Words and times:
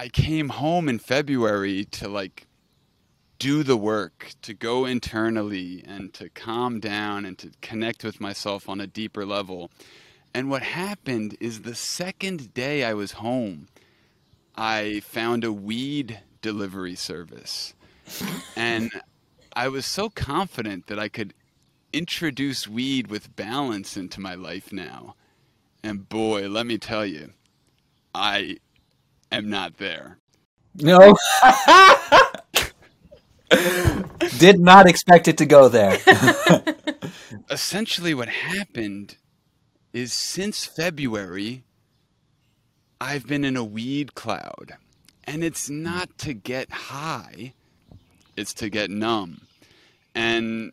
I 0.00 0.08
came 0.08 0.48
home 0.48 0.88
in 0.88 0.98
February 0.98 1.84
to 1.84 2.08
like 2.08 2.46
do 3.38 3.62
the 3.62 3.76
work, 3.76 4.32
to 4.40 4.54
go 4.54 4.86
internally 4.86 5.84
and 5.86 6.14
to 6.14 6.30
calm 6.30 6.80
down 6.80 7.26
and 7.26 7.36
to 7.36 7.50
connect 7.60 8.02
with 8.02 8.18
myself 8.18 8.66
on 8.66 8.80
a 8.80 8.86
deeper 8.86 9.26
level. 9.26 9.70
And 10.32 10.48
what 10.48 10.62
happened 10.62 11.36
is 11.38 11.60
the 11.60 11.74
second 11.74 12.54
day 12.54 12.82
I 12.82 12.94
was 12.94 13.12
home, 13.12 13.68
I 14.56 15.00
found 15.00 15.44
a 15.44 15.52
weed 15.52 16.20
delivery 16.40 16.94
service. 16.94 17.74
and 18.56 18.90
I 19.54 19.68
was 19.68 19.84
so 19.84 20.08
confident 20.08 20.86
that 20.86 20.98
I 20.98 21.08
could 21.08 21.34
introduce 21.92 22.66
weed 22.66 23.08
with 23.08 23.36
balance 23.36 23.98
into 23.98 24.18
my 24.18 24.34
life 24.34 24.72
now. 24.72 25.14
And 25.82 26.08
boy, 26.08 26.48
let 26.48 26.64
me 26.64 26.78
tell 26.78 27.04
you, 27.04 27.34
I 28.14 28.60
am 29.32 29.50
not 29.50 29.78
there. 29.78 30.18
No. 30.76 31.16
Did 34.38 34.60
not 34.60 34.88
expect 34.88 35.26
it 35.28 35.38
to 35.38 35.46
go 35.46 35.68
there. 35.68 35.98
Essentially, 37.50 38.14
what 38.14 38.28
happened 38.28 39.16
is 39.92 40.12
since 40.12 40.64
February, 40.64 41.64
I've 43.00 43.26
been 43.26 43.44
in 43.44 43.56
a 43.56 43.64
weed 43.64 44.14
cloud. 44.14 44.74
And 45.24 45.42
it's 45.44 45.70
not 45.70 46.16
to 46.18 46.34
get 46.34 46.70
high, 46.70 47.54
it's 48.36 48.54
to 48.54 48.68
get 48.68 48.90
numb. 48.90 49.42
And 50.14 50.72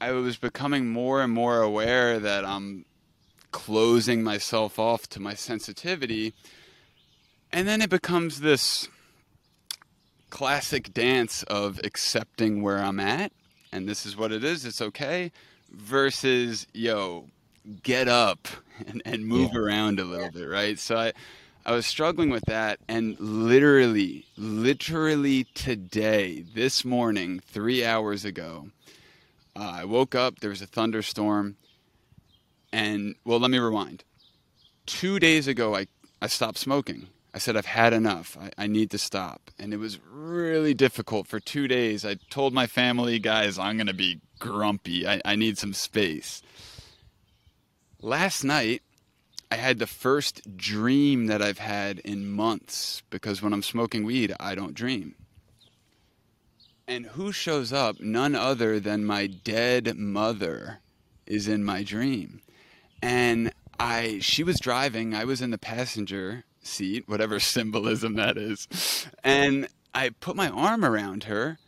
I 0.00 0.12
was 0.12 0.36
becoming 0.36 0.88
more 0.88 1.22
and 1.22 1.32
more 1.32 1.60
aware 1.60 2.18
that 2.18 2.44
I'm 2.44 2.84
closing 3.50 4.22
myself 4.22 4.78
off 4.78 5.08
to 5.10 5.20
my 5.20 5.34
sensitivity. 5.34 6.34
And 7.54 7.66
then 7.66 7.80
it 7.80 7.88
becomes 7.88 8.40
this 8.40 8.88
classic 10.28 10.92
dance 10.92 11.42
of 11.44 11.80
accepting 11.84 12.60
where 12.60 12.80
I'm 12.80 13.00
at 13.00 13.32
and 13.74 13.88
this 13.88 14.06
is 14.06 14.16
what 14.16 14.30
it 14.30 14.44
is, 14.44 14.64
it's 14.64 14.80
okay, 14.80 15.32
versus, 15.68 16.68
yo, 16.72 17.26
get 17.82 18.06
up 18.06 18.46
and, 18.86 19.02
and 19.04 19.26
move 19.26 19.50
yeah. 19.52 19.58
around 19.58 19.98
a 19.98 20.04
little 20.04 20.30
bit, 20.30 20.48
right? 20.48 20.78
So 20.78 20.96
I, 20.96 21.12
I 21.66 21.72
was 21.72 21.84
struggling 21.84 22.30
with 22.30 22.44
that, 22.44 22.78
and 22.86 23.18
literally, 23.18 24.26
literally 24.36 25.44
today, 25.54 26.44
this 26.54 26.84
morning, 26.84 27.40
three 27.40 27.84
hours 27.84 28.24
ago, 28.24 28.68
uh, 29.56 29.72
I 29.80 29.84
woke 29.84 30.14
up, 30.14 30.38
there 30.38 30.50
was 30.50 30.62
a 30.62 30.66
thunderstorm, 30.66 31.56
and 32.72 33.16
well, 33.24 33.40
let 33.40 33.50
me 33.50 33.58
rewind. 33.58 34.04
Two 34.86 35.18
days 35.18 35.48
ago, 35.48 35.74
I, 35.74 35.88
I 36.22 36.28
stopped 36.28 36.58
smoking. 36.58 37.08
I 37.34 37.38
said, 37.38 37.56
I've 37.56 37.66
had 37.66 37.92
enough. 37.92 38.38
I, 38.40 38.50
I 38.56 38.66
need 38.68 38.92
to 38.92 38.98
stop. 38.98 39.50
And 39.58 39.74
it 39.74 39.78
was 39.78 39.98
really 40.08 40.72
difficult 40.72 41.26
for 41.26 41.40
two 41.40 41.66
days. 41.66 42.04
I 42.04 42.14
told 42.30 42.54
my 42.54 42.68
family, 42.68 43.18
guys, 43.18 43.58
I'm 43.58 43.76
going 43.76 43.88
to 43.88 43.92
be 43.92 44.20
grumpy. 44.38 45.06
I, 45.06 45.20
I 45.24 45.34
need 45.34 45.58
some 45.58 45.72
space. 45.72 46.42
Last 48.00 48.44
night, 48.44 48.82
I 49.50 49.56
had 49.56 49.80
the 49.80 49.86
first 49.88 50.56
dream 50.56 51.26
that 51.26 51.42
I've 51.42 51.58
had 51.58 51.98
in 52.00 52.30
months 52.30 53.02
because 53.10 53.42
when 53.42 53.52
I'm 53.52 53.62
smoking 53.62 54.04
weed, 54.04 54.32
I 54.38 54.54
don't 54.54 54.74
dream. 54.74 55.16
And 56.86 57.06
who 57.06 57.32
shows 57.32 57.72
up? 57.72 57.98
None 57.98 58.36
other 58.36 58.78
than 58.78 59.04
my 59.04 59.26
dead 59.26 59.96
mother 59.96 60.78
is 61.26 61.48
in 61.48 61.64
my 61.64 61.82
dream. 61.82 62.42
And 63.02 63.52
I 63.80 64.18
she 64.20 64.44
was 64.44 64.60
driving, 64.60 65.14
I 65.14 65.24
was 65.24 65.42
in 65.42 65.50
the 65.50 65.58
passenger 65.58 66.44
seat, 66.66 67.08
whatever 67.08 67.40
symbolism 67.40 68.14
that 68.14 68.36
is. 68.36 69.06
And 69.22 69.68
I 69.94 70.10
put 70.10 70.36
my 70.36 70.48
arm 70.48 70.84
around 70.84 71.24
her, 71.24 71.58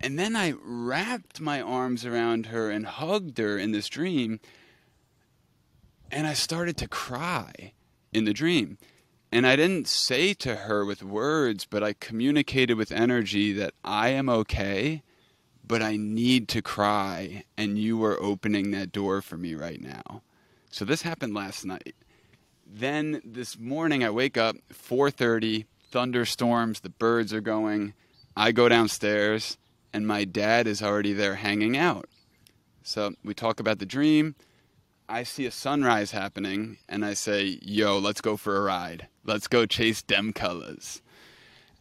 and 0.00 0.18
then 0.18 0.36
I 0.36 0.54
wrapped 0.62 1.40
my 1.40 1.60
arms 1.60 2.04
around 2.04 2.46
her 2.46 2.70
and 2.70 2.86
hugged 2.86 3.38
her 3.38 3.58
in 3.58 3.72
this 3.72 3.88
dream. 3.88 4.40
And 6.10 6.26
I 6.26 6.34
started 6.34 6.76
to 6.78 6.88
cry 6.88 7.72
in 8.12 8.24
the 8.24 8.32
dream. 8.32 8.78
And 9.32 9.46
I 9.46 9.56
didn't 9.56 9.88
say 9.88 10.32
to 10.34 10.54
her 10.54 10.84
with 10.84 11.02
words, 11.02 11.64
but 11.64 11.82
I 11.82 11.94
communicated 11.94 12.74
with 12.74 12.92
energy 12.92 13.52
that 13.54 13.74
I 13.82 14.10
am 14.10 14.28
okay, 14.28 15.02
but 15.66 15.82
I 15.82 15.96
need 15.96 16.46
to 16.50 16.62
cry, 16.62 17.44
and 17.56 17.76
you 17.76 18.04
are 18.04 18.22
opening 18.22 18.70
that 18.70 18.92
door 18.92 19.20
for 19.22 19.36
me 19.36 19.54
right 19.56 19.80
now. 19.80 20.22
So 20.70 20.84
this 20.84 21.02
happened 21.02 21.34
last 21.34 21.64
night. 21.64 21.96
Then 22.76 23.22
this 23.24 23.56
morning 23.56 24.02
I 24.02 24.10
wake 24.10 24.36
up 24.36 24.56
4:30, 24.72 25.66
thunderstorms, 25.92 26.80
the 26.80 26.88
birds 26.88 27.32
are 27.32 27.40
going. 27.40 27.94
I 28.36 28.50
go 28.50 28.68
downstairs 28.68 29.58
and 29.92 30.08
my 30.08 30.24
dad 30.24 30.66
is 30.66 30.82
already 30.82 31.12
there 31.12 31.36
hanging 31.36 31.76
out. 31.76 32.08
So 32.82 33.14
we 33.22 33.32
talk 33.32 33.60
about 33.60 33.78
the 33.78 33.86
dream. 33.86 34.34
I 35.08 35.22
see 35.22 35.46
a 35.46 35.52
sunrise 35.52 36.10
happening 36.10 36.78
and 36.88 37.04
I 37.04 37.14
say, 37.14 37.60
"Yo, 37.62 37.96
let's 37.96 38.20
go 38.20 38.36
for 38.36 38.56
a 38.56 38.62
ride. 38.62 39.06
Let's 39.22 39.46
go 39.46 39.66
chase 39.66 40.02
dem 40.02 40.32
colors." 40.32 41.00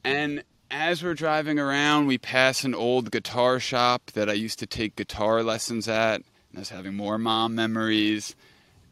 And 0.03 0.43
as 0.69 1.01
we're 1.01 1.15
driving 1.15 1.57
around, 1.57 2.05
we 2.05 2.19
pass 2.19 2.63
an 2.63 2.75
old 2.75 3.09
guitar 3.09 3.59
shop 3.59 4.11
that 4.11 4.29
I 4.29 4.33
used 4.33 4.59
to 4.59 4.67
take 4.67 4.95
guitar 4.95 5.41
lessons 5.41 5.87
at. 5.87 6.17
And 6.51 6.57
I 6.57 6.59
was 6.59 6.69
having 6.69 6.93
more 6.93 7.17
mom 7.17 7.55
memories. 7.55 8.35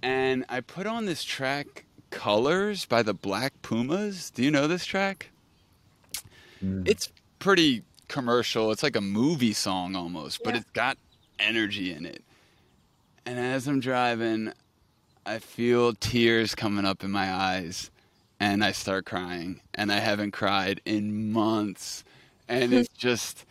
And 0.02 0.46
I 0.50 0.62
put 0.62 0.88
on 0.88 1.06
this 1.06 1.24
track 1.24 1.86
Colors 2.12 2.86
by 2.86 3.02
the 3.02 3.14
Black 3.14 3.54
Pumas. 3.62 4.30
Do 4.30 4.44
you 4.44 4.52
know 4.52 4.68
this 4.68 4.86
track? 4.86 5.32
Mm. 6.64 6.88
It's 6.88 7.12
pretty 7.40 7.84
commercial. 8.08 8.72
It's 8.72 8.84
like 8.84 8.96
a 8.96 9.02
movie 9.02 9.54
song 9.54 9.96
almost, 9.96 10.44
but 10.44 10.56
it's 10.56 10.70
got 10.72 10.98
energy 11.40 11.92
in 11.92 12.06
it. 12.06 12.24
And 13.26 13.40
as 13.40 13.68
I'm 13.68 13.80
driving, 13.80 14.54
I 15.26 15.40
feel 15.40 15.94
tears 15.94 16.54
coming 16.56 16.86
up 16.86 17.04
in 17.04 17.12
my 17.12 17.32
eyes 17.32 17.90
and 18.40 18.64
I 18.64 18.72
start 18.72 19.06
crying. 19.06 19.62
And 19.74 19.92
I 19.92 20.00
haven't 20.00 20.32
cried 20.32 20.82
in 20.86 21.32
months. 21.32 22.04
And 22.48 22.74
it's 22.74 22.94
just 22.98 23.46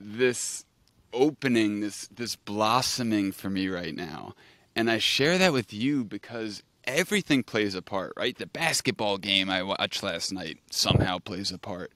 this 0.00 0.64
opening, 1.12 1.80
this 1.80 2.08
this 2.08 2.36
blossoming 2.36 3.32
for 3.32 3.50
me 3.50 3.68
right 3.68 3.94
now. 3.94 4.34
And 4.76 4.90
I 4.90 4.98
share 4.98 5.38
that 5.38 5.52
with 5.52 5.72
you 5.72 6.04
because 6.04 6.62
everything 6.88 7.42
plays 7.42 7.74
a 7.74 7.82
part, 7.82 8.14
right? 8.16 8.36
The 8.36 8.46
basketball 8.46 9.18
game 9.18 9.50
I 9.50 9.62
watched 9.62 10.02
last 10.02 10.32
night 10.32 10.58
somehow 10.70 11.18
plays 11.18 11.52
a 11.52 11.58
part. 11.58 11.92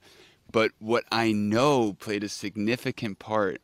But 0.51 0.71
what 0.79 1.03
I 1.11 1.31
know 1.31 1.93
played 1.93 2.23
a 2.23 2.29
significant 2.29 3.17
part 3.17 3.59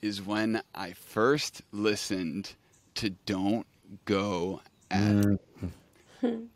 is 0.00 0.22
when 0.22 0.62
I 0.74 0.92
first 0.92 1.62
listened 1.72 2.54
to 2.94 3.10
Don't 3.10 3.66
Go 4.04 4.60
at 4.90 5.00
mm. 6.22 6.46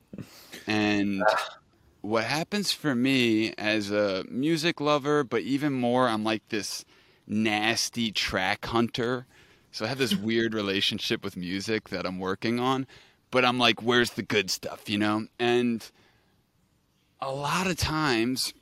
And 0.68 1.22
what 2.00 2.24
happens 2.24 2.72
for 2.72 2.94
me 2.94 3.54
as 3.58 3.90
a 3.90 4.24
music 4.28 4.80
lover, 4.80 5.24
but 5.24 5.42
even 5.42 5.72
more, 5.72 6.08
I'm 6.08 6.22
like 6.22 6.48
this 6.48 6.84
nasty 7.26 8.12
track 8.12 8.66
hunter. 8.66 9.26
So 9.72 9.84
I 9.84 9.88
have 9.88 9.98
this 9.98 10.14
weird 10.16 10.54
relationship 10.54 11.24
with 11.24 11.36
music 11.36 11.88
that 11.88 12.06
I'm 12.06 12.20
working 12.20 12.60
on 12.60 12.86
but 13.32 13.44
I'm 13.44 13.58
like, 13.58 13.82
where's 13.82 14.10
the 14.10 14.22
good 14.22 14.50
stuff, 14.50 14.88
you 14.88 14.98
know? 14.98 15.26
And 15.40 15.84
a 17.20 17.32
lot 17.32 17.66
of 17.66 17.76
times 17.76 18.52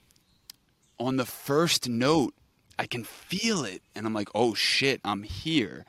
on 0.99 1.17
the 1.17 1.27
first 1.27 1.89
note, 1.89 2.33
I 2.79 2.87
can 2.87 3.05
feel 3.05 3.65
it 3.65 3.83
and 3.95 4.07
I'm 4.07 4.15
like, 4.15 4.29
oh 4.35 4.55
shit, 4.55 5.01
I'm 5.05 5.25
here. 5.25 5.85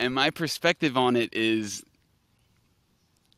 And 0.00 0.14
my 0.14 0.30
perspective 0.30 0.96
on 0.96 1.14
it 1.14 1.32
is 1.34 1.84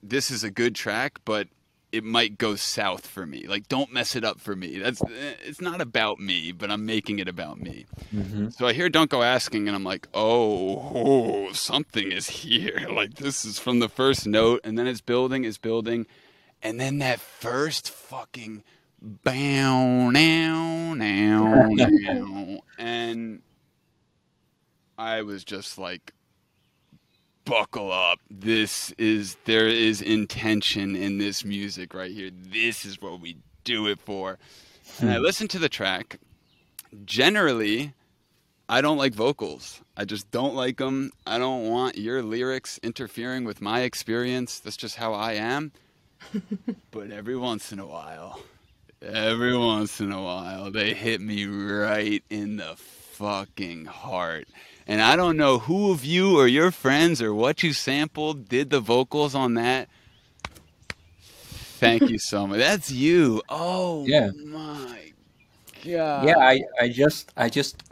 this 0.02 0.30
is 0.30 0.44
a 0.44 0.50
good 0.50 0.74
track, 0.74 1.18
but 1.24 1.48
it 1.92 2.02
might 2.02 2.38
go 2.38 2.56
south 2.56 3.06
for 3.06 3.26
me. 3.26 3.46
Like, 3.46 3.68
don't 3.68 3.92
mess 3.92 4.16
it 4.16 4.24
up 4.24 4.40
for 4.40 4.56
me. 4.56 4.78
That's 4.78 5.02
it's 5.44 5.60
not 5.60 5.82
about 5.82 6.18
me, 6.18 6.50
but 6.50 6.70
I'm 6.70 6.86
making 6.86 7.18
it 7.18 7.28
about 7.28 7.60
me. 7.60 7.84
Mm-hmm. 8.12 8.48
So 8.48 8.66
I 8.66 8.72
hear 8.72 8.88
"Don't 8.88 9.10
Go 9.10 9.22
Asking," 9.22 9.68
and 9.68 9.76
I'm 9.76 9.84
like, 9.84 10.08
oh, 10.14 10.92
oh, 10.94 11.52
something 11.52 12.10
is 12.10 12.28
here. 12.28 12.88
Like 12.92 13.14
this 13.14 13.44
is 13.44 13.58
from 13.58 13.78
the 13.78 13.88
first 13.88 14.26
note, 14.26 14.60
and 14.64 14.78
then 14.78 14.86
it's 14.86 15.00
building, 15.00 15.44
it's 15.44 15.58
building, 15.58 16.06
and 16.62 16.78
then 16.78 16.98
that 16.98 17.20
first 17.20 17.90
fucking 17.90 18.62
bow 19.00 20.10
now 20.10 20.94
now 20.94 21.66
now, 21.70 22.60
and 22.78 23.42
I 24.96 25.22
was 25.22 25.42
just 25.42 25.78
like 25.78 26.12
buckle 27.44 27.92
up. 27.92 28.18
This 28.30 28.92
is 28.92 29.36
there 29.44 29.68
is 29.68 30.00
intention 30.02 30.96
in 30.96 31.18
this 31.18 31.44
music 31.44 31.94
right 31.94 32.10
here. 32.10 32.30
This 32.32 32.84
is 32.84 33.00
what 33.00 33.20
we 33.20 33.36
do 33.64 33.86
it 33.86 34.00
for. 34.00 34.38
And 35.00 35.10
I 35.10 35.16
hmm. 35.16 35.22
listen 35.22 35.48
to 35.48 35.58
the 35.58 35.68
track. 35.68 36.18
Generally, 37.04 37.94
I 38.68 38.80
don't 38.80 38.98
like 38.98 39.14
vocals. 39.14 39.80
I 39.96 40.04
just 40.04 40.30
don't 40.30 40.54
like 40.54 40.78
them. 40.78 41.10
I 41.26 41.38
don't 41.38 41.68
want 41.68 41.96
your 41.96 42.22
lyrics 42.22 42.78
interfering 42.82 43.44
with 43.44 43.60
my 43.60 43.80
experience. 43.80 44.58
That's 44.58 44.76
just 44.76 44.96
how 44.96 45.12
I 45.12 45.34
am. 45.34 45.72
but 46.90 47.10
every 47.10 47.36
once 47.36 47.72
in 47.72 47.78
a 47.78 47.86
while, 47.86 48.40
Every 49.04 49.56
once 49.56 50.00
in 50.00 50.12
a 50.12 50.22
while, 50.22 50.70
they 50.70 50.94
hit 50.94 51.20
me 51.20 51.44
right 51.44 52.22
in 52.30 52.58
the 52.58 52.76
fucking 52.76 53.86
heart. 53.86 54.46
And 54.92 55.00
I 55.00 55.16
don't 55.16 55.38
know 55.38 55.58
who 55.58 55.90
of 55.90 56.04
you 56.04 56.38
or 56.38 56.46
your 56.46 56.70
friends 56.70 57.22
or 57.22 57.32
what 57.32 57.62
you 57.62 57.72
sampled 57.72 58.46
did 58.46 58.68
the 58.68 58.78
vocals 58.78 59.34
on 59.34 59.54
that. 59.54 59.88
Thank 61.80 62.10
you 62.10 62.18
so 62.18 62.46
much. 62.46 62.58
That's 62.58 62.90
you. 62.90 63.40
Oh 63.48 64.04
Yeah. 64.06 64.32
my 64.44 65.00
god. 65.82 66.26
yeah, 66.26 66.36
I, 66.36 66.60
I 66.78 66.90
just 66.90 67.32
I 67.38 67.48
just 67.48 67.82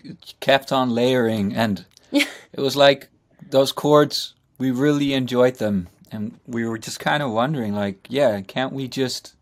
kept 0.41 0.73
on 0.73 0.91
layering, 0.91 1.55
and 1.55 1.87
it 2.13 2.29
was 2.59 2.77
like 2.77 3.09
those 3.49 3.73
chords. 3.73 4.35
We 4.59 4.71
really 4.71 5.15
enjoyed 5.15 5.55
them, 5.55 5.89
and 6.13 6.39
we 6.47 6.67
were 6.69 6.77
just 6.77 7.01
kind 7.01 7.23
of 7.23 7.31
wondering, 7.31 7.73
like, 7.75 8.09
yeah, 8.11 8.43
can't 8.43 8.75
we 8.75 8.89
just? 8.89 9.33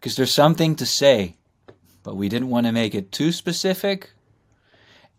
Because 0.00 0.16
there's 0.16 0.32
something 0.32 0.74
to 0.76 0.86
say, 0.86 1.36
but 2.02 2.16
we 2.16 2.30
didn't 2.30 2.48
want 2.48 2.64
to 2.66 2.72
make 2.72 2.94
it 2.94 3.12
too 3.12 3.30
specific, 3.30 4.08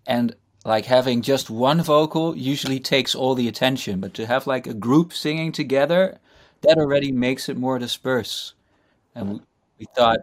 and 0.07 0.35
like 0.65 0.85
having 0.85 1.21
just 1.21 1.49
one 1.49 1.81
vocal 1.81 2.35
usually 2.35 2.79
takes 2.79 3.15
all 3.15 3.35
the 3.35 3.47
attention, 3.47 3.99
but 3.99 4.13
to 4.15 4.25
have 4.25 4.47
like 4.47 4.67
a 4.67 4.73
group 4.73 5.13
singing 5.13 5.51
together, 5.51 6.17
that 6.61 6.77
already 6.77 7.11
makes 7.11 7.49
it 7.49 7.57
more 7.57 7.79
dispersed. 7.79 8.53
and 9.15 9.33
we, 9.33 9.41
we 9.79 9.85
thought 9.95 10.19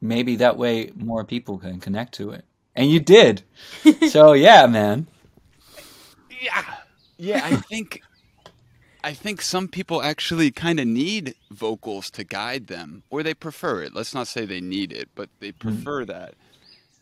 maybe 0.00 0.36
that 0.36 0.56
way 0.56 0.92
more 0.94 1.24
people 1.24 1.58
can 1.58 1.80
connect 1.80 2.14
to 2.14 2.30
it. 2.30 2.44
And 2.76 2.90
you 2.90 3.00
did. 3.00 3.42
so 4.08 4.32
yeah, 4.32 4.66
man. 4.66 5.06
Yeah. 6.40 6.64
Yeah, 7.16 7.40
I 7.44 7.56
think 7.56 8.02
I 9.04 9.12
think 9.12 9.42
some 9.42 9.68
people 9.68 10.02
actually 10.02 10.50
kind 10.50 10.80
of 10.80 10.86
need 10.86 11.34
vocals 11.50 12.10
to 12.12 12.24
guide 12.24 12.68
them 12.68 13.02
or 13.10 13.22
they 13.22 13.34
prefer 13.34 13.82
it. 13.82 13.94
Let's 13.94 14.14
not 14.14 14.26
say 14.26 14.44
they 14.44 14.60
need 14.60 14.92
it, 14.92 15.10
but 15.14 15.28
they 15.40 15.50
hmm. 15.50 15.58
prefer 15.58 16.04
that. 16.06 16.34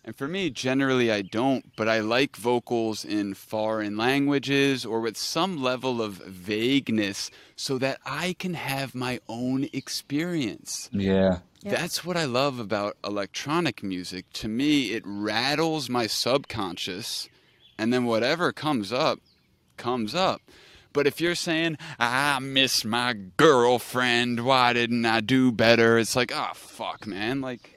And 0.05 0.17
for 0.17 0.27
me, 0.27 0.51
generally 0.51 1.13
I 1.13 1.23
don't, 1.23 1.77
but 1.77 1.89
I 1.89 2.01
like 2.01 2.35
vocals 2.35 3.05
in 3.05 3.35
foreign 3.35 3.97
languages 3.97 4.85
or 4.85 5.01
with 5.01 5.17
some 5.17 5.63
level 5.63 6.03
of 6.03 6.15
vagueness 6.15 7.31
so 7.55 7.79
that 7.79 8.01
I 8.05 8.35
can 8.39 8.55
have 8.55 8.97
my 8.97 9.21
own 9.29 9.69
experience. 9.73 10.91
Yeah. 10.93 11.39
Yeah. 11.63 11.71
That's 11.71 12.05
what 12.05 12.17
I 12.17 12.25
love 12.25 12.59
about 12.59 12.97
electronic 13.05 13.85
music. 13.85 14.27
To 14.35 14.49
me, 14.49 14.93
it 14.93 15.05
rattles 15.07 15.89
my 15.89 16.09
subconscious, 16.09 17.29
and 17.79 17.93
then 17.93 18.05
whatever 18.05 18.53
comes 18.53 18.93
up, 18.93 19.21
comes 19.77 20.13
up. 20.13 20.43
But 20.93 21.07
if 21.07 21.21
you're 21.21 21.37
saying, 21.37 21.79
I 22.01 22.41
miss 22.41 22.85
my 22.85 23.15
girlfriend, 23.37 24.45
why 24.45 24.73
didn't 24.73 25.07
I 25.07 25.21
do 25.21 25.53
better? 25.53 25.99
It's 25.99 26.17
like, 26.17 26.33
oh, 26.35 26.51
fuck, 26.55 27.07
man. 27.07 27.41
Like, 27.41 27.72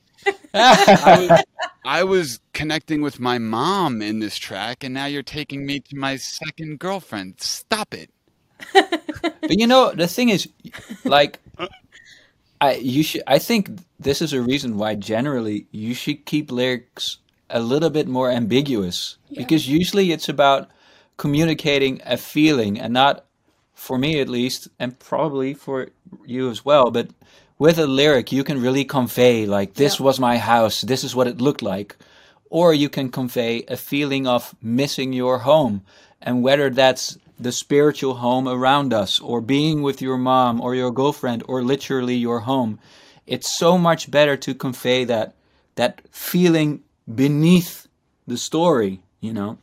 I 0.53 1.27
was, 1.29 1.43
I 1.85 2.03
was 2.03 2.39
connecting 2.53 3.01
with 3.01 3.19
my 3.19 3.37
mom 3.37 4.01
in 4.01 4.19
this 4.19 4.37
track, 4.37 4.83
and 4.83 4.93
now 4.93 5.05
you're 5.05 5.23
taking 5.23 5.65
me 5.65 5.79
to 5.81 5.95
my 5.95 6.17
second 6.17 6.79
girlfriend. 6.79 7.41
Stop 7.41 7.93
it. 7.93 8.09
But 8.73 9.59
you 9.59 9.67
know, 9.67 9.91
the 9.93 10.07
thing 10.07 10.29
is 10.29 10.47
like 11.03 11.39
I 12.61 12.75
you 12.75 13.03
should 13.03 13.23
I 13.27 13.39
think 13.39 13.69
this 13.99 14.21
is 14.21 14.33
a 14.33 14.41
reason 14.41 14.77
why 14.77 14.95
generally 14.95 15.67
you 15.71 15.93
should 15.93 16.25
keep 16.25 16.51
lyrics 16.51 17.17
a 17.49 17.59
little 17.59 17.89
bit 17.89 18.07
more 18.07 18.31
ambiguous 18.31 19.17
because 19.35 19.67
usually 19.67 20.11
it's 20.11 20.29
about 20.29 20.69
communicating 21.17 22.01
a 22.05 22.17
feeling 22.17 22.79
and 22.79 22.93
not 22.93 23.25
for 23.73 23.97
me 23.97 24.19
at 24.19 24.29
least 24.29 24.67
and 24.79 24.97
probably 24.97 25.53
for 25.53 25.89
you 26.25 26.49
as 26.49 26.65
well 26.65 26.89
but 26.89 27.09
with 27.57 27.77
a 27.79 27.87
lyric 27.87 28.31
you 28.31 28.43
can 28.43 28.61
really 28.61 28.85
convey 28.85 29.45
like 29.45 29.73
this 29.75 29.99
Yeah. 29.99 30.05
was 30.05 30.19
my 30.19 30.37
house 30.37 30.81
this 30.81 31.03
is 31.03 31.15
what 31.15 31.27
it 31.27 31.41
looked 31.41 31.61
like. 31.61 31.95
Or 32.49 32.73
you 32.73 32.89
can 32.89 33.09
convey 33.09 33.63
a 33.67 33.75
feeling 33.75 34.27
of 34.27 34.55
missing 34.61 35.11
your 35.13 35.39
home 35.39 35.81
and 36.21 36.43
whether 36.43 36.69
that's 36.69 37.17
the 37.39 37.51
spiritual 37.51 38.15
home 38.15 38.47
around 38.47 38.93
us 38.93 39.19
or 39.19 39.41
being 39.41 39.81
with 39.81 40.01
your 40.01 40.17
mom 40.17 40.61
or 40.61 40.75
your 40.75 40.91
girlfriend 40.91 41.43
or 41.47 41.63
literally 41.63 42.15
your 42.15 42.41
home. 42.41 42.79
It's 43.27 43.57
so 43.57 43.77
much 43.77 44.09
better 44.11 44.37
to 44.37 44.53
convey 44.53 45.03
that 45.05 45.33
that 45.75 46.01
feeling 46.11 46.81
beneath 47.13 47.87
the 48.27 48.37
story 48.37 49.01
you 49.21 49.33
know? 49.33 49.57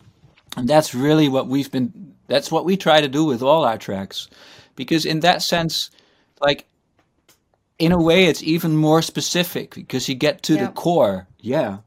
And 0.56 0.68
that's 0.68 0.94
really 0.94 1.28
what 1.28 1.46
we've 1.46 1.70
been 1.70 2.14
that's 2.28 2.50
what 2.50 2.64
we 2.64 2.76
try 2.76 3.00
to 3.00 3.08
do 3.08 3.24
with 3.24 3.42
all 3.42 3.64
our 3.64 3.78
tracks. 3.78 4.28
Because 4.76 5.04
in 5.06 5.20
that 5.20 5.42
sense 5.42 5.90
like 6.40 6.66
in 7.84 7.92
a 7.92 8.00
way 8.08 8.20
it's 8.30 8.42
even 8.42 8.76
more 8.76 9.02
specific 9.02 9.74
because 9.74 10.08
you 10.08 10.14
get 10.26 10.42
to 10.42 10.54
Yeah. 10.54 10.66
the 10.66 10.72
core. 10.72 11.26
Yeah. 11.40 11.78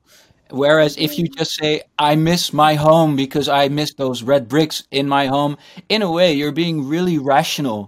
Whereas 0.50 0.96
if 0.98 1.12
you 1.18 1.26
just 1.40 1.54
say 1.62 1.82
i 2.10 2.16
miss 2.16 2.54
my 2.54 2.74
home 2.88 3.16
because 3.16 3.48
i 3.62 3.64
miss 3.80 3.92
those 3.96 4.20
red 4.32 4.44
bricks 4.54 4.78
in 4.92 5.08
my 5.18 5.26
home 5.36 5.54
in 5.90 6.02
a 6.04 6.12
way 6.18 6.30
you're 6.38 6.52
being 6.64 6.88
really 6.96 7.18
rational 7.36 7.80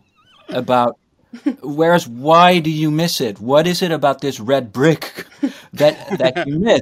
about 0.49 0.93
whereas 1.61 2.07
why 2.07 2.59
do 2.59 2.71
you 2.71 2.89
miss 2.91 3.21
it? 3.21 3.35
What 3.39 3.67
is 3.67 3.81
it 3.81 3.91
about 3.91 4.21
this 4.21 4.39
red 4.39 4.65
brick 4.71 5.25
that 5.73 5.95
that 6.21 6.33
you 6.47 6.59
miss? 6.69 6.81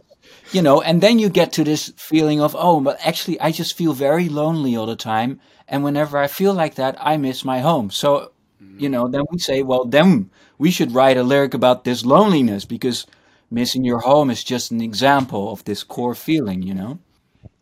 You 0.55 0.61
know 0.67 0.77
and 0.87 1.01
then 1.01 1.19
you 1.19 1.29
get 1.29 1.51
to 1.53 1.63
this 1.63 1.93
feeling 1.97 2.39
of 2.41 2.55
oh 2.57 2.79
but 2.87 2.97
actually 3.09 3.37
i 3.47 3.51
just 3.51 3.75
feel 3.77 3.93
very 3.93 4.27
lonely 4.29 4.75
all 4.77 4.85
the 4.87 4.95
time 5.13 5.39
and 5.67 5.83
whenever 5.83 6.17
i 6.17 6.27
feel 6.27 6.53
like 6.53 6.75
that 6.75 6.95
i 6.99 7.17
miss 7.17 7.43
my 7.43 7.59
home. 7.69 7.89
So 7.91 8.31
you 8.77 8.89
know 8.93 9.07
then 9.13 9.23
we 9.31 9.37
say 9.39 9.63
well 9.63 9.85
then 9.85 10.29
we 10.57 10.71
should 10.71 10.93
write 10.93 11.17
a 11.17 11.23
lyric 11.23 11.53
about 11.53 11.83
this 11.83 12.05
loneliness 12.05 12.65
because 12.65 13.05
missing 13.51 13.83
your 13.83 13.99
home 13.99 14.29
is 14.29 14.43
just 14.43 14.71
an 14.71 14.81
example 14.81 15.51
of 15.51 15.63
this 15.65 15.83
core 15.83 16.15
feeling 16.15 16.61
you 16.63 16.73
know 16.73 16.99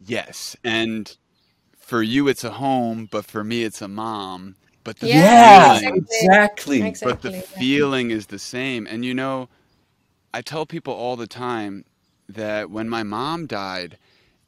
Yes. 0.06 0.56
And 0.63 1.16
for 1.78 2.01
you, 2.01 2.28
it's 2.28 2.44
a 2.44 2.51
home, 2.51 3.07
but 3.12 3.25
for 3.25 3.44
me, 3.44 3.63
it's 3.63 3.81
a 3.81 3.88
mom. 3.88 4.56
But 4.84 5.00
the 5.00 5.07
Yeah, 5.07 5.80
feeling, 5.80 5.95
exactly. 5.98 6.95
but 7.04 7.22
the 7.22 7.31
yeah. 7.31 7.42
feeling 7.42 8.12
is 8.12 8.28
the 8.28 8.40
same. 8.40 8.86
And 8.88 9.06
you 9.06 9.13
know, 9.13 9.50
I 10.34 10.42
tell 10.42 10.66
people 10.66 10.94
all 10.94 11.16
the 11.16 11.28
time 11.28 11.86
that 12.28 12.69
when 12.69 12.90
my 12.90 13.04
mom 13.04 13.48
died, 13.48 13.98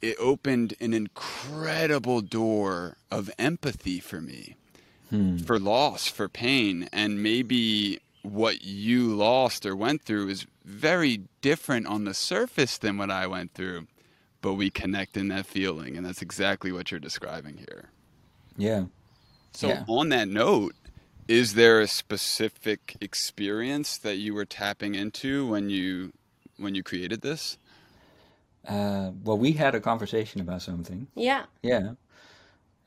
it 0.02 0.18
opened 0.20 0.76
an 0.82 0.94
incredible 0.94 2.22
door 2.22 2.98
of 3.10 3.32
empathy 3.40 4.00
for 4.00 4.20
me, 4.22 4.56
hmm. 5.10 5.38
for 5.38 5.58
loss, 5.58 6.08
for 6.08 6.28
pain, 6.28 6.90
and 6.92 7.24
maybe 7.24 8.00
what 8.26 8.64
you 8.64 9.16
lost 9.16 9.66
or 9.66 9.76
went 9.76 10.04
through 10.04 10.30
is 10.30 10.46
very 10.66 11.22
different 11.42 11.88
on 11.88 12.06
the 12.06 12.14
surface 12.14 12.78
than 12.78 12.98
what 12.98 13.12
I 13.12 13.28
went 13.28 13.54
through, 13.54 13.88
but 14.42 14.56
we 14.56 14.70
connect 14.70 15.18
in 15.18 15.28
that 15.30 15.46
feeling, 15.46 15.98
and 15.98 16.06
that's 16.06 16.22
exactly 16.22 16.72
what 16.72 16.92
you're 16.92 17.00
describing 17.00 17.58
here. 17.58 17.90
yeah 18.58 18.86
So, 19.54 19.70
Yeah. 19.70 19.84
on 19.88 20.10
that 20.10 20.28
note, 20.28 20.76
is 21.28 21.54
there 21.56 21.80
a 21.82 21.88
specific 21.88 22.98
experience 23.02 23.98
that 23.98 24.18
you 24.18 24.34
were 24.34 24.46
tapping 24.46 24.96
into 24.96 25.48
when 25.48 25.70
you 25.70 26.12
when 26.58 26.76
you 26.76 26.84
created 26.84 27.22
this? 27.22 27.58
uh, 28.68 29.12
well 29.24 29.38
we 29.38 29.54
had 29.54 29.76
a 29.76 29.80
conversation 29.80 30.42
about 30.42 30.62
something 30.62 31.08
Yeah. 31.16 31.46
yeah 31.62 31.92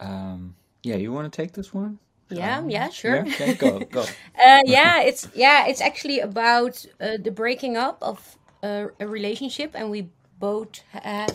um, 0.01 0.57
yeah 0.83 0.97
you 0.97 1.13
want 1.13 1.33
to 1.33 1.37
take 1.43 1.53
this 1.53 1.73
one 1.75 1.99
Yeah. 2.31 2.63
Yeah. 2.67 2.89
Sure. 2.91 3.25
yeah 3.25 3.53
go 3.55 3.81
go 3.91 4.05
Uh, 4.39 4.61
yeah, 4.65 5.03
it's 5.03 5.29
yeah, 5.35 5.67
it's 5.67 5.81
actually 5.81 6.21
about 6.21 6.85
uh, 7.01 7.17
the 7.21 7.31
breaking 7.31 7.77
up 7.77 7.99
of 8.03 8.37
uh, 8.63 8.87
a 9.01 9.07
relationship, 9.07 9.73
and 9.75 9.91
we 9.91 10.09
both 10.39 10.81
have, 10.93 11.35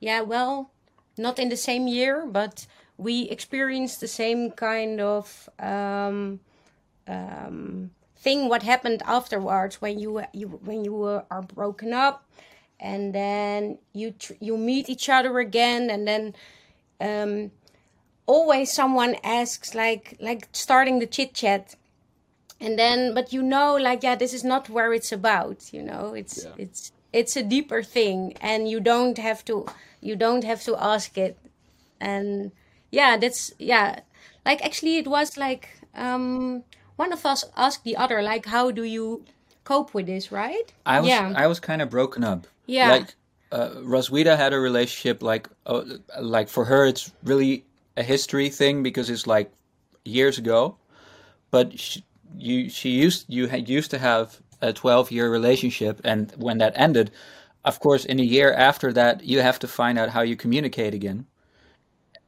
yeah, 0.00 0.22
well, 0.22 0.70
not 1.16 1.38
in 1.38 1.48
the 1.48 1.56
same 1.56 1.86
year, 1.86 2.26
but 2.26 2.66
we 2.96 3.22
experienced 3.28 4.00
the 4.00 4.08
same 4.08 4.50
kind 4.52 5.00
of 5.00 5.48
um, 5.58 6.40
um, 7.06 7.90
thing. 8.16 8.48
What 8.48 8.62
happened 8.62 9.02
afterwards 9.06 9.80
when 9.80 9.98
you 9.98 10.22
you 10.32 10.48
when 10.64 10.84
you 10.84 11.02
uh, 11.04 11.24
are 11.30 11.42
broken 11.42 11.92
up, 11.92 12.24
and 12.80 13.14
then 13.14 13.78
you 13.92 14.12
tr- 14.12 14.40
you 14.40 14.56
meet 14.56 14.88
each 14.88 15.08
other 15.08 15.38
again, 15.38 15.90
and 15.90 16.06
then. 16.06 16.34
Um, 17.00 17.50
always 18.34 18.66
someone 18.80 19.14
asks 19.40 19.68
like 19.74 20.04
like 20.28 20.42
starting 20.52 20.96
the 21.02 21.06
chit 21.14 21.30
chat 21.40 21.64
and 22.64 22.72
then 22.78 22.98
but 23.14 23.26
you 23.36 23.42
know 23.42 23.68
like 23.88 24.00
yeah 24.06 24.16
this 24.22 24.32
is 24.38 24.44
not 24.52 24.68
where 24.74 24.90
it's 24.98 25.12
about 25.20 25.58
you 25.76 25.82
know 25.90 26.04
it's 26.20 26.36
Yeah. 26.44 26.64
it's 26.64 26.80
it's 27.12 27.34
a 27.42 27.42
deeper 27.54 27.80
thing 27.96 28.18
and 28.40 28.60
you 28.72 28.78
don't 28.90 29.18
have 29.18 29.40
to 29.48 29.54
you 30.08 30.14
don't 30.24 30.44
have 30.50 30.62
to 30.68 30.72
ask 30.92 31.10
it 31.26 31.34
and 32.10 32.52
yeah 32.98 33.16
that's 33.22 33.52
yeah 33.58 34.00
like 34.48 34.60
actually 34.68 34.96
it 35.02 35.08
was 35.16 35.36
like 35.36 35.64
um 35.94 36.62
one 37.02 37.12
of 37.12 37.24
us 37.32 37.44
asked 37.56 37.82
the 37.84 37.96
other 37.96 38.22
like 38.32 38.46
how 38.46 38.70
do 38.70 38.84
you 38.96 39.24
cope 39.64 39.90
with 39.96 40.06
this 40.06 40.30
right 40.32 40.68
I 40.86 41.00
was 41.00 41.08
yeah 41.08 41.32
I 41.44 41.46
was 41.46 41.58
kind 41.60 41.80
of 41.82 41.88
broken 41.90 42.22
up. 42.24 42.46
Yeah. 42.66 42.90
Like 42.90 43.08
uh, 43.52 43.70
Roswitha 43.94 44.36
had 44.36 44.52
a 44.52 44.60
relationship 44.60 45.22
like 45.22 45.48
uh, 45.66 45.82
like 46.20 46.48
for 46.48 46.64
her 46.70 46.86
it's 46.86 47.10
really 47.24 47.64
a 47.96 48.02
history 48.02 48.48
thing 48.50 48.82
because 48.82 49.10
it's 49.10 49.26
like 49.26 49.52
years 50.04 50.38
ago, 50.38 50.76
but 51.50 51.78
she, 51.78 52.04
you 52.36 52.68
she 52.70 52.90
used 52.90 53.26
you 53.28 53.46
had 53.48 53.68
used 53.68 53.90
to 53.92 53.98
have 53.98 54.40
a 54.62 54.72
12 54.72 55.10
year 55.10 55.30
relationship. 55.30 56.00
And 56.04 56.32
when 56.36 56.58
that 56.58 56.72
ended, 56.76 57.10
of 57.64 57.80
course, 57.80 58.04
in 58.04 58.20
a 58.20 58.24
year 58.24 58.52
after 58.52 58.92
that, 58.92 59.24
you 59.24 59.40
have 59.40 59.58
to 59.60 59.68
find 59.68 59.98
out 59.98 60.10
how 60.10 60.22
you 60.22 60.36
communicate 60.36 60.94
again. 60.94 61.26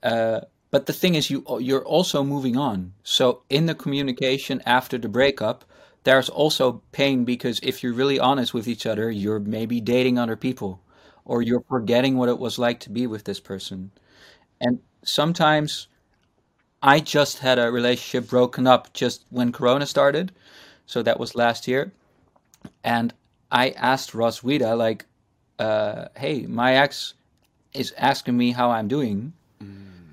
Uh, 0.03 0.41
but 0.71 0.87
the 0.87 0.93
thing 0.93 1.15
is, 1.15 1.31
you 1.31 1.45
you're 1.61 1.85
also 1.85 2.23
moving 2.25 2.57
on. 2.57 2.95
So 3.05 3.43
in 3.51 3.67
the 3.67 3.75
communication 3.75 4.63
after 4.67 4.99
the 4.99 5.09
breakup, 5.09 5.65
there's 6.05 6.29
also 6.29 6.83
pain 6.93 7.25
because 7.25 7.61
if 7.63 7.83
you're 7.83 7.93
really 7.93 8.19
honest 8.19 8.55
with 8.55 8.67
each 8.67 8.87
other, 8.87 9.11
you're 9.11 9.39
maybe 9.41 9.81
dating 9.81 10.19
other 10.19 10.37
people, 10.37 10.81
or 11.25 11.43
you're 11.43 11.65
forgetting 11.69 12.17
what 12.17 12.29
it 12.31 12.39
was 12.39 12.59
like 12.59 12.81
to 12.81 12.91
be 12.91 13.07
with 13.07 13.25
this 13.25 13.41
person. 13.41 13.93
And 14.61 14.81
sometimes 15.05 15.89
I 16.83 17.01
just 17.01 17.39
had 17.39 17.59
a 17.59 17.71
relationship 17.71 18.29
broken 18.29 18.67
up 18.67 18.93
just 18.93 19.25
when 19.31 19.53
Corona 19.53 19.87
started. 19.87 20.33
So 20.87 21.03
that 21.03 21.21
was 21.21 21.35
last 21.35 21.69
year. 21.69 21.93
And 22.83 23.15
I 23.51 23.71
asked 23.71 24.13
Roswitha, 24.13 24.77
like, 24.77 25.07
uh, 25.59 26.07
hey, 26.17 26.47
my 26.47 26.75
ex 26.75 27.15
is 27.73 27.95
asking 27.97 28.37
me 28.37 28.53
how 28.53 28.71
I'm 28.71 28.89
doing. 28.89 29.33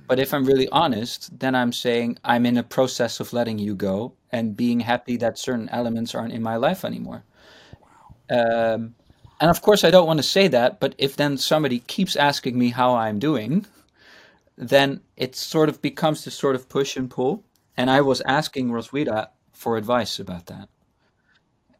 But 0.08 0.19
if 0.19 0.34
I'm 0.34 0.46
really 0.46 0.67
honest, 0.69 1.38
then 1.39 1.53
I'm 1.53 1.72
saying 1.72 2.17
I'm 2.24 2.48
in 2.48 2.58
a 2.58 2.63
process 2.63 3.19
of 3.19 3.31
letting 3.31 3.60
you 3.60 3.75
go 3.75 4.13
and 4.31 4.58
being 4.58 4.79
happy 4.79 5.17
that 5.17 5.38
certain 5.38 5.69
elements 5.69 6.15
aren't 6.15 6.34
in 6.34 6.41
my 6.41 6.55
life 6.55 6.84
anymore. 6.84 7.24
Um, 8.29 8.96
and 9.39 9.50
of 9.50 9.62
course, 9.62 9.84
I 9.84 9.91
don't 9.91 10.08
want 10.08 10.17
to 10.17 10.24
say 10.24 10.48
that, 10.48 10.79
but 10.79 10.96
if 10.98 11.15
then 11.15 11.38
somebody 11.38 11.79
keeps 11.79 12.15
asking 12.15 12.58
me 12.58 12.69
how 12.69 12.96
I'm 12.96 13.19
doing, 13.19 13.67
then 14.60 15.00
it 15.16 15.38
sort 15.38 15.70
of 15.70 15.82
becomes 15.82 16.25
this 16.25 16.36
sort 16.36 16.54
of 16.54 16.68
push 16.68 16.98
and 16.98 17.10
pull. 17.10 17.46
And 17.78 17.89
I 17.89 18.01
was 18.01 18.20
asking 18.22 18.70
Roswitha 18.70 19.30
for 19.54 19.78
advice 19.78 20.20
about 20.20 20.48
that. 20.48 20.68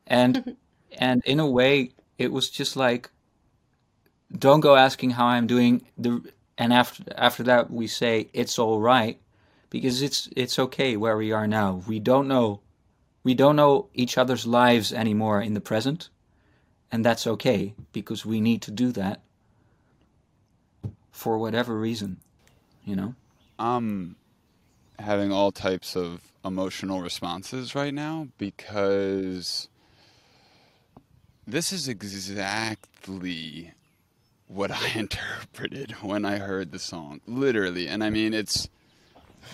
And 0.08 0.56
and 0.98 1.22
in 1.26 1.42
a 1.42 1.48
way, 1.48 1.92
it 2.18 2.32
was 2.32 2.50
just 2.50 2.78
like, 2.78 3.12
don't 4.32 4.62
go 4.62 4.78
asking 4.78 5.12
how 5.12 5.26
I'm 5.26 5.46
doing. 5.46 5.86
The 5.98 6.24
and 6.58 6.72
after 6.72 7.04
after 7.18 7.44
that, 7.44 7.70
we 7.70 7.86
say 7.86 8.30
it's 8.32 8.58
all 8.58 8.80
right, 8.80 9.20
because 9.70 10.02
it's 10.02 10.30
it's 10.38 10.58
okay 10.58 10.96
where 10.96 11.18
we 11.18 11.34
are 11.34 11.48
now. 11.48 11.84
We 11.86 12.00
don't 12.00 12.30
know, 12.30 12.62
we 13.26 13.34
don't 13.34 13.58
know 13.58 13.90
each 13.94 14.18
other's 14.18 14.48
lives 14.48 14.94
anymore 14.94 15.42
in 15.42 15.54
the 15.54 15.62
present, 15.62 16.10
and 16.94 17.04
that's 17.04 17.28
okay 17.28 17.74
because 17.92 18.26
we 18.26 18.40
need 18.40 18.62
to 18.62 18.72
do 18.72 18.94
that 18.94 19.22
for 21.12 21.38
whatever 21.38 21.78
reason 21.78 22.22
you 22.90 22.96
know? 22.96 23.14
I'm 23.60 24.16
having 24.98 25.32
all 25.32 25.52
types 25.52 25.96
of 25.96 26.22
emotional 26.44 27.02
responses 27.02 27.76
right 27.76 27.94
now 27.94 28.30
because 28.40 29.70
this 31.46 31.72
is 31.72 31.88
exactly 31.88 33.74
what 34.48 34.72
I 34.72 34.88
interpreted 34.96 35.92
when 36.02 36.26
I 36.26 36.38
heard 36.38 36.72
the 36.72 36.80
song. 36.80 37.22
Literally. 37.28 37.88
And 37.88 38.04
I 38.04 38.10
mean, 38.10 38.34
it's 38.34 38.68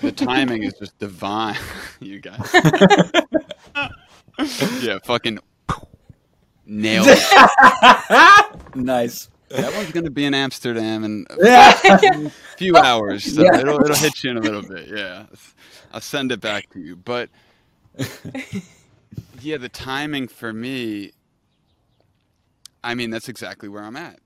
the 0.01 0.13
timing 0.13 0.63
is 0.63 0.73
just 0.79 0.97
divine, 0.97 1.57
you 1.99 2.21
guys. 2.21 2.49
yeah, 4.81 4.99
fucking 5.03 5.39
nailed 6.65 7.07
it. 7.09 8.75
nice. 8.75 9.29
That 9.49 9.73
one's 9.75 9.91
gonna 9.91 10.09
be 10.09 10.25
in 10.25 10.33
Amsterdam 10.33 11.03
in 11.03 11.25
a 11.29 12.29
few 12.57 12.75
hours, 12.77 13.35
so 13.35 13.43
Yeah. 13.43 13.59
it'll 13.59 13.79
it'll 13.81 13.95
hit 13.95 14.23
you 14.23 14.31
in 14.31 14.37
a 14.37 14.41
little 14.41 14.61
bit. 14.63 14.87
Yeah, 14.87 15.25
I'll 15.93 16.01
send 16.01 16.31
it 16.31 16.41
back 16.41 16.69
to 16.71 16.79
you. 16.79 16.95
But 16.95 17.29
yeah, 19.41 19.57
the 19.57 19.69
timing 19.69 20.27
for 20.27 20.51
me, 20.51 21.11
I 22.83 22.95
mean, 22.95 23.09
that's 23.11 23.29
exactly 23.29 23.69
where 23.69 23.83
I'm 23.83 23.95
at. 23.95 24.19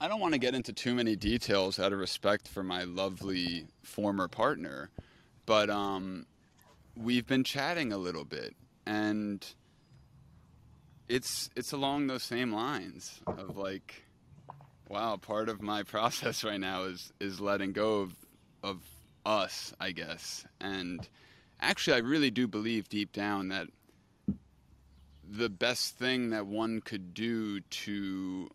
I 0.00 0.08
don't 0.08 0.20
want 0.20 0.34
to 0.34 0.38
get 0.38 0.54
into 0.54 0.72
too 0.72 0.94
many 0.94 1.16
details 1.16 1.78
out 1.78 1.92
of 1.92 1.98
respect 1.98 2.46
for 2.48 2.62
my 2.62 2.84
lovely 2.84 3.66
former 3.82 4.28
partner, 4.28 4.90
but 5.46 5.70
um, 5.70 6.26
we've 6.96 7.26
been 7.26 7.44
chatting 7.44 7.92
a 7.92 7.98
little 7.98 8.24
bit, 8.24 8.54
and 8.86 9.44
it's 11.08 11.50
it's 11.56 11.72
along 11.72 12.06
those 12.08 12.22
same 12.22 12.52
lines 12.52 13.20
of 13.26 13.56
like 13.56 14.02
wow 14.88 15.16
part 15.16 15.48
of 15.48 15.62
my 15.62 15.82
process 15.94 16.44
right 16.44 16.60
now 16.60 16.84
is 16.84 17.12
is 17.20 17.40
letting 17.40 17.72
go 17.72 18.00
of 18.00 18.14
of 18.62 18.82
us 19.24 19.74
i 19.80 19.90
guess. 19.92 20.44
And 20.60 21.06
actually 21.60 21.96
i 21.96 22.00
really 22.00 22.30
do 22.30 22.46
believe 22.46 22.88
deep 22.88 23.12
down 23.12 23.48
that 23.48 23.68
the 25.28 25.48
best 25.48 25.96
thing 25.98 26.30
that 26.30 26.46
one 26.46 26.80
could 26.80 27.12
do 27.12 27.60
to 27.60 28.48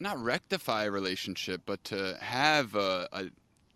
not 0.00 0.18
rectify 0.22 0.84
a 0.84 0.90
relationship 0.90 1.62
but 1.66 1.82
to 1.84 2.16
have 2.20 2.74
a, 2.74 3.08
a 3.12 3.24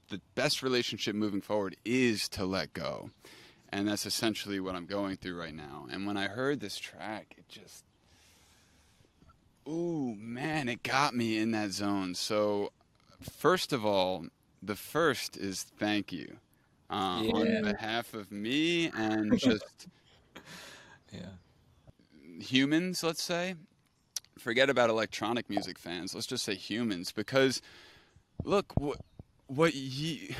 the 0.09 0.21
best 0.35 0.63
relationship 0.63 1.15
moving 1.15 1.41
forward 1.41 1.75
is 1.87 2.29
to 2.29 2.45
let 2.45 2.75
go. 2.75 3.11
And 3.71 3.89
that's 3.89 4.05
essentially 4.05 4.61
what 4.61 4.75
i'm 4.75 4.87
going 4.87 5.17
through 5.17 5.39
right 5.39 5.55
now. 5.55 5.87
And 5.91 6.07
when 6.07 6.17
i 6.17 6.27
heard 6.29 6.61
this 6.61 6.79
track 6.79 7.35
it 7.37 7.49
just 7.49 7.85
Ooh, 9.69 10.15
man, 10.19 10.69
it 10.69 10.83
got 10.83 11.15
me 11.15 11.39
in 11.39 11.53
that 11.53 11.71
zone. 11.71 12.15
So, 12.15 12.73
first 13.21 13.73
of 13.73 13.87
all, 13.87 14.27
the 14.63 14.75
first 14.77 15.37
is 15.37 15.63
thank 15.63 16.13
you 16.13 16.37
um, 16.91 17.27
Yeah. 17.27 17.33
on 17.33 17.63
behalf 17.63 18.15
of 18.15 18.31
me 18.33 18.91
and 18.95 19.39
just 19.39 19.87
Yeah. 21.13 21.31
humans, 22.41 23.03
let's 23.03 23.23
say. 23.23 23.55
Forget 24.39 24.71
about 24.71 24.91
electronic 24.91 25.49
music 25.51 25.79
fans. 25.79 26.15
Let's 26.15 26.27
just 26.27 26.45
say 26.45 26.55
humans, 26.55 27.13
because 27.13 27.61
look, 28.45 28.73
what 28.81 28.99
what 29.47 29.75
you 29.75 30.35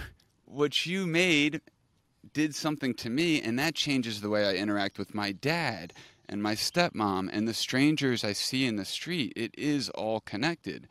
what 0.47 0.87
you 0.87 1.07
made 1.07 1.61
did 2.33 2.55
something 2.55 2.95
to 2.95 3.11
me, 3.11 3.41
and 3.43 3.59
that 3.59 3.75
changes 3.75 4.21
the 4.21 4.31
way 4.31 4.47
I 4.47 4.55
interact 4.55 4.99
with 4.99 5.15
my 5.15 5.33
dad 5.33 5.93
and 6.29 6.43
my 6.43 6.55
stepmom 6.55 7.29
and 7.33 7.47
the 7.47 7.55
strangers 7.55 8.25
I 8.25 8.33
see 8.33 8.67
in 8.67 8.77
the 8.77 8.85
street. 8.85 9.33
It 9.37 9.55
is 9.57 9.89
all 9.91 10.21
connected. 10.21 10.89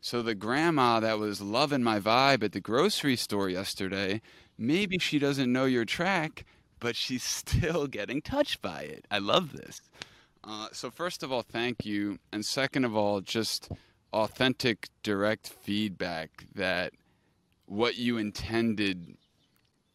So 0.00 0.22
the 0.22 0.34
grandma 0.34 1.00
that 1.00 1.18
was 1.18 1.40
loving 1.40 1.82
my 1.82 1.98
vibe 1.98 2.42
at 2.42 2.52
the 2.52 2.60
grocery 2.60 3.16
store 3.16 3.48
yesterday, 3.48 4.20
maybe 4.58 4.98
she 4.98 5.18
doesn't 5.18 5.52
know 5.52 5.64
your 5.64 5.84
track, 5.84 6.44
but 6.78 6.94
she's 6.94 7.22
still 7.24 7.86
getting 7.86 8.20
touched 8.20 8.60
by 8.60 8.82
it. 8.82 9.06
I 9.10 9.18
love 9.18 9.52
this. 9.52 9.80
Uh, 10.46 10.68
so 10.72 10.90
first 10.90 11.22
of 11.22 11.32
all, 11.32 11.42
thank 11.42 11.86
you, 11.86 12.18
and 12.32 12.44
second 12.44 12.84
of 12.84 12.94
all, 12.94 13.22
just 13.22 13.70
authentic, 14.12 14.88
direct 15.02 15.48
feedback 15.48 16.44
that 16.54 16.92
what 17.66 17.96
you 17.96 18.18
intended 18.18 19.16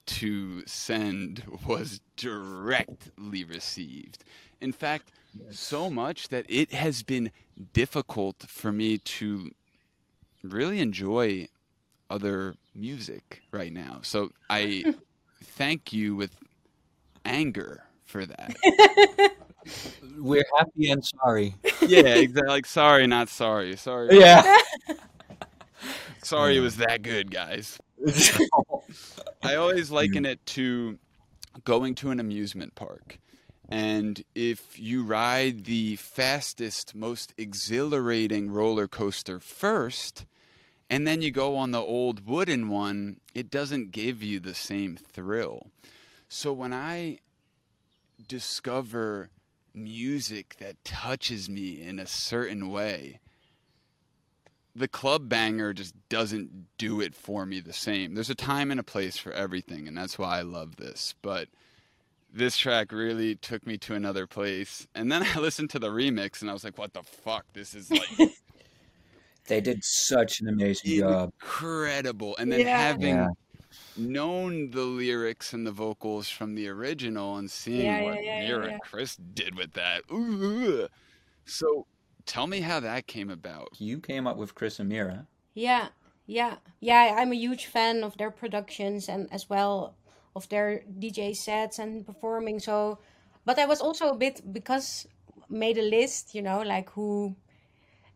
to 0.07 0.65
send 0.65 1.43
was 1.67 2.01
directly 2.17 3.43
received. 3.43 4.23
In 4.61 4.71
fact, 4.71 5.11
so 5.51 5.89
much 5.89 6.29
that 6.29 6.45
it 6.49 6.73
has 6.73 7.03
been 7.03 7.31
difficult 7.73 8.45
for 8.47 8.71
me 8.71 8.97
to 8.97 9.51
really 10.43 10.79
enjoy 10.79 11.47
other 12.09 12.55
music 12.73 13.41
right 13.51 13.71
now. 13.71 13.99
So 14.01 14.31
I 14.49 14.83
thank 15.43 15.93
you 15.93 16.15
with 16.15 16.35
anger 17.25 17.83
for 18.03 18.25
that. 18.25 18.55
We're 20.17 20.45
happy 20.57 20.89
and 20.89 21.03
sorry. 21.05 21.55
yeah, 21.81 22.15
exactly. 22.15 22.49
Like, 22.49 22.65
sorry, 22.65 23.05
not 23.07 23.29
sorry. 23.29 23.75
Sorry. 23.75 24.19
Yeah. 24.19 24.57
Sorry 26.23 26.57
it 26.57 26.61
was 26.61 26.77
that 26.77 27.01
good, 27.01 27.31
guys. 27.31 27.79
I 29.43 29.55
always 29.55 29.91
liken 29.91 30.25
it 30.25 30.43
to 30.47 30.97
going 31.63 31.95
to 31.95 32.11
an 32.11 32.19
amusement 32.19 32.75
park. 32.75 33.19
And 33.71 34.23
if 34.33 34.79
you 34.79 35.03
ride 35.03 35.65
the 35.65 35.95
fastest, 35.97 36.95
most 36.95 37.35
exhilarating 37.37 38.49
roller 38.49 38.87
coaster 38.87 39.39
first, 39.39 40.25
and 40.89 41.05
then 41.05 41.21
you 41.21 41.29
go 41.29 41.55
on 41.55 41.69
the 41.69 41.79
old 41.79 42.25
wooden 42.25 42.69
one, 42.69 43.19
it 43.35 43.51
doesn't 43.51 43.91
give 43.91 44.23
you 44.23 44.39
the 44.39 44.55
same 44.55 44.97
thrill. 44.97 45.67
So 46.27 46.51
when 46.51 46.73
I 46.73 47.19
discover 48.27 49.29
music 49.75 50.55
that 50.59 50.83
touches 50.83 51.47
me 51.47 51.79
in 51.79 51.99
a 51.99 52.07
certain 52.07 52.71
way, 52.71 53.19
the 54.75 54.87
club 54.87 55.29
banger 55.29 55.73
just 55.73 55.93
doesn't 56.09 56.65
do 56.79 57.01
it 57.01 57.13
for 57.13 57.45
me 57.45 57.59
the 57.59 57.73
same. 57.73 58.15
There's 58.15 58.31
a 58.31 58.35
time 58.35 58.71
and 58.71 58.79
a 58.79 58.83
place 58.83 59.17
for 59.17 59.31
everything, 59.31 59.87
and 59.87 59.95
that's 59.95 60.17
why 60.17 60.39
I 60.39 60.41
love 60.41 60.77
this. 60.77 61.13
But 61.21 61.49
this 62.31 62.57
track 62.57 62.91
really 62.91 63.35
took 63.35 63.65
me 63.65 63.77
to 63.79 63.95
another 63.95 64.27
place. 64.27 64.87
And 64.95 65.11
then 65.11 65.23
I 65.35 65.39
listened 65.39 65.69
to 65.71 65.79
the 65.79 65.89
remix 65.89 66.41
and 66.41 66.49
I 66.49 66.53
was 66.53 66.63
like, 66.63 66.77
what 66.77 66.93
the 66.93 67.03
fuck? 67.03 67.45
This 67.53 67.73
is 67.73 67.93
like 67.93 68.09
They 69.47 69.61
did 69.61 69.83
such 69.83 70.39
an 70.41 70.47
amazing 70.47 70.91
job. 70.91 71.31
incredible. 71.41 72.35
And 72.37 72.51
then 72.51 72.61
Yeah. 72.61 72.67
having 72.77 73.17
Yeah. 73.17 73.27
known 73.95 74.71
the 74.71 74.83
lyrics 74.83 75.53
and 75.53 75.67
the 75.67 75.71
vocals 75.71 76.29
from 76.29 76.55
the 76.55 76.67
original 76.69 77.37
and 77.37 77.51
seeing 77.51 77.97
Yeah, 77.97 78.01
what 78.01 78.15
yeah, 78.15 78.21
yeah, 78.21 78.39
Mira 78.39 78.65
yeah, 78.67 78.73
and 78.73 78.81
Chris 78.81 79.15
did 79.17 79.55
with 79.55 79.73
that. 79.73 80.03
Ooh. 80.11 80.87
So 81.45 81.87
tell 82.25 82.47
me 82.47 82.61
how 82.61 82.79
that 82.81 83.07
came 83.07 83.29
about. 83.29 83.69
You 83.79 83.99
came 83.99 84.27
up 84.27 84.37
with 84.37 84.53
Chris 84.55 84.79
and 84.79 84.89
Mira. 84.89 85.27
Yeah, 85.53 85.89
yeah, 86.25 86.57
yeah. 86.79 87.15
I'm 87.19 87.31
a 87.31 87.35
huge 87.35 87.65
fan 87.67 88.03
of 88.03 88.17
their 88.17 88.31
productions 88.31 89.07
and 89.09 89.31
as 89.31 89.47
well 89.49 89.95
of 90.35 90.47
their 90.49 90.83
DJ 90.99 91.35
sets 91.35 91.79
and 91.79 92.05
performing. 92.05 92.59
So, 92.59 92.99
but 93.45 93.59
I 93.59 93.65
was 93.65 93.81
also 93.81 94.09
a 94.09 94.15
bit 94.15 94.41
because 94.53 95.07
made 95.49 95.77
a 95.77 95.81
list, 95.81 96.35
you 96.35 96.41
know, 96.41 96.61
like 96.61 96.89
who, 96.91 97.35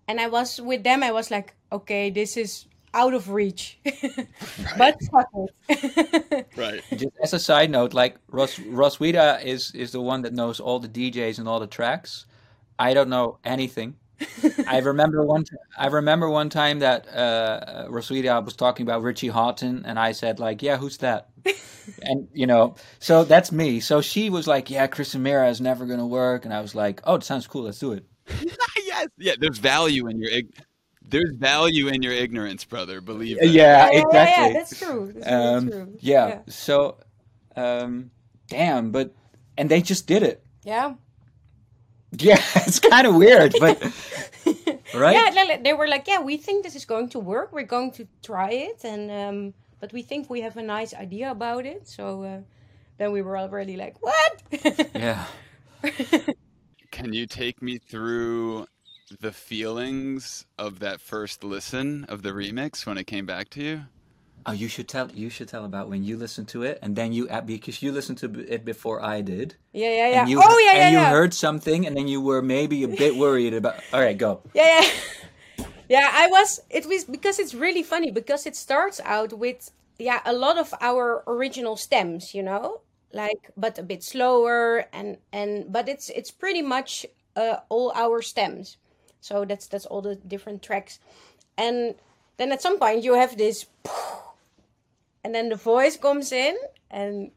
and 0.08 0.20
I 0.20 0.28
was 0.28 0.62
with 0.62 0.84
them. 0.84 1.04
I 1.04 1.12
was 1.12 1.32
like, 1.32 1.54
okay, 1.72 2.10
this 2.10 2.38
is 2.38 2.66
out 2.94 3.14
of 3.14 3.30
reach, 3.30 3.80
but 4.78 4.98
fuck 5.12 5.30
it. 5.70 6.48
Right. 6.56 6.84
Just 6.92 7.14
as 7.22 7.34
a 7.34 7.40
side 7.40 7.72
note, 7.72 7.94
like 7.94 8.18
Ros 8.30 8.60
Roswitha 8.60 9.44
is 9.44 9.72
is 9.72 9.92
the 9.92 10.02
one 10.02 10.22
that 10.22 10.34
knows 10.34 10.60
all 10.60 10.80
the 10.80 10.88
DJs 10.88 11.40
and 11.40 11.48
all 11.48 11.60
the 11.60 11.68
tracks. 11.68 12.26
I 12.78 12.94
don't 12.94 13.10
know 13.10 13.40
anything. 13.44 13.96
I 14.68 14.80
remember 14.80 15.24
one. 15.26 15.44
T- 15.44 15.56
I 15.78 15.88
remember 15.88 16.30
one 16.30 16.50
time 16.50 16.80
that 16.80 17.08
uh, 17.14 17.88
Roswitha 17.90 18.44
was 18.44 18.56
talking 18.56 18.86
about 18.86 19.02
Richie 19.02 19.30
Hawtin, 19.30 19.84
and 19.86 19.98
I 20.00 20.12
said 20.12 20.40
like, 20.40 20.62
"Yeah, 20.62 20.78
who's 20.78 20.98
that?" 20.98 21.30
and 22.04 22.28
you 22.34 22.48
know, 22.48 22.76
so 23.00 23.24
that's 23.24 23.52
me. 23.52 23.80
So 23.80 24.02
she 24.02 24.30
was 24.30 24.48
like, 24.48 24.70
"Yeah, 24.70 24.88
Chris 24.88 25.14
and 25.14 25.24
Mira 25.24 25.50
is 25.50 25.60
never 25.62 25.86
gonna 25.86 26.08
work," 26.08 26.46
and 26.46 26.54
I 26.54 26.62
was 26.62 26.76
like, 26.76 27.02
"Oh, 27.06 27.16
it 27.16 27.24
sounds 27.24 27.48
cool. 27.48 27.64
Let's 27.64 27.80
do 27.80 27.94
it." 27.94 28.06
yes. 28.86 29.08
Yeah, 29.18 29.34
there's 29.40 29.58
value 29.58 30.08
in 30.08 30.18
your 30.20 30.32
ig- 30.32 30.54
there's 31.06 31.32
value 31.36 31.88
in 31.90 32.02
your 32.02 32.14
ignorance, 32.14 32.64
brother. 32.64 33.02
Believe 33.02 33.38
it. 33.42 33.50
Yeah, 33.50 33.90
yeah, 33.90 33.92
yeah, 33.92 34.02
exactly. 34.06 34.46
yeah, 34.48 34.54
that's 34.54 34.80
true. 34.80 35.12
That's 35.14 35.26
really 35.28 35.46
Um, 35.56 35.70
true. 35.70 35.98
yeah. 36.00 36.40
So, 36.48 36.98
um, 37.56 38.12
damn, 38.48 38.92
but 38.92 39.14
and 39.58 39.70
they 39.70 39.82
just 39.82 40.08
did 40.08 40.24
it. 40.24 40.44
yeah. 40.64 40.94
Yeah, 42.18 42.42
it's 42.56 42.80
kind 42.80 43.08
of 43.08 43.16
weird, 43.16 43.54
but 43.60 43.82
right? 44.94 45.14
Yeah, 45.16 45.32
they- 45.34 45.62
they 45.64 45.74
were 45.74 45.88
like, 45.88 46.08
yeah, 46.08 46.22
we 46.22 46.38
think 46.38 46.64
this 46.64 46.76
is 46.76 46.86
going 46.86 47.10
to 47.10 47.20
work. 47.20 47.52
We're 47.54 47.64
going 47.64 47.92
to 47.94 48.08
try 48.22 48.52
it, 48.52 48.84
and 48.84 49.10
um, 49.12 49.54
but 49.80 49.92
we 49.94 50.02
think 50.02 50.30
we 50.30 50.42
have 50.42 50.58
a 50.58 50.64
nice 50.64 50.94
idea 50.94 51.32
about 51.32 51.66
it. 51.66 51.88
So 51.88 52.24
uh, 52.24 52.40
then 52.98 53.12
we 53.12 53.22
were 53.22 53.38
already 53.38 53.76
like, 53.78 53.96
what? 54.02 54.44
Yeah. 54.96 55.26
Can 56.92 57.12
you 57.14 57.26
take 57.26 57.62
me 57.62 57.78
through 57.80 58.68
the 59.20 59.32
feelings 59.32 60.46
of 60.58 60.80
that 60.80 61.02
first 61.02 61.44
listen 61.44 62.06
of 62.06 62.22
the 62.22 62.30
remix 62.30 62.86
when 62.86 62.98
it 62.98 63.06
came 63.06 63.26
back 63.26 63.50
to 63.50 63.64
you? 63.64 63.82
Oh, 64.46 64.52
you 64.52 64.68
should 64.68 64.88
tell. 64.88 65.10
You 65.12 65.30
should 65.30 65.48
tell 65.48 65.66
about 65.66 65.90
when 65.90 66.04
you 66.04 66.18
listened 66.18 66.48
to 66.50 66.64
it, 66.64 66.80
and 66.82 66.96
then 66.96 67.14
you 67.14 67.30
because 67.46 67.82
you 67.82 67.92
listened 67.92 68.18
to 68.20 68.28
it 68.48 68.66
before 68.66 69.02
I 69.02 69.22
did. 69.22 69.56
yeah, 69.72 69.90
yeah, 69.90 70.10
yeah. 70.10 70.22
And 70.22 70.30
you, 70.30 70.42
oh, 70.44 70.58
yeah, 70.60 70.74
yeah, 70.74 70.84
and 70.86 70.94
you 70.94 71.00
yeah. 71.00 71.10
heard 71.10 71.34
something, 71.34 71.88
and 71.88 71.96
then 71.96 72.08
you 72.08 72.22
were 72.22 72.42
maybe 72.42 72.84
a 72.84 72.88
bit 72.88 73.16
worried 73.16 73.54
about. 73.54 73.76
All 73.94 74.02
right, 74.02 74.18
go. 74.18 74.42
Yeah, 74.54 74.82
yeah. 75.58 75.66
yeah, 75.90 76.10
I 76.12 76.28
was 76.28 76.60
it 76.70 76.86
was 76.86 77.06
because 77.06 77.40
it's 77.40 77.54
really 77.54 77.84
funny 77.84 78.12
because 78.12 78.46
it 78.46 78.56
starts 78.56 79.00
out 79.06 79.34
with 79.34 79.72
yeah, 79.98 80.22
a 80.26 80.34
lot 80.34 80.58
of 80.58 80.74
our 80.82 81.24
original 81.28 81.76
stems, 81.76 82.34
you 82.34 82.44
know? 82.44 82.82
Like 83.14 83.52
but 83.56 83.78
a 83.78 83.84
bit 83.84 84.04
slower 84.04 84.86
and 84.92 85.18
and 85.32 85.72
but 85.72 85.88
it's 85.88 86.10
it's 86.10 86.32
pretty 86.32 86.64
much 86.64 87.06
uh, 87.36 87.58
all 87.70 87.92
our 87.96 88.22
stems. 88.22 88.78
So 89.22 89.46
that's 89.46 89.68
that's 89.68 89.86
all 89.86 90.02
the 90.02 90.16
different 90.16 90.64
tracks. 90.64 91.00
And 91.58 91.94
then 92.38 92.52
at 92.52 92.62
some 92.62 92.80
point 92.80 93.04
you 93.04 93.14
have 93.14 93.38
this 93.38 93.68
and 95.24 95.34
then 95.36 95.50
the 95.50 95.56
voice 95.56 95.98
comes 95.98 96.32
in 96.32 96.56
and 96.92 97.32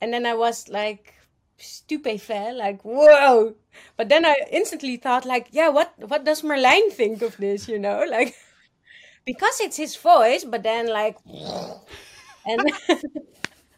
and 0.00 0.12
then 0.12 0.26
I 0.26 0.34
was 0.34 0.68
like 0.68 1.14
stupefait, 1.58 2.56
like 2.56 2.82
whoa. 2.82 3.54
But 3.96 4.08
then 4.08 4.24
I 4.26 4.36
instantly 4.50 4.96
thought 4.96 5.24
like, 5.24 5.48
yeah, 5.52 5.68
what 5.68 5.94
what 5.98 6.24
does 6.24 6.42
Merlijn 6.42 6.92
think 6.92 7.22
of 7.22 7.36
this, 7.38 7.68
you 7.68 7.78
know? 7.78 8.04
Like 8.08 8.34
because 9.26 9.60
it's 9.60 9.76
his 9.76 9.96
voice, 9.96 10.44
but 10.44 10.62
then 10.62 10.88
like 10.88 11.18
and 12.46 12.60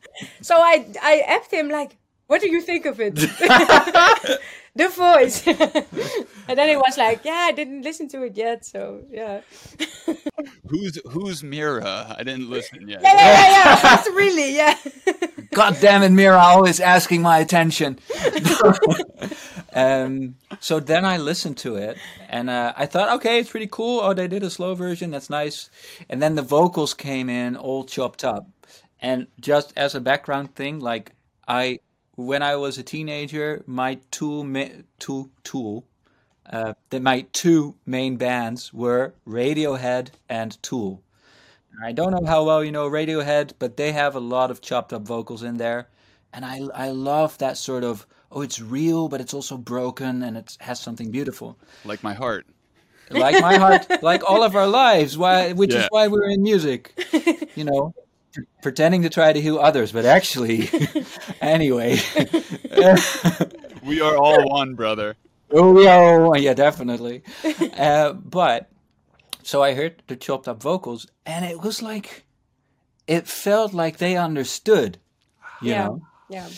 so 0.41 0.57
I 0.57 0.87
I 1.03 1.23
asked 1.27 1.53
him 1.53 1.69
like, 1.69 1.97
what 2.35 2.41
do 2.41 2.51
you 2.51 2.61
think 2.61 2.85
of 2.85 2.99
it? 2.99 3.15
the 4.75 4.89
voice. 4.89 5.47
and 6.49 6.59
then 6.59 6.69
it 6.69 6.77
was 6.77 6.99
like, 6.99 7.25
yeah, 7.25 7.47
I 7.47 7.53
didn't 7.53 7.83
listen 7.83 8.09
to 8.09 8.25
it 8.25 8.37
yet, 8.37 8.65
so 8.65 9.05
yeah. 9.09 9.43
Who's 10.67 10.99
who's 11.11 11.45
Mira? 11.45 12.17
I 12.19 12.25
didn't 12.25 12.51
listen 12.51 12.89
yet. 12.89 13.03
Yeah, 13.03 13.15
yeah, 13.15 13.31
yeah, 13.31 13.51
yeah. 13.51 13.81
That's 13.83 14.09
really, 14.09 14.57
yeah. 14.57 14.77
God 15.53 15.77
damn 15.81 16.03
it, 16.03 16.11
Mira, 16.11 16.39
always 16.39 16.81
asking 16.81 17.23
my 17.23 17.39
attention. 17.39 18.01
um, 19.73 20.35
so 20.59 20.81
then 20.81 21.05
I 21.05 21.19
listened 21.19 21.59
to 21.59 21.77
it 21.77 21.99
and 22.29 22.51
uh, 22.51 22.73
I 22.77 22.87
thought, 22.87 23.15
okay, 23.19 23.39
it's 23.39 23.51
pretty 23.51 23.69
cool. 23.71 24.01
Oh, 24.01 24.13
they 24.13 24.27
did 24.27 24.43
a 24.43 24.51
slow 24.51 24.75
version. 24.75 25.13
That's 25.13 25.31
nice. 25.31 25.71
And 26.11 26.21
then 26.21 26.35
the 26.35 26.43
vocals 26.43 26.95
came 26.95 27.31
in 27.31 27.55
all 27.55 27.85
chopped 27.85 28.25
up. 28.25 28.49
And 28.99 29.29
just 29.39 29.73
as 29.77 29.95
a 29.95 30.01
background 30.01 30.57
thing, 30.57 30.81
like 30.81 31.13
I, 31.47 31.79
when 32.17 32.43
I 32.43 32.57
was 32.57 32.79
a 32.79 32.83
teenager, 32.83 33.63
my 33.67 33.99
two, 34.11 34.45
ma- 34.45 34.83
two, 34.99 35.31
tool, 35.43 35.85
uh, 36.51 36.75
that 36.91 37.03
my 37.03 37.23
two 37.33 37.75
main 37.87 38.17
bands 38.17 38.73
were 38.73 39.15
Radiohead 39.27 40.09
and 40.29 40.63
Tool. 40.63 41.03
I 41.83 41.93
don't 41.93 42.13
know 42.13 42.25
how 42.27 42.45
well 42.45 42.63
you 42.63 42.71
know 42.71 42.89
Radiohead, 42.89 43.53
but 43.59 43.77
they 43.77 43.93
have 43.93 44.15
a 44.15 44.21
lot 44.21 44.51
of 44.51 44.61
chopped 44.61 44.93
up 44.93 45.03
vocals 45.03 45.43
in 45.43 45.57
there, 45.57 45.89
and 46.33 46.45
I 46.45 46.61
I 46.75 46.91
love 46.91 47.37
that 47.39 47.57
sort 47.57 47.83
of 47.83 48.07
oh 48.31 48.43
it's 48.43 48.61
real, 48.61 49.09
but 49.09 49.21
it's 49.21 49.35
also 49.35 49.57
broken 49.57 50.23
and 50.23 50.37
it 50.37 50.57
has 50.61 50.79
something 50.81 51.11
beautiful, 51.11 51.59
Like 51.85 52.03
my 52.03 52.15
heart. 52.15 52.47
like 53.11 53.41
my 53.41 53.57
heart, 53.59 54.03
like 54.03 54.23
all 54.29 54.43
of 54.43 54.55
our 54.55 54.67
lives. 54.67 55.19
Why, 55.19 55.53
which 55.53 55.75
is 55.75 55.87
why 55.91 56.09
we're 56.09 56.29
in 56.31 56.43
music, 56.43 56.93
you 57.57 57.65
know, 57.65 57.93
pretending 58.63 59.03
to 59.03 59.11
try 59.11 59.33
to 59.33 59.41
heal 59.41 59.59
others, 59.59 59.93
but 59.93 60.05
actually, 60.05 60.69
anyway. 61.41 61.99
We 63.85 64.01
are 64.01 64.17
all 64.17 64.49
one, 64.49 64.75
brother. 64.75 65.17
Oh 65.51 65.81
yeah, 65.81 65.99
oh, 65.99 66.35
yeah, 66.35 66.55
definitely. 66.55 67.23
uh, 67.79 68.15
but 68.15 68.71
so 69.43 69.63
I 69.63 69.75
heard 69.75 70.03
the 70.07 70.17
chopped 70.17 70.49
up 70.49 70.63
vocals, 70.63 71.07
and 71.27 71.45
it 71.45 71.63
was 71.63 71.83
like, 71.83 72.25
it 73.07 73.27
felt 73.27 73.75
like 73.75 73.99
they 73.99 74.17
understood, 74.17 74.99
you 75.61 75.71
yeah. 75.71 75.85
know. 75.85 76.03
Yeah. 76.31 76.49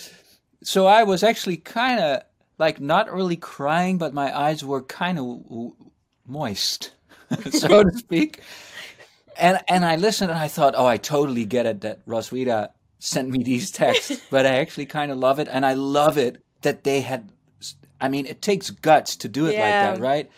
So 0.62 0.86
I 0.86 1.02
was 1.02 1.22
actually 1.22 1.58
kind 1.58 2.00
of 2.00 2.22
like 2.58 2.80
not 2.80 3.12
really 3.12 3.36
crying, 3.36 3.98
but 3.98 4.14
my 4.14 4.36
eyes 4.36 4.64
were 4.64 4.82
kind 4.82 5.18
of 5.18 5.72
moist, 6.26 6.92
so 7.50 7.82
to 7.82 7.92
speak. 7.98 8.40
And 9.38 9.60
and 9.68 9.84
I 9.84 9.96
listened, 9.96 10.30
and 10.30 10.38
I 10.38 10.48
thought, 10.48 10.74
oh, 10.76 10.86
I 10.86 10.96
totally 10.96 11.44
get 11.44 11.66
it 11.66 11.80
that 11.82 12.04
Roswitha 12.06 12.70
sent 12.98 13.28
me 13.28 13.42
these 13.42 13.70
texts, 13.70 14.20
but 14.30 14.46
I 14.46 14.56
actually 14.56 14.86
kind 14.86 15.12
of 15.12 15.18
love 15.18 15.38
it, 15.38 15.48
and 15.50 15.64
I 15.64 15.74
love 15.74 16.18
it 16.18 16.42
that 16.62 16.84
they 16.84 17.00
had. 17.00 17.30
I 18.00 18.08
mean, 18.08 18.26
it 18.26 18.42
takes 18.42 18.70
guts 18.70 19.16
to 19.16 19.28
do 19.28 19.46
it 19.46 19.58
like 19.58 19.70
that, 19.70 20.00
right? 20.00 20.30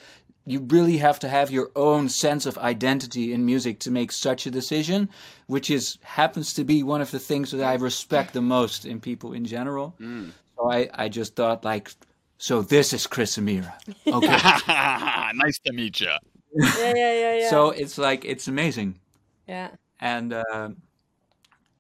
You 0.47 0.61
really 0.61 0.97
have 0.99 1.19
to 1.21 1.29
have 1.29 1.51
your 1.51 1.71
own 1.77 2.09
sense 2.09 2.47
of 2.47 2.57
identity 2.57 3.33
in 3.33 3.45
music 3.45 3.81
to 3.81 3.91
make 3.91 4.13
such 4.13 4.47
a 4.47 4.51
decision, 4.51 5.09
which 5.47 5.69
is 5.71 5.99
happens 6.03 6.55
to 6.55 6.65
be 6.65 6.83
one 6.83 7.01
of 7.01 7.11
the 7.11 7.19
things 7.19 7.51
that 7.51 7.65
I 7.65 7.75
respect 7.75 8.33
the 8.33 8.41
most 8.41 8.87
in 8.87 9.01
people 9.01 9.33
in 9.33 9.45
general. 9.45 9.95
Mm. 10.01 10.31
So 10.57 10.71
I, 10.71 10.89
I 10.95 11.09
just 11.09 11.37
thought 11.37 11.65
like, 11.65 11.93
so 12.39 12.63
this 12.63 12.93
is 12.93 13.07
Chris 13.07 13.37
Amira. 13.37 13.75
Okay. 14.07 14.27
nice 15.35 15.59
to 15.67 15.73
meet 15.73 16.01
you. 16.01 16.13
Yeah, 16.59 16.93
yeah, 16.95 17.13
yeah, 17.13 17.35
yeah. 17.41 17.51
So 17.51 17.71
it's 17.71 17.99
like 17.99 18.25
it's 18.25 18.49
amazing, 18.49 19.01
yeah. 19.47 19.71
and 20.01 20.33
uh, 20.33 20.71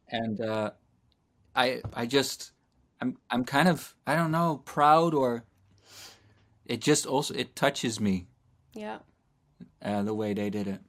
and 0.08 0.40
uh, 0.40 0.70
I 1.54 1.82
I 1.94 2.06
just 2.06 2.52
I'm 3.00 3.18
I'm 3.30 3.44
kind 3.44 3.68
of 3.68 3.94
I 4.06 4.14
don't 4.14 4.30
know 4.32 4.62
proud 4.64 5.14
or 5.14 5.44
it 6.66 6.80
just 6.80 7.06
also 7.06 7.34
it 7.34 7.56
touches 7.56 8.00
me 8.00 8.26
Yeah. 8.74 8.98
uh, 9.82 10.02
the 10.02 10.14
way 10.14 10.34
they 10.34 10.50
did 10.50 10.66
it. 10.68 10.80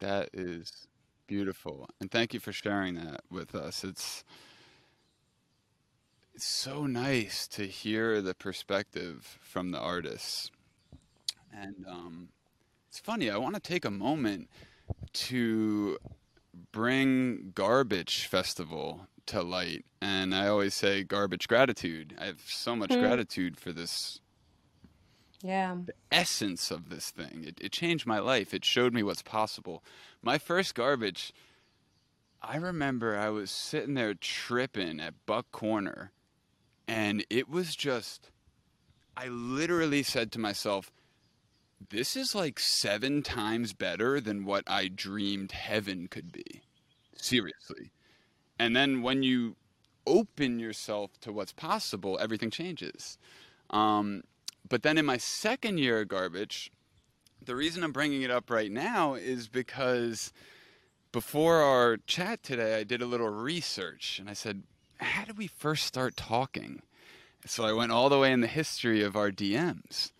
That 0.00 0.30
is 0.32 0.86
beautiful. 1.26 1.88
And 2.00 2.10
thank 2.10 2.34
you 2.34 2.40
for 2.40 2.52
sharing 2.52 2.94
that 2.94 3.22
with 3.30 3.54
us. 3.54 3.84
It's 3.84 4.24
it's 6.34 6.44
so 6.46 6.86
nice 6.86 7.46
to 7.48 7.66
hear 7.66 8.20
the 8.20 8.34
perspective 8.34 9.38
from 9.40 9.70
the 9.70 9.78
artists. 9.78 10.50
And 11.52 11.86
um, 11.88 12.28
it's 12.94 13.00
funny, 13.00 13.28
I 13.28 13.38
want 13.38 13.56
to 13.56 13.60
take 13.60 13.84
a 13.84 13.90
moment 13.90 14.48
to 15.14 15.98
bring 16.70 17.50
Garbicz 17.52 18.24
Festival 18.24 19.08
to 19.26 19.42
light. 19.42 19.84
And 20.00 20.32
I 20.32 20.46
always 20.46 20.74
say 20.74 21.02
Garbicz 21.02 21.48
gratitude. 21.48 22.14
I 22.20 22.26
have 22.26 22.42
so 22.46 22.76
much 22.76 22.94
hmm. 22.94 23.00
gratitude 23.00 23.56
for 23.56 23.72
this 23.72 24.20
Yeah. 25.42 25.76
The 25.86 25.94
essence 26.12 26.70
of 26.70 26.88
this 26.88 27.10
thing. 27.10 27.42
It, 27.44 27.58
it 27.60 27.72
changed 27.72 28.06
my 28.06 28.20
life. 28.20 28.54
It 28.54 28.64
showed 28.64 28.94
me 28.94 29.02
what's 29.02 29.22
possible. 29.22 29.82
My 30.22 30.38
first 30.38 30.76
Garbicz, 30.76 31.32
I 32.40 32.58
remember 32.58 33.18
I 33.18 33.30
was 33.30 33.50
sitting 33.50 33.94
there 33.94 34.14
tripping 34.14 35.00
at 35.00 35.14
Buck 35.26 35.50
Corner, 35.50 36.12
and 36.86 37.26
it 37.28 37.48
was 37.48 37.74
just, 37.74 38.30
I 39.16 39.26
literally 39.26 40.04
said 40.04 40.30
to 40.30 40.38
myself, 40.38 40.92
this 41.90 42.16
is 42.16 42.34
like 42.34 42.58
seven 42.58 43.22
times 43.22 43.72
better 43.72 44.20
than 44.20 44.44
what 44.44 44.64
I 44.66 44.88
dreamed 44.88 45.52
heaven 45.52 46.08
could 46.08 46.32
be. 46.32 46.62
Seriously. 47.16 47.90
And 48.58 48.74
then 48.74 49.02
when 49.02 49.22
you 49.22 49.56
open 50.06 50.58
yourself 50.58 51.18
to 51.20 51.32
what's 51.32 51.52
possible, 51.52 52.18
everything 52.20 52.50
changes. 52.50 53.18
Um, 53.70 54.22
but 54.68 54.82
then 54.82 54.98
in 54.98 55.06
my 55.06 55.16
second 55.16 55.78
year 55.78 56.02
of 56.02 56.08
Garbicz, 56.08 56.68
the 57.44 57.56
reason 57.56 57.82
I'm 57.82 57.92
bringing 57.92 58.22
it 58.22 58.30
up 58.30 58.50
right 58.50 58.70
now 58.70 59.14
is 59.14 59.48
because 59.48 60.32
before 61.12 61.56
our 61.56 61.98
chat 62.06 62.42
today, 62.42 62.78
I 62.78 62.84
did 62.84 63.02
a 63.02 63.06
little 63.06 63.28
research 63.28 64.18
and 64.18 64.28
I 64.28 64.32
said, 64.32 64.62
How 64.98 65.24
did 65.24 65.38
we 65.38 65.46
first 65.46 65.86
start 65.86 66.16
talking? 66.16 66.82
So 67.46 67.64
I 67.64 67.72
went 67.72 67.92
all 67.92 68.08
the 68.08 68.18
way 68.18 68.32
in 68.32 68.40
the 68.40 68.46
history 68.46 69.02
of 69.02 69.16
our 69.16 69.30
DMs. 69.30 70.12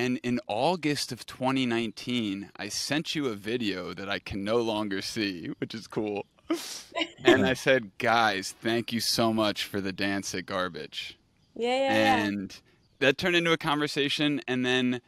And 0.00 0.16
in 0.22 0.40
August 0.46 1.12
of 1.12 1.26
2019, 1.26 2.52
I 2.56 2.70
sent 2.70 3.14
you 3.14 3.26
a 3.26 3.34
video 3.34 3.92
that 3.92 4.08
I 4.08 4.18
can 4.18 4.42
no 4.42 4.56
longer 4.56 5.02
see, 5.02 5.48
which 5.58 5.74
is 5.74 5.86
cool. 5.86 6.24
and 7.24 7.44
I 7.44 7.52
said, 7.52 7.90
guys, 7.98 8.54
thank 8.62 8.94
you 8.94 9.00
so 9.00 9.30
much 9.30 9.66
for 9.66 9.78
the 9.78 9.92
dance 9.92 10.34
at 10.34 10.46
Garbicz. 10.46 11.16
Yeah, 11.54 11.76
yeah, 11.76 11.92
yeah. 11.92 12.16
And 12.16 12.60
that 13.00 13.18
turned 13.18 13.36
into 13.36 13.52
a 13.52 13.58
conversation. 13.58 14.40
And 14.48 14.64
then 14.64 15.02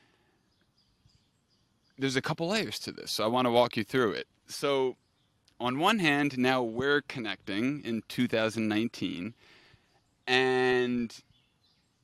there's 1.96 2.16
a 2.16 2.20
couple 2.20 2.48
layers 2.48 2.78
to 2.80 2.92
this. 2.92 3.12
So 3.12 3.24
I 3.24 3.28
want 3.28 3.46
to 3.46 3.50
walk 3.50 3.78
you 3.78 3.84
through 3.84 4.12
it. 4.12 4.26
So, 4.46 4.98
on 5.58 5.78
one 5.78 6.00
hand, 6.00 6.36
now 6.36 6.62
we're 6.62 7.00
connecting 7.00 7.80
in 7.82 8.02
2019. 8.08 9.32
And 10.26 11.22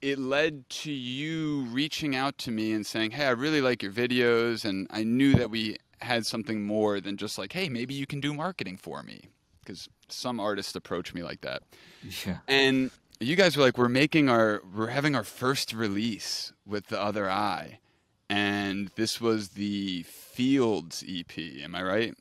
it 0.01 0.19
led 0.19 0.69
to 0.69 0.93
you 0.93 1.63
reaching 1.71 2.15
out 2.15 2.39
to 2.39 2.51
me 2.51 2.73
and 2.73 2.87
saying, 2.87 3.13
Hey, 3.13 3.27
I 3.27 3.31
really 3.31 3.61
like 3.61 3.83
your 3.83 3.93
videos. 3.93 4.65
And 4.65 4.87
I 4.91 5.05
knew 5.05 5.35
that 5.35 5.51
we 5.51 5.77
had 6.01 6.27
something 6.27 6.65
more 6.65 7.01
than 7.01 7.17
just 7.17 7.39
like, 7.39 7.53
Hey, 7.53 7.69
maybe 7.69 7.95
you 7.95 8.07
can 8.07 8.21
do 8.21 8.33
marketing 8.33 8.77
for 8.77 9.03
me. 9.03 9.23
Because 9.61 9.89
some 10.09 10.41
artists 10.41 10.75
approach 10.75 11.13
me 11.13 11.23
like 11.23 11.43
that. 11.43 11.63
Yeah. 12.27 12.39
And 12.47 12.91
you 13.21 13.37
guys 13.37 13.57
were 13.57 13.63
like, 13.63 13.79
We're 13.79 13.89
making 13.89 14.29
our, 14.29 14.63
we're 14.75 14.89
having 14.89 15.15
our 15.15 15.25
first 15.25 15.73
release 15.73 16.53
with 16.67 16.87
the 16.89 17.01
other 17.01 17.31
eye. 17.31 17.81
And 18.31 18.91
this 18.97 19.21
was 19.21 19.51
the 19.51 20.03
Fields 20.03 21.03
EP. 21.09 21.39
Am 21.39 21.75
I 21.75 21.83
right? 21.83 22.15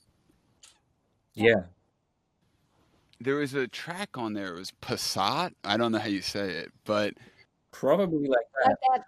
Yeah. 1.33 1.63
There 3.19 3.35
was 3.35 3.53
a 3.53 3.67
track 3.67 4.17
on 4.17 4.33
there. 4.33 4.53
It 4.55 4.59
was 4.59 4.71
Passat. 4.81 5.53
I 5.63 5.75
don't 5.75 5.91
know 5.91 5.99
how 5.99 6.07
you 6.07 6.21
say 6.21 6.49
it, 6.49 6.71
but 6.85 7.13
Probably 7.79 8.27
like 8.27 8.47
that. 8.63 8.77
That. 8.91 9.03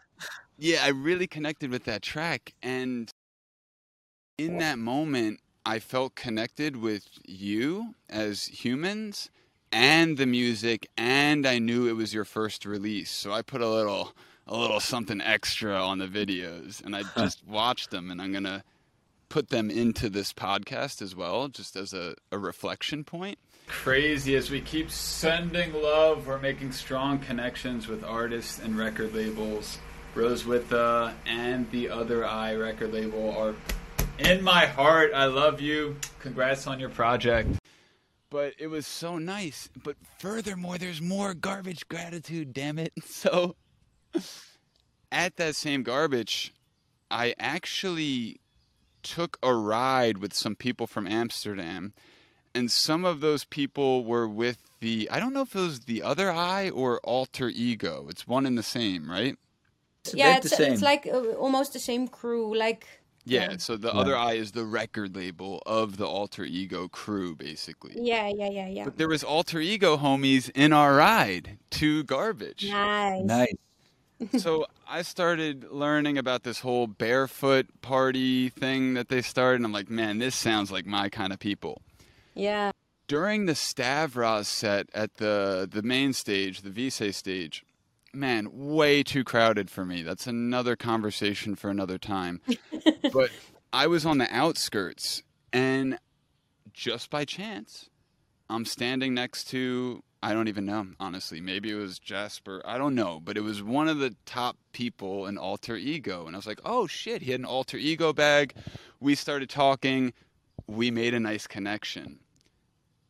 Yeah, 0.58 0.84
I 0.84 0.90
really 0.90 1.28
connected 1.28 1.72
with 1.72 1.86
that 1.86 2.02
track. 2.02 2.54
And 2.62 3.12
in 4.38 4.58
that 4.60 4.78
moment, 4.78 5.40
I 5.66 5.80
felt 5.80 6.16
connected 6.16 6.76
with 6.76 7.08
you 7.26 7.96
as 8.10 8.46
humans 8.46 9.30
and 9.72 10.18
the 10.18 10.26
music, 10.26 10.88
and 10.98 11.46
I 11.46 11.60
knew 11.60 11.88
it 11.88 11.94
was 11.94 12.14
your 12.14 12.26
first 12.26 12.66
release. 12.66 13.12
So 13.12 13.32
I 13.32 13.42
put 13.42 13.62
a 13.62 13.70
little 13.70 14.14
a 14.48 14.58
little 14.58 14.80
something 14.80 15.22
extra 15.22 15.74
on 15.74 16.00
the 16.00 16.08
videos 16.08 16.84
and 16.84 16.96
I 16.96 17.04
just 17.16 17.46
watched 17.46 17.92
them 17.92 18.10
and 18.10 18.20
I'm 18.20 18.34
gonna 18.34 18.64
put 19.30 19.50
them 19.50 19.70
into 19.70 20.10
this 20.10 20.34
podcast 20.34 21.04
as 21.04 21.16
well, 21.16 21.48
just 21.50 21.76
as 21.76 21.94
a, 21.94 22.16
a 22.32 22.40
reflection 22.40 23.04
point. 23.04 23.38
Crazy 23.70 24.36
as 24.36 24.50
we 24.52 24.60
keep 24.60 24.92
sending 24.92 25.74
love, 25.74 26.28
we're 26.28 26.40
making 26.40 26.74
strong 26.74 27.20
connections 27.20 27.88
with 27.88 28.04
artists 28.04 28.60
and 28.60 28.78
record 28.78 29.14
labels. 29.14 29.78
Roswitha 30.16 31.14
and 31.26 31.70
the 31.72 31.90
Other 31.90 32.26
Eye 32.26 32.56
record 32.56 32.92
label 32.92 33.32
are 33.38 33.56
in 34.18 34.44
my 34.44 34.66
heart. 34.66 35.12
I 35.14 35.26
love 35.26 35.62
you. 35.62 35.96
Congrats 36.20 36.68
on 36.68 36.80
your 36.80 36.90
project. 36.90 37.58
But 38.30 38.54
it 38.58 38.68
was 38.68 38.86
so 38.86 39.18
nice. 39.18 39.70
But 39.82 39.96
furthermore, 40.18 40.78
there's 40.78 41.02
more 41.02 41.34
Garbicz 41.34 41.88
gratitude, 41.88 42.54
damn 42.54 42.80
it. 42.80 42.92
So 43.04 43.56
at 45.12 45.38
that 45.38 45.56
same 45.56 45.84
Garbicz, 45.84 46.50
I 47.12 47.34
actually 47.40 48.42
took 49.04 49.38
a 49.42 49.54
ride 49.54 50.18
with 50.18 50.34
some 50.34 50.56
people 50.56 50.88
from 50.88 51.08
Amsterdam, 51.08 51.94
and 52.56 52.72
some 52.72 53.06
of 53.06 53.22
those 53.22 53.44
people 53.46 54.04
were 54.04 54.28
with 54.28 54.58
the 54.80 55.10
I 55.12 55.20
don't 55.20 55.34
know 55.34 55.42
if 55.42 55.56
it 55.56 55.60
was 55.60 55.82
the 55.82 56.02
other 56.04 56.32
eye 56.32 56.70
or 56.70 57.00
alter 57.04 57.50
ego. 57.50 58.08
It's 58.10 58.28
one 58.28 58.46
and 58.46 58.58
the 58.58 58.64
same, 58.64 59.10
right? 59.10 59.36
It's 60.06 60.14
yeah, 60.14 60.38
it's, 60.38 60.50
the 60.50 60.56
same. 60.56 60.74
it's 60.74 60.82
like 60.82 61.08
uh, 61.08 61.34
almost 61.34 61.74
the 61.74 61.80
same 61.80 62.08
crew. 62.08 62.56
Like 62.58 62.86
Yeah, 63.26 63.52
Yeah. 63.52 63.58
so 63.58 63.78
the 63.78 63.90
Yeah. 63.90 64.00
other 64.00 64.16
eye 64.18 64.34
is 64.34 64.52
the 64.54 64.66
record 64.66 65.16
label 65.16 65.62
of 65.66 65.98
the 65.98 66.08
alter 66.08 66.46
ego 66.46 66.88
crew, 66.88 67.36
basically. 67.36 67.94
yeah, 67.96 68.28
yeah, 68.28 68.50
yeah, 68.50 68.68
yeah. 68.68 68.84
But 68.86 68.98
there 68.98 69.10
was 69.10 69.24
alter 69.24 69.60
ego 69.60 69.98
homies 69.98 70.50
in 70.56 70.72
our 70.74 70.96
ride 70.96 71.60
to 71.72 72.04
Garbicz. 72.06 72.70
Nice. 72.70 73.26
nice. 73.26 73.54
so 74.44 74.66
I 74.88 75.02
started 75.02 75.66
learning 75.72 76.18
about 76.18 76.44
this 76.44 76.60
whole 76.60 76.88
barefoot 76.88 77.68
party 77.82 78.50
thing 78.50 78.94
that 78.96 79.10
they 79.10 79.22
started, 79.22 79.58
and 79.58 79.66
I'm 79.66 79.72
like, 79.72 79.90
man, 79.90 80.18
this 80.20 80.36
sounds 80.36 80.72
like 80.72 80.86
my 80.86 81.10
kind 81.10 81.32
of 81.32 81.40
people. 81.40 81.82
Yeah. 82.34 82.72
During 83.08 83.46
the 83.46 83.54
Stavroz 83.54 84.46
set 84.46 84.90
at 84.94 85.16
the 85.16 85.68
the 85.70 85.82
main 85.82 86.14
stage, 86.14 86.62
the 86.62 86.70
Vise 86.70 87.16
stage, 87.16 87.66
man, 88.14 88.50
way 88.52 89.04
too 89.04 89.24
crowded 89.24 89.70
for 89.70 89.86
me. 89.86 90.04
That's 90.04 90.28
another 90.28 90.76
conversation 90.76 91.56
for 91.56 91.70
another 91.70 91.98
time. 91.98 92.42
but 93.12 93.32
I 93.74 93.88
was 93.88 94.06
on 94.06 94.20
the 94.20 94.28
outskirts, 94.34 95.24
and 95.52 95.98
just 96.72 97.10
by 97.10 97.26
chance, 97.26 97.90
I'm 98.50 98.66
standing 98.66 99.14
next 99.14 99.46
to 99.50 100.04
I 100.22 100.34
don't 100.34 100.50
even 100.50 100.66
know, 100.66 100.86
honestly. 101.00 101.40
Maybe 101.40 101.72
it 101.72 101.76
was 101.76 101.98
Jasper. 101.98 102.62
I 102.66 102.78
don't 102.78 102.94
know, 102.94 103.22
but 103.24 103.38
it 103.38 103.42
was 103.42 103.64
one 103.64 103.88
of 103.88 104.00
the 104.00 104.16
top 104.26 104.58
people 104.74 105.28
in 105.28 105.38
Alter 105.38 105.78
Ego, 105.78 106.28
and 106.28 106.36
I 106.36 106.38
was 106.38 106.48
like, 106.48 106.60
"Oh 106.66 106.88
shit, 106.88 107.22
he 107.22 107.32
had 107.32 107.40
an 107.40 107.46
Alter 107.46 107.78
Ego 107.78 108.12
bag." 108.12 108.54
We 109.00 109.16
started 109.16 109.50
talking. 109.50 110.14
We 110.68 110.92
made 110.92 111.14
a 111.14 111.20
nice 111.20 111.48
connection. 111.48 112.20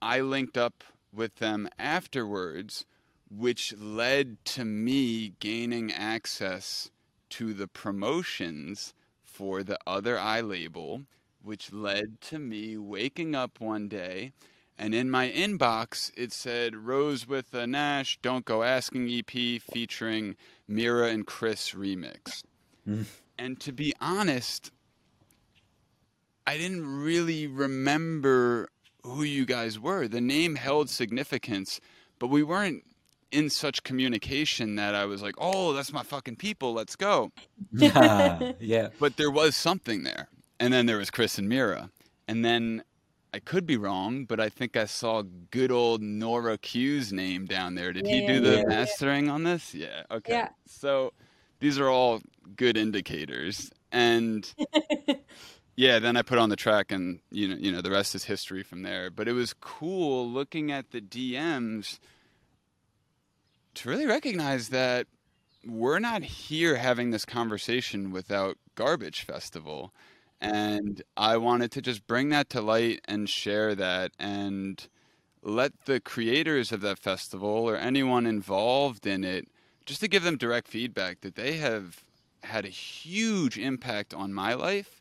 I 0.02 0.22
linked 0.22 0.58
up 0.58 0.84
with 1.14 1.36
them 1.36 1.68
afterwards, 1.78 2.86
which 3.30 3.74
led 3.78 4.44
to 4.46 4.66
me 4.66 5.34
gaining 5.40 5.92
access 5.92 6.90
to 7.32 7.54
the 7.54 7.68
promotions 7.68 8.94
for 9.24 9.64
the 9.64 9.78
other 9.86 10.18
eye 10.18 10.42
label, 10.42 11.04
which 11.44 11.72
led 11.72 12.22
to 12.22 12.40
me 12.40 12.78
waking 12.78 13.36
up 13.36 13.60
one 13.60 13.88
day 13.88 14.32
and 14.80 14.96
in 14.96 15.10
my 15.12 15.30
inbox 15.30 16.10
it 16.16 16.32
said 16.32 16.74
Roswitha 16.74 17.68
Nash, 17.68 18.18
Don't 18.22 18.46
Go 18.46 18.64
Asking 18.64 19.10
EP 19.10 19.62
featuring 19.62 20.38
Mira 20.70 21.10
and 21.10 21.28
Chris 21.28 21.72
remix. 21.72 22.44
Mm. 22.88 23.06
And 23.38 23.60
to 23.60 23.74
be 23.74 23.94
honest, 24.00 24.72
I 26.50 26.58
didn't 26.58 27.04
really 27.04 27.46
remember 27.46 28.70
who 29.04 29.22
you 29.22 29.46
guys 29.46 29.78
were. 29.78 30.08
The 30.08 30.20
name 30.20 30.56
held 30.56 30.90
significance, 30.90 31.80
but 32.18 32.32
we 32.32 32.42
weren't 32.42 32.84
in 33.32 33.52
such 33.52 33.84
communication 33.84 34.76
that 34.78 34.96
I 34.96 35.06
was 35.06 35.22
like, 35.22 35.36
"Oh, 35.38 35.74
that's 35.74 35.94
my 35.94 36.02
fucking 36.02 36.38
people. 36.38 36.74
Let's 36.74 36.96
go." 36.96 37.32
yeah. 37.72 38.54
yeah. 38.60 38.88
But 39.00 39.16
there 39.18 39.30
was 39.30 39.56
something 39.56 40.02
there. 40.02 40.28
And 40.60 40.74
then 40.74 40.88
there 40.88 40.98
was 40.98 41.12
Chris 41.12 41.38
and 41.38 41.48
Mira. 41.48 41.92
And 42.28 42.44
then 42.44 42.84
I 43.32 43.38
could 43.38 43.68
be 43.68 43.78
wrong, 43.78 44.26
but 44.26 44.40
I 44.40 44.50
think 44.50 44.76
I 44.76 44.86
saw 44.86 45.22
good 45.52 45.72
old 45.72 46.02
Nora 46.02 46.58
Q's 46.58 47.14
name 47.14 47.46
down 47.46 47.76
there. 47.76 47.94
Did 47.94 48.08
he 48.08 48.26
do 48.26 48.34
yeah, 48.34 48.40
the 48.40 48.56
yeah. 48.58 48.64
mastering 48.64 49.30
on 49.30 49.44
this? 49.44 49.76
Yeah. 49.76 50.02
Okay. 50.10 50.34
Yeah. 50.34 50.50
So 50.66 51.14
these 51.60 51.78
are 51.78 51.90
all 51.90 52.22
good 52.56 52.76
indicators. 52.76 53.70
And 53.92 54.52
yeah, 55.80 56.00
then 56.00 56.18
I 56.18 56.24
put 56.24 56.40
on 56.40 56.50
the 56.50 56.58
track 56.58 56.92
and 56.92 57.22
you 57.32 57.48
know, 57.48 57.56
you 57.56 57.72
know, 57.72 57.80
the 57.80 57.90
rest 57.90 58.14
is 58.14 58.26
history 58.26 58.64
from 58.64 58.82
there. 58.82 59.10
But 59.10 59.30
it 59.30 59.32
was 59.32 59.54
cool 59.54 60.30
looking 60.30 60.74
at 60.74 60.92
the 60.92 61.00
DMs 61.00 62.00
to 63.76 63.88
really 63.88 64.06
recognize 64.06 64.68
that 64.70 65.08
we're 65.66 66.00
not 66.00 66.22
here 66.24 66.76
having 66.76 67.12
this 67.12 67.24
conversation 67.24 68.12
without 68.12 68.58
Garbicz 68.76 69.22
Festival. 69.22 69.94
And 70.42 71.02
I 71.16 71.38
wanted 71.38 71.72
to 71.72 71.82
just 71.82 72.06
bring 72.06 72.28
that 72.28 72.50
to 72.50 72.60
light 72.60 73.00
and 73.06 73.30
share 73.30 73.74
that 73.76 74.12
and 74.20 74.86
let 75.42 75.86
the 75.86 76.02
creators 76.02 76.74
of 76.74 76.82
that 76.82 77.00
festival 77.00 77.70
or 77.70 77.78
anyone 77.78 78.26
involved 78.26 79.08
in 79.08 79.24
it 79.24 79.48
just 79.86 80.02
to 80.02 80.10
give 80.10 80.24
them 80.24 80.36
direct 80.36 80.68
feedback 80.68 81.22
that 81.22 81.36
they 81.36 81.54
have 81.54 82.04
had 82.44 82.66
a 82.66 82.70
huge 82.70 83.58
impact 83.58 84.14
on 84.14 84.34
my 84.34 84.54
life 84.54 84.99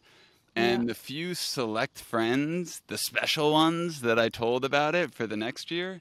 And 0.58 0.82
Yeah. 0.82 0.86
the 0.88 0.94
few 0.94 1.34
select 1.34 2.00
friends, 2.00 2.82
the 2.88 2.98
special 2.98 3.52
ones 3.52 4.00
that 4.00 4.18
I 4.18 4.28
told 4.28 4.64
about 4.64 4.94
it 4.94 5.14
for 5.14 5.26
the 5.26 5.36
next 5.36 5.70
year, 5.70 6.00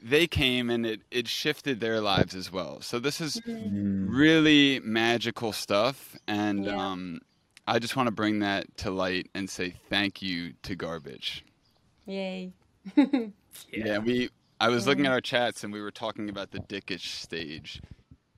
they 0.00 0.26
came 0.26 0.70
and 0.70 0.86
it, 0.86 1.00
it 1.10 1.28
shifted 1.28 1.80
their 1.80 2.00
lives 2.00 2.34
as 2.34 2.50
well. 2.52 2.80
So 2.80 2.98
this 2.98 3.20
is 3.20 3.40
really 3.46 4.80
magical 4.80 5.52
stuff. 5.52 6.16
And 6.26 6.66
Yeah. 6.66 6.76
um, 6.92 7.20
I 7.66 7.78
just 7.78 7.96
want 7.96 8.06
to 8.06 8.10
bring 8.12 8.40
that 8.40 8.76
to 8.78 8.90
light 8.90 9.28
and 9.34 9.48
say 9.50 9.74
thank 9.88 10.20
you 10.22 10.54
to 10.62 10.76
Garbicz. 10.76 11.42
Yay. 12.06 12.52
Yeah, 13.72 13.98
we. 13.98 14.30
I 14.60 14.68
was 14.68 14.86
looking 14.86 15.06
at 15.06 15.12
our 15.12 15.20
chats 15.20 15.62
and 15.62 15.72
we 15.72 15.80
were 15.80 15.92
talking 15.92 16.28
about 16.28 16.50
the 16.50 16.58
Dickicht 16.58 17.06
stage, 17.06 17.80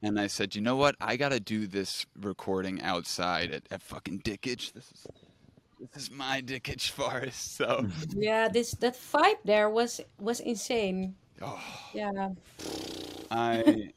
and 0.02 0.20
I 0.20 0.26
said, 0.26 0.54
you 0.54 0.60
know 0.60 0.76
what? 0.76 0.94
I 1.00 1.16
gotta 1.16 1.40
do 1.40 1.66
this 1.66 2.04
recording 2.20 2.82
outside 2.82 3.50
at, 3.50 3.62
at 3.70 3.80
fucking 3.82 4.20
Dickicht. 4.20 4.72
This 4.74 4.90
is 4.92 5.06
this 5.78 6.04
is 6.04 6.10
my 6.10 6.40
Dickicht 6.42 6.90
forest. 6.90 7.56
So 7.56 7.86
Yeah, 8.16 8.48
this 8.48 8.72
that 8.80 8.94
vibe 8.94 9.42
there 9.44 9.68
was 9.70 10.00
was 10.18 10.40
insane. 10.40 11.14
oh, 11.42 11.62
Yeah. 11.94 12.30
I, 13.30 13.90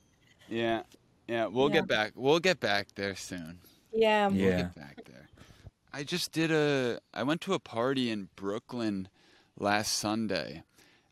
yeah, 0.50 0.82
yeah. 1.28 1.46
We'll 1.46 1.70
Yeah. 1.70 1.76
get 1.82 1.88
back. 1.88 2.12
We'll 2.16 2.40
get 2.40 2.60
back 2.60 2.88
there 2.96 3.16
soon. 3.16 3.60
Yeah. 3.94 4.28
We'll 4.28 4.38
Yeah. 4.38 4.58
get 4.64 4.76
back 4.76 5.04
there. 5.06 5.30
I 5.94 6.04
just 6.04 6.32
did 6.32 6.52
a. 6.52 7.00
I 7.14 7.24
went 7.24 7.42
to 7.42 7.54
a 7.54 7.60
party 7.60 8.10
in 8.12 8.30
Brooklyn 8.36 9.08
last 9.58 9.94
Sunday, 9.98 10.64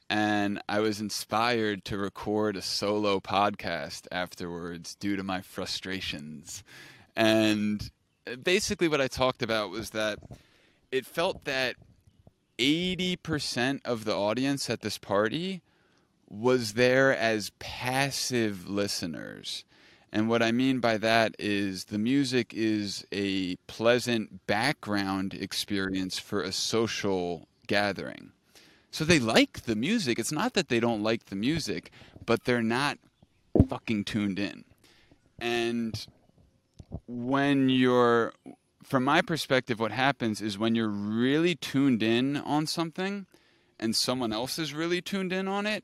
and 0.10 0.62
I 0.70 0.80
was 0.80 1.00
inspired 1.00 1.84
to 1.86 1.98
record 1.98 2.56
a 2.56 2.62
solo 2.62 3.20
podcast 3.20 4.08
afterwards 4.12 4.96
due 4.96 5.16
to 5.16 5.24
my 5.24 5.42
frustrations. 5.42 6.64
And 7.16 7.90
uh, 8.28 8.36
basically, 8.36 8.88
what 8.88 9.02
I 9.02 9.08
talked 9.08 9.42
about 9.42 9.70
was 9.72 9.92
that 9.92 10.20
it 10.91 11.06
felt 11.06 11.45
that 11.45 11.76
80% 12.58 13.82
of 13.86 14.06
the 14.06 14.15
audience 14.15 14.69
at 14.69 14.82
this 14.82 14.97
party 14.97 15.62
was 16.30 16.73
there 16.73 17.15
as 17.15 17.52
passive 17.60 18.67
listeners. 18.69 19.63
And 20.12 20.30
what 20.30 20.41
I 20.41 20.52
mean 20.52 20.80
by 20.80 20.97
that 20.97 21.36
is 21.38 21.86
the 21.86 21.97
music 21.97 22.54
is 22.54 23.06
a 23.12 23.56
pleasant 23.67 24.47
background 24.47 25.34
experience 25.34 26.17
for 26.17 26.41
a 26.41 26.52
social 26.52 27.47
gathering. 27.67 28.32
So 28.89 29.04
they 29.04 29.19
like 29.19 29.63
the 29.63 29.76
music. 29.76 30.17
It's 30.17 30.32
not 30.32 30.54
that 30.54 30.69
they 30.69 30.80
don't 30.80 31.04
like 31.04 31.26
the 31.26 31.36
music, 31.36 31.91
but 32.26 32.45
they're 32.45 32.62
not 32.62 32.97
fucking 33.69 34.06
tuned 34.06 34.39
in. 34.39 34.63
And 35.39 36.08
when 37.06 37.69
you're, 37.69 38.34
from 38.84 39.04
my 39.04 39.22
perspective, 39.22 39.80
what 39.80 39.92
happens 39.92 40.42
is 40.42 40.58
when 40.58 40.76
you're 40.76 40.88
really 40.88 41.56
tuned 41.56 42.04
in 42.04 42.38
on 42.38 42.68
something 42.68 43.26
and 43.80 43.96
someone 43.96 44.32
else 44.32 44.58
is 44.58 44.74
really 44.74 45.02
tuned 45.02 45.34
in 45.34 45.48
on 45.48 45.66
it, 45.66 45.84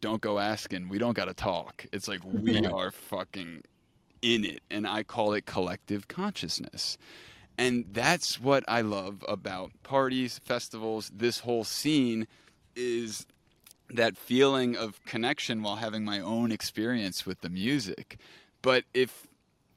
don't 0.00 0.20
go 0.20 0.38
asking. 0.38 0.88
We 0.88 0.98
don't 0.98 1.14
got 1.14 1.26
to 1.26 1.34
talk. 1.34 1.86
It's 1.92 2.08
like 2.08 2.20
we 2.24 2.64
are 2.66 2.90
fucking 2.90 3.62
in 4.22 4.44
it. 4.44 4.62
And 4.70 4.86
I 4.86 5.02
call 5.02 5.34
it 5.34 5.44
collective 5.46 6.08
consciousness. 6.08 6.96
And 7.58 7.84
that's 7.92 8.40
what 8.40 8.64
I 8.66 8.80
love 8.80 9.24
about 9.28 9.70
parties, 9.82 10.40
festivals, 10.42 11.10
this 11.14 11.40
whole 11.40 11.64
scene 11.64 12.26
is 12.74 13.26
that 13.90 14.16
feeling 14.16 14.76
of 14.76 15.04
connection 15.04 15.62
while 15.62 15.76
having 15.76 16.04
my 16.04 16.18
own 16.18 16.50
experience 16.50 17.26
with 17.26 17.42
the 17.42 17.50
music. 17.50 18.18
But 18.62 18.84
if 18.94 19.28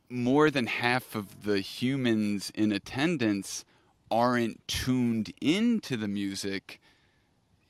more 0.10 0.50
than 0.50 0.68
half 0.68 1.16
of 1.16 1.44
the 1.44 1.60
humans 1.60 2.52
in 2.56 2.72
attendance 2.72 3.66
aren't 4.10 4.66
tuned 4.68 5.34
into 5.42 5.98
the 5.98 6.08
music, 6.08 6.80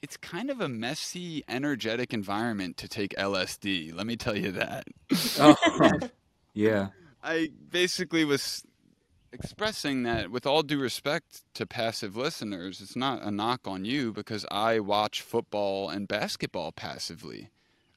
it's 0.02 0.18
kind 0.18 0.50
of 0.50 0.62
a 0.62 0.70
messy, 0.70 1.44
energetic 1.48 2.14
environment 2.14 2.78
to 2.78 2.88
take 2.88 3.16
LSD. 3.16 3.96
Let 3.96 4.06
me 4.06 4.16
tell 4.16 4.38
you 4.38 4.52
that. 4.52 4.88
Oh, 5.40 5.56
yeah. 6.54 6.90
I 7.24 7.50
basically 7.72 8.24
was 8.24 8.64
expressing 9.32 10.04
that 10.04 10.32
with 10.32 10.46
all 10.46 10.64
due 10.64 10.80
respect 10.80 11.44
to 11.56 11.66
passive 11.66 12.16
listeners, 12.16 12.80
it's 12.82 12.96
not 12.96 13.24
a 13.24 13.32
knock 13.32 13.62
on 13.66 13.86
you 13.86 14.14
because 14.14 14.46
I 14.52 14.80
watch 14.80 15.22
football 15.22 15.90
and 15.90 16.08
basketball 16.08 16.72
passively. 16.72 17.50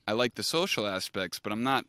I 0.06 0.12
like 0.12 0.34
the 0.34 0.42
social 0.42 0.86
aspects, 0.86 1.38
but 1.38 1.52
I'm 1.52 1.62
not 1.62 1.84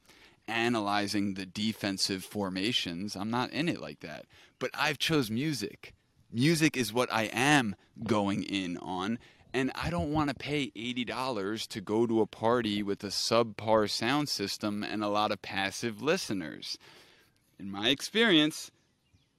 analyzing 0.47 1.33
the 1.33 1.45
defensive 1.45 2.23
formations. 2.23 3.15
I'm 3.15 3.31
not 3.31 3.51
in 3.51 3.69
it 3.69 3.79
like 3.79 3.99
that. 4.01 4.25
But 4.59 4.71
I've 4.73 4.97
chose 4.97 5.31
music. 5.31 5.93
Music 6.31 6.77
is 6.77 6.93
what 6.93 7.11
I 7.11 7.23
am 7.33 7.75
going 8.03 8.43
in 8.43 8.77
on, 8.77 9.19
and 9.53 9.71
I 9.75 9.89
don't 9.89 10.13
want 10.13 10.29
to 10.29 10.35
pay 10.35 10.71
$80 10.71 11.67
to 11.67 11.81
go 11.81 12.07
to 12.07 12.21
a 12.21 12.25
party 12.25 12.81
with 12.81 13.03
a 13.03 13.07
subpar 13.07 13.89
sound 13.89 14.29
system 14.29 14.83
and 14.83 15.03
a 15.03 15.09
lot 15.09 15.31
of 15.31 15.41
passive 15.41 16.01
listeners. 16.01 16.77
In 17.59 17.69
my 17.69 17.89
experience, 17.89 18.71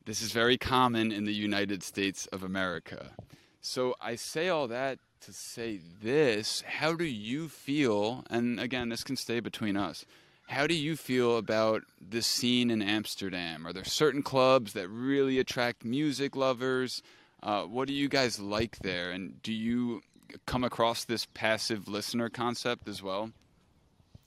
this 0.04 0.20
is 0.20 0.32
very 0.32 0.58
common 0.58 1.12
in 1.12 1.24
the 1.24 1.32
United 1.32 1.82
States 1.82 2.26
of 2.26 2.42
America. 2.42 3.12
So 3.60 3.94
I 4.00 4.16
say 4.16 4.48
all 4.48 4.68
that 4.68 4.98
to 5.22 5.32
say 5.32 5.80
this. 6.02 6.62
How 6.66 6.94
do 6.94 7.04
you 7.04 7.48
feel? 7.48 8.24
And 8.28 8.60
again, 8.60 8.88
this 8.88 9.04
can 9.04 9.16
stay 9.16 9.40
between 9.40 9.76
us. 9.76 10.04
How 10.52 10.66
do 10.66 10.74
you 10.74 10.96
feel 10.96 11.38
about 11.38 11.84
this 11.98 12.26
scene 12.26 12.70
in 12.70 12.82
Amsterdam? 12.82 13.66
Are 13.66 13.72
there 13.72 13.84
certain 13.84 14.22
clubs 14.22 14.74
that 14.74 14.86
really 14.88 15.38
attract 15.38 15.82
music 15.82 16.36
lovers? 16.36 17.02
Uh, 17.42 17.62
what 17.62 17.88
do 17.88 17.94
you 17.94 18.06
guys 18.06 18.38
like 18.38 18.76
there? 18.80 19.12
And 19.12 19.40
do 19.42 19.50
you 19.50 20.02
come 20.44 20.62
across 20.62 21.04
this 21.04 21.24
passive 21.24 21.88
listener 21.88 22.28
concept 22.28 22.86
as 22.86 23.02
well? 23.02 23.32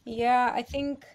Yeah, 0.04 0.52
I 0.52 0.64
think 0.64 1.06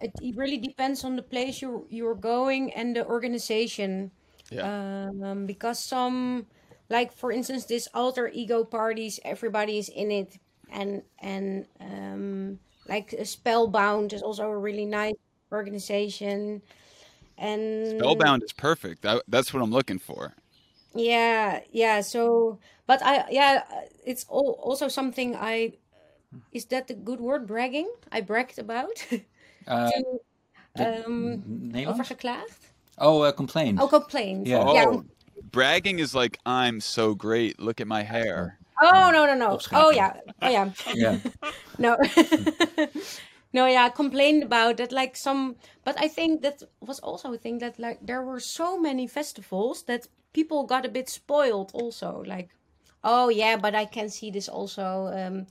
it 0.00 0.12
it 0.22 0.36
really 0.36 0.58
depends 0.58 1.02
on 1.02 1.16
the 1.16 1.22
place 1.22 1.60
you're 1.60 1.82
you're 1.90 2.14
going 2.14 2.72
and 2.74 2.94
the 2.94 3.04
organization. 3.04 4.12
Um, 4.56 5.46
because 5.46 5.80
some, 5.80 6.46
like 6.88 7.12
for 7.12 7.32
instance, 7.32 7.64
this 7.64 7.88
alter 7.92 8.30
ego 8.32 8.62
parties, 8.62 9.18
everybody 9.24 9.78
is 9.78 9.88
in 9.88 10.12
it, 10.12 10.38
and 10.70 11.02
and 11.18 11.66
um, 11.80 12.60
like 12.88 13.14
uh, 13.18 13.24
Spellbound 13.24 14.12
is 14.12 14.22
also 14.22 14.44
a 14.50 14.56
really 14.58 14.86
nice 14.86 15.14
organization, 15.52 16.62
and 17.38 17.98
Spellbound 17.98 18.42
is 18.42 18.52
perfect. 18.52 19.02
That, 19.02 19.22
that's 19.28 19.52
what 19.54 19.62
I'm 19.62 19.70
looking 19.72 19.98
for. 19.98 20.34
yeah, 20.94 21.60
yeah. 21.72 22.00
So, 22.00 22.58
but 22.86 23.02
I 23.02 23.24
yeah, 23.30 23.64
uh, 23.70 23.80
it's 24.06 24.24
all, 24.28 24.58
also 24.62 24.88
something 24.88 25.36
I. 25.36 25.74
Is 26.52 26.66
that 26.66 26.86
the 26.88 26.94
good 26.94 27.20
word? 27.20 27.46
Bragging? 27.46 27.90
I 28.12 28.20
bragged 28.20 28.58
about. 28.58 29.04
Uh, 29.66 29.90
to, 30.76 31.06
um, 31.06 31.42
Nederlands? 31.72 31.96
overgeklaagd? 31.98 32.58
Oh, 32.98 33.22
uh, 33.22 33.32
complained. 33.32 33.78
Oh, 33.80 33.88
complained. 33.88 34.46
Yeah. 34.46 34.64
Oh, 34.66 34.74
Yeah. 34.74 35.00
bragging 35.52 36.00
is 36.00 36.14
like 36.14 36.38
I'm 36.44 36.80
so 36.80 37.14
great. 37.14 37.58
Look 37.58 37.80
at 37.80 37.86
my 37.86 38.02
hair. 38.02 38.58
Oh, 38.82 39.10
no, 39.12 39.26
no, 39.26 39.34
no. 39.34 39.58
Oh, 39.72 39.90
yeah. 39.90 40.14
Oh, 40.42 40.50
yeah. 40.50 40.70
Yeah. 40.94 41.18
No. 41.78 41.96
no, 43.52 43.66
yeah, 43.66 43.88
complained 43.88 44.44
about 44.44 44.76
that. 44.76 44.92
Like 44.92 45.16
some, 45.16 45.56
but 45.84 46.00
I 46.00 46.06
think 46.06 46.42
that 46.42 46.62
was 46.80 47.00
also 47.00 47.32
a 47.32 47.38
thing 47.38 47.58
that 47.58 47.80
like 47.80 47.98
there 48.00 48.22
were 48.22 48.38
so 48.38 48.78
many 48.78 49.08
festivals 49.08 49.82
that 49.84 50.06
people 50.32 50.64
got 50.66 50.86
a 50.86 50.88
bit 50.88 51.08
spoiled 51.08 51.72
also. 51.74 52.22
Like, 52.26 52.50
oh, 53.02 53.28
yeah, 53.28 53.56
but 53.56 53.74
I 53.74 53.86
can 53.86 54.08
see 54.08 54.30
this 54.30 54.48
also. 54.48 55.10
Um, 55.12 55.46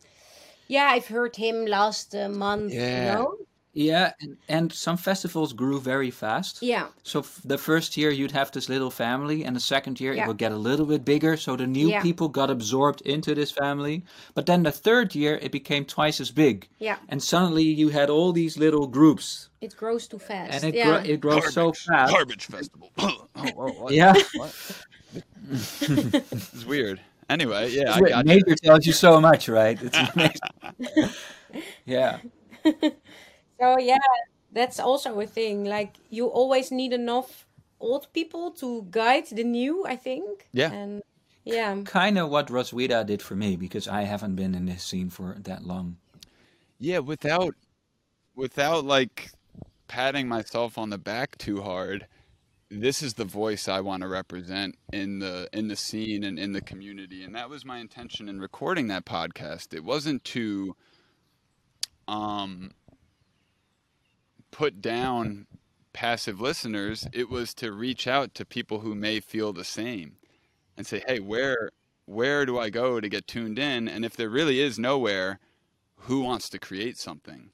yeah, 0.70 0.86
I've 0.86 1.08
heard 1.08 1.36
him 1.36 1.66
last 1.66 2.16
uh, 2.16 2.30
month. 2.30 2.72
Yeah. 2.72 3.00
You 3.00 3.12
know? 3.12 3.36
Yeah, 3.76 4.12
and, 4.22 4.38
and 4.50 4.72
some 4.72 4.98
festivals 4.98 5.52
grew 5.52 5.80
very 5.80 6.12
fast. 6.12 6.62
Yeah. 6.62 6.88
So 7.02 7.20
f- 7.22 7.42
the 7.44 7.58
first 7.58 7.98
year 7.98 8.12
you'd 8.12 8.32
have 8.32 8.52
this 8.52 8.70
little 8.70 8.92
family, 8.92 9.44
and 9.46 9.56
the 9.56 9.60
second 9.60 10.00
year 10.00 10.14
Yeah. 10.14 10.24
it 10.24 10.28
would 10.28 10.38
get 10.38 10.52
a 10.52 10.56
little 10.58 10.86
bit 10.86 11.04
bigger. 11.04 11.38
So 11.38 11.56
the 11.56 11.66
new 11.66 11.90
Yeah. 11.90 12.02
people 12.04 12.30
got 12.30 12.50
absorbed 12.52 13.02
into 13.02 13.34
this 13.34 13.52
family. 13.52 14.04
But 14.36 14.46
then 14.46 14.62
the 14.64 14.72
third 14.72 15.16
year 15.16 15.40
it 15.42 15.52
became 15.52 15.86
twice 15.86 16.22
as 16.22 16.30
big, 16.32 16.68
Yeah. 16.80 16.98
and 17.10 17.22
suddenly 17.24 17.64
you 17.64 17.90
had 17.90 18.10
all 18.12 18.32
these 18.32 18.58
little 18.60 18.86
groups, 18.86 19.50
It 19.60 19.76
grows 19.76 20.08
too 20.08 20.20
fast. 20.20 20.54
and 20.54 20.64
it 20.64 20.76
yeah. 20.76 20.86
gro- 20.86 21.04
it 21.14 21.20
grows 21.20 21.52
so 21.54 21.74
fast. 21.74 22.14
Garbicz 22.14 22.44
festival. 22.44 22.92
oh, 23.00 23.28
oh, 23.36 23.52
what? 23.54 23.94
Yeah, 23.94 24.14
What? 24.36 24.54
It's 25.52 26.66
weird. 26.66 27.02
Anyway, 27.30 27.72
yeah, 27.72 27.94
I 27.96 28.02
Wait, 28.02 28.10
got 28.10 28.26
you. 28.28 28.34
nature 28.36 28.56
tells 28.56 28.86
you 28.86 28.94
so 28.94 29.20
much, 29.20 29.48
right? 29.50 29.80
It's 29.82 29.98
amazing. 30.14 31.10
yeah, 31.86 32.20
So 33.64 33.80
yeah, 33.80 33.98
that's 34.52 34.80
also 34.80 35.20
a 35.22 35.26
thing. 35.26 35.64
Like 35.64 35.96
you 36.10 36.28
always 36.28 36.70
need 36.72 36.92
enough 36.92 37.48
old 37.80 38.12
people 38.14 38.52
to 38.52 38.86
guide 38.92 39.28
the 39.28 39.44
new, 39.44 39.86
I 39.86 39.96
think. 39.96 40.48
Yeah. 40.52 40.72
And 40.72 41.02
yeah. 41.46 41.82
kind 41.86 42.18
of 42.18 42.30
what 42.30 42.48
Roswitha 42.48 43.06
did 43.06 43.22
for 43.22 43.36
me 43.36 43.56
because 43.56 43.88
I 43.88 44.04
haven't 44.04 44.36
been 44.36 44.54
in 44.56 44.66
this 44.66 44.84
scene 44.84 45.10
for 45.10 45.38
that 45.44 45.64
long. 45.64 45.98
Yeah, 46.78 47.00
without 47.00 47.56
without 48.36 48.84
like 48.84 49.32
patting 49.88 50.28
myself 50.28 50.78
on 50.78 50.90
the 50.90 50.98
back 50.98 51.38
too 51.38 51.62
hard. 51.62 52.08
this 52.70 53.04
is 53.04 53.14
the 53.14 53.26
voice 53.26 53.68
I 53.68 53.82
want 53.82 54.02
to 54.02 54.08
represent 54.08 54.76
in 54.92 55.20
the 55.20 55.48
in 55.54 55.68
the 55.68 55.76
scene 55.76 56.24
and 56.24 56.40
in 56.40 56.52
the 56.52 56.62
community. 56.62 57.24
And 57.24 57.36
that 57.36 57.50
was 57.50 57.64
my 57.64 57.78
intention 57.78 58.28
in 58.28 58.40
recording 58.40 58.88
that 58.88 59.06
podcast. 59.06 59.74
It 59.74 59.84
wasn't 59.84 60.24
to 60.26 60.76
um 62.08 62.72
put 64.54 64.82
down 64.82 65.48
passive 65.92 66.40
listeners, 66.40 67.08
it 67.12 67.30
was 67.30 67.54
to 67.56 67.74
reach 67.74 68.08
out 68.08 68.34
to 68.36 68.46
people 68.46 68.80
who 68.80 68.96
may 68.96 69.20
feel 69.20 69.52
the 69.52 69.66
same 69.66 70.18
and 70.78 70.88
say, 70.88 71.04
"Hey, 71.06 71.20
where 71.20 71.72
where 72.06 72.46
do 72.46 72.58
I 72.58 72.70
go 72.70 73.02
to 73.02 73.10
get 73.10 73.28
tuned 73.28 73.60
in?" 73.60 73.88
And 73.90 74.06
if 74.06 74.16
there 74.16 74.30
really 74.30 74.62
is 74.62 74.80
nowhere, 74.80 75.40
who 75.98 76.22
wants 76.22 76.50
to 76.50 76.60
create 76.60 76.98
something? 76.98 77.52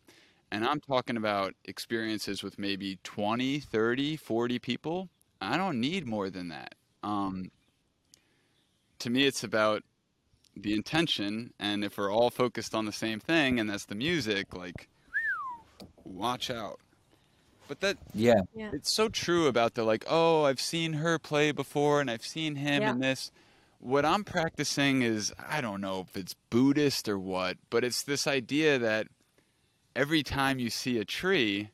And 0.51 0.65
I'm 0.65 0.79
talking 0.81 1.17
about 1.17 1.53
experiences 1.65 2.43
with 2.43 2.57
maybe 2.59 2.99
20, 3.03 3.59
30, 3.59 4.17
40 4.17 4.59
people. 4.59 5.09
I 5.41 5.57
don't 5.57 5.79
need 5.79 6.07
more 6.07 6.29
than 6.29 6.49
that. 6.49 6.75
Um, 7.03 7.51
to 8.99 9.09
me, 9.09 9.25
it's 9.25 9.43
about 9.43 9.83
the 10.55 10.73
intention. 10.73 11.53
And 11.59 11.83
if 11.83 11.97
we're 11.97 12.11
all 12.11 12.31
focused 12.31 12.73
on 12.73 12.85
the 12.85 12.91
same 12.91 13.19
thing, 13.19 13.59
and 13.59 13.69
that's 13.69 13.85
the 13.85 13.95
music, 13.95 14.55
like, 14.55 14.89
watch 16.03 16.49
out. 16.49 16.79
But 17.69 17.79
that 17.81 17.97
Yeah. 18.15 18.41
Yeah. 18.55 18.71
it's 18.73 18.91
so 18.91 19.07
true 19.09 19.45
about 19.47 19.75
the 19.75 19.83
like, 19.83 20.03
oh, 20.07 20.43
I've 20.43 20.59
seen 20.59 20.93
her 20.93 21.19
play 21.19 21.51
before 21.51 22.01
and 22.01 22.09
I've 22.09 22.25
seen 22.25 22.55
him 22.55 22.81
Yeah. 22.81 22.91
in 22.91 22.99
this. 22.99 23.31
What 23.79 24.03
I'm 24.05 24.23
practicing 24.25 25.03
is 25.03 25.31
I 25.37 25.61
don't 25.61 25.79
know 25.79 26.01
if 26.01 26.17
it's 26.17 26.33
Buddhist 26.49 27.07
or 27.07 27.19
what, 27.19 27.57
but 27.69 27.83
it's 27.83 28.03
this 28.03 28.25
idea 28.25 28.79
that 28.79 29.07
every 29.95 30.23
time 30.23 30.57
you 30.57 30.71
see 30.71 30.97
a 30.97 31.05
tree, 31.05 31.69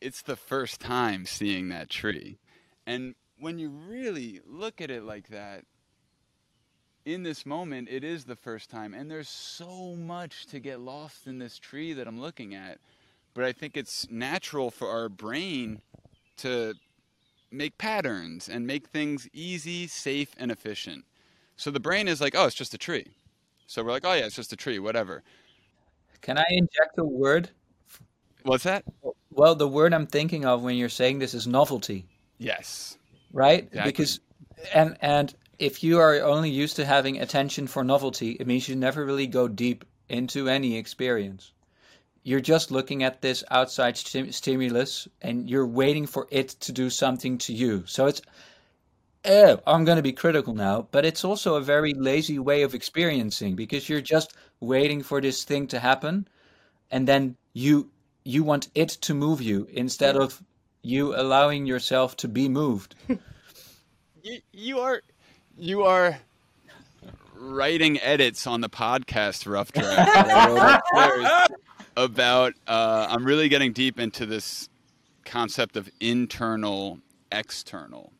it's 0.00 0.22
the 0.22 0.36
first 0.36 0.80
time 0.80 1.24
seeing 1.24 1.68
that 1.68 1.88
tree. 1.88 2.38
And 2.84 3.14
when 3.38 3.60
you 3.60 3.70
really 3.70 4.40
look 4.44 4.80
at 4.80 4.90
it 4.90 5.04
like 5.04 5.28
that, 5.28 5.64
in 7.04 7.22
this 7.22 7.46
moment, 7.46 7.88
it 7.88 8.02
is 8.02 8.24
the 8.24 8.36
first 8.36 8.70
time. 8.70 8.92
And 8.92 9.08
there's 9.10 9.28
so 9.28 9.94
much 9.94 10.46
to 10.46 10.58
get 10.58 10.80
lost 10.80 11.26
in 11.28 11.38
this 11.38 11.58
tree 11.58 11.92
that 11.92 12.08
I'm 12.08 12.20
looking 12.20 12.54
at. 12.54 12.78
But 13.38 13.46
I 13.46 13.52
think 13.52 13.76
it's 13.76 14.10
natural 14.10 14.68
for 14.68 14.88
our 14.90 15.08
brain 15.08 15.80
to 16.38 16.74
make 17.52 17.78
patterns 17.78 18.48
and 18.48 18.66
make 18.66 18.88
things 18.88 19.28
easy, 19.32 19.86
safe, 19.86 20.34
and 20.38 20.50
efficient. 20.50 21.04
So 21.54 21.70
the 21.70 21.78
brain 21.78 22.08
is 22.08 22.20
like, 22.20 22.34
oh, 22.36 22.46
it's 22.46 22.56
just 22.56 22.74
a 22.74 22.78
tree. 22.78 23.06
So 23.68 23.84
we're 23.84 23.92
like, 23.92 24.04
oh, 24.04 24.12
yeah, 24.12 24.26
it's 24.26 24.34
just 24.34 24.52
a 24.52 24.56
tree, 24.56 24.80
whatever. 24.80 25.22
Can 26.20 26.36
I 26.36 26.46
inject 26.50 26.98
a 26.98 27.04
word? 27.04 27.50
What's 28.42 28.64
that? 28.64 28.82
Well, 29.30 29.54
the 29.54 29.68
word 29.68 29.94
I'm 29.94 30.08
thinking 30.08 30.44
of 30.44 30.64
when 30.64 30.74
you're 30.74 30.88
saying 30.88 31.20
this 31.20 31.32
is 31.32 31.46
novelty, 31.46 32.06
Yes. 32.38 32.98
right? 33.32 33.62
Exactly. 33.66 33.92
Because 33.92 34.20
and 34.74 34.96
and 35.00 35.32
if 35.60 35.84
you 35.84 36.00
are 36.00 36.16
only 36.22 36.50
used 36.50 36.74
to 36.74 36.84
having 36.84 37.20
attention 37.20 37.68
for 37.68 37.84
novelty, 37.84 38.32
it 38.32 38.48
means 38.48 38.68
you 38.68 38.74
never 38.74 39.04
really 39.04 39.28
go 39.28 39.46
deep 39.46 39.84
into 40.08 40.48
any 40.48 40.76
experience. 40.76 41.52
You're 42.28 42.40
just 42.40 42.70
looking 42.70 43.02
at 43.04 43.22
this 43.22 43.42
outside 43.50 43.96
stim- 43.96 44.32
stimulus 44.32 45.08
and 45.22 45.48
you're 45.48 45.66
waiting 45.66 46.06
for 46.06 46.28
it 46.30 46.50
to 46.60 46.72
do 46.72 46.90
something 46.90 47.38
to 47.38 47.54
you. 47.54 47.84
So 47.86 48.04
it's 48.04 48.20
eh, 49.24 49.56
I'm 49.66 49.86
going 49.86 49.96
to 49.96 50.02
be 50.02 50.12
critical 50.12 50.54
now, 50.54 50.88
but 50.90 51.06
it's 51.06 51.24
also 51.24 51.54
a 51.54 51.62
very 51.62 51.94
lazy 51.94 52.38
way 52.38 52.60
of 52.64 52.74
experiencing 52.74 53.56
because 53.56 53.88
you're 53.88 54.02
just 54.02 54.34
waiting 54.60 55.02
for 55.02 55.22
this 55.22 55.42
thing 55.42 55.68
to 55.68 55.78
happen 55.78 56.28
and 56.90 57.08
then 57.08 57.34
you 57.54 57.88
you 58.24 58.44
want 58.44 58.68
it 58.74 58.90
to 58.90 59.14
move 59.14 59.40
you 59.40 59.66
instead 59.72 60.14
of 60.14 60.42
you 60.82 61.16
allowing 61.16 61.64
yourself 61.64 62.14
to 62.18 62.28
be 62.28 62.46
moved. 62.46 62.94
You, 64.20 64.40
you 64.52 64.80
are 64.80 65.00
you 65.56 65.84
are 65.84 66.18
writing 67.34 67.98
edits 68.00 68.46
on 68.46 68.60
the 68.60 68.68
podcast 68.68 69.46
rough 69.46 69.72
draft 69.72 71.52
about 71.98 72.54
uh, 72.68 73.08
I'm 73.10 73.24
really 73.24 73.48
getting 73.48 73.72
deep 73.72 73.98
into 73.98 74.24
this 74.24 74.68
concept 75.24 75.76
of 75.76 75.90
internal 76.00 77.00
external. 77.32 78.12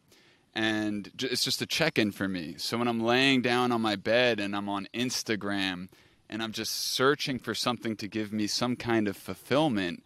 And 0.54 1.10
it's 1.22 1.44
just 1.44 1.62
a 1.62 1.66
check-in 1.66 2.10
for 2.10 2.26
me. 2.26 2.56
So 2.58 2.76
when 2.76 2.88
i'm 2.88 3.00
laying 3.00 3.40
down 3.40 3.70
on 3.70 3.80
my 3.80 3.96
bed 3.96 4.40
and 4.40 4.54
i'm 4.56 4.68
on 4.68 4.88
instagram 4.92 5.88
and 6.28 6.42
i'm 6.42 6.52
just 6.52 6.74
searching 6.74 7.38
for 7.38 7.54
something 7.54 7.96
to 7.96 8.08
give 8.08 8.32
me 8.32 8.46
some 8.46 8.74
kind 8.76 9.06
of 9.08 9.16
fulfillment 9.16 10.02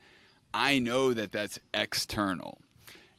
i 0.52 0.78
know 0.78 1.14
that 1.14 1.32
that's 1.32 1.58
external. 1.72 2.58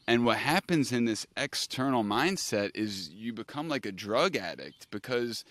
And 0.06 0.26
what 0.26 0.38
happens 0.38 0.92
in 0.92 1.06
this 1.06 1.26
external 1.36 2.04
mindset 2.04 2.72
is 2.76 3.10
you 3.10 3.34
become 3.34 3.68
like 3.70 3.86
a 3.86 3.92
drug 3.92 4.36
addict 4.36 4.88
because 4.92 5.44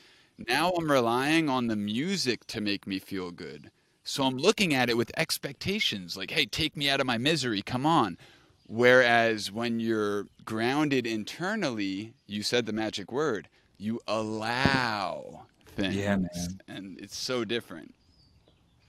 now 0.48 0.70
I'm 0.72 0.90
relying 0.90 1.48
on 1.48 1.66
the 1.66 1.76
music 1.76 2.46
to 2.48 2.60
make 2.60 2.86
me 2.86 2.98
feel 2.98 3.30
good. 3.30 3.70
So 4.04 4.24
I'm 4.24 4.36
looking 4.36 4.74
at 4.74 4.90
it 4.90 4.96
with 4.96 5.12
expectations 5.16 6.16
like, 6.16 6.30
hey, 6.30 6.46
take 6.46 6.76
me 6.76 6.90
out 6.90 7.00
of 7.00 7.06
my 7.06 7.18
misery, 7.18 7.62
come 7.62 7.86
on. 7.86 8.18
Whereas 8.66 9.52
when 9.52 9.80
you're 9.80 10.26
grounded 10.44 11.06
internally, 11.06 12.14
you 12.26 12.42
said 12.42 12.66
the 12.66 12.72
magic 12.72 13.12
word, 13.12 13.48
you 13.78 14.00
allow 14.06 15.46
things. 15.66 15.96
Yeah, 15.96 16.16
man. 16.16 16.28
And 16.68 16.98
it's 17.00 17.16
so 17.16 17.44
different. 17.44 17.94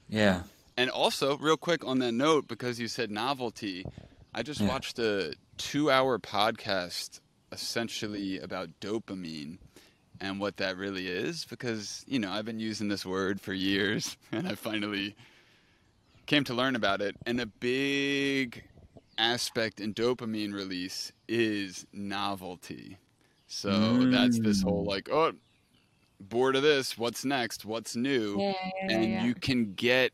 Yeah. 0.10 0.44
And 0.78 0.90
also, 0.90 1.38
real 1.38 1.58
quick 1.58 1.86
on 1.86 2.00
that 2.00 2.14
note, 2.14 2.48
because 2.48 2.80
you 2.80 2.88
said 2.88 3.12
novelty, 3.12 3.86
I 4.34 4.42
just 4.42 4.62
Yeah. 4.62 4.70
watched 4.70 4.98
a 5.00 5.36
two 5.58 5.92
hour 5.92 6.18
podcast 6.18 7.20
essentially 7.52 8.40
about 8.40 8.70
dopamine 8.82 9.60
and 10.24 10.40
what 10.40 10.58
that 10.58 10.78
really 10.78 11.08
is. 11.08 11.46
Because, 11.46 12.04
you 12.08 12.18
know, 12.18 12.32
I've 12.32 12.46
been 12.46 12.60
using 12.60 12.88
this 12.88 13.06
word 13.06 13.40
for 13.40 13.54
years 13.54 14.18
and 14.32 14.48
I 14.48 14.56
finally 14.56 15.16
came 16.26 16.46
to 16.46 16.54
learn 16.54 16.76
about 16.76 17.02
it. 17.02 17.16
And 17.28 17.40
a 17.40 17.46
big 17.46 18.64
aspect 19.18 19.80
in 19.80 19.94
dopamine 19.94 20.54
release 20.54 21.12
is 21.28 21.86
novelty. 21.94 22.98
So 23.48 24.06
that's 24.10 24.40
this 24.40 24.64
whole 24.64 24.84
mm. 24.84 24.88
like, 24.88 25.10
oh, 25.12 25.34
bored 26.20 26.56
of 26.56 26.64
this. 26.64 26.98
What's 26.98 27.24
next? 27.24 27.66
What's 27.66 27.96
new? 27.96 28.40
Yeah, 28.40 28.54
yeah, 28.64 28.96
and 28.96 29.12
yeah. 29.12 29.26
you 29.26 29.36
can 29.36 29.74
get 29.74 30.12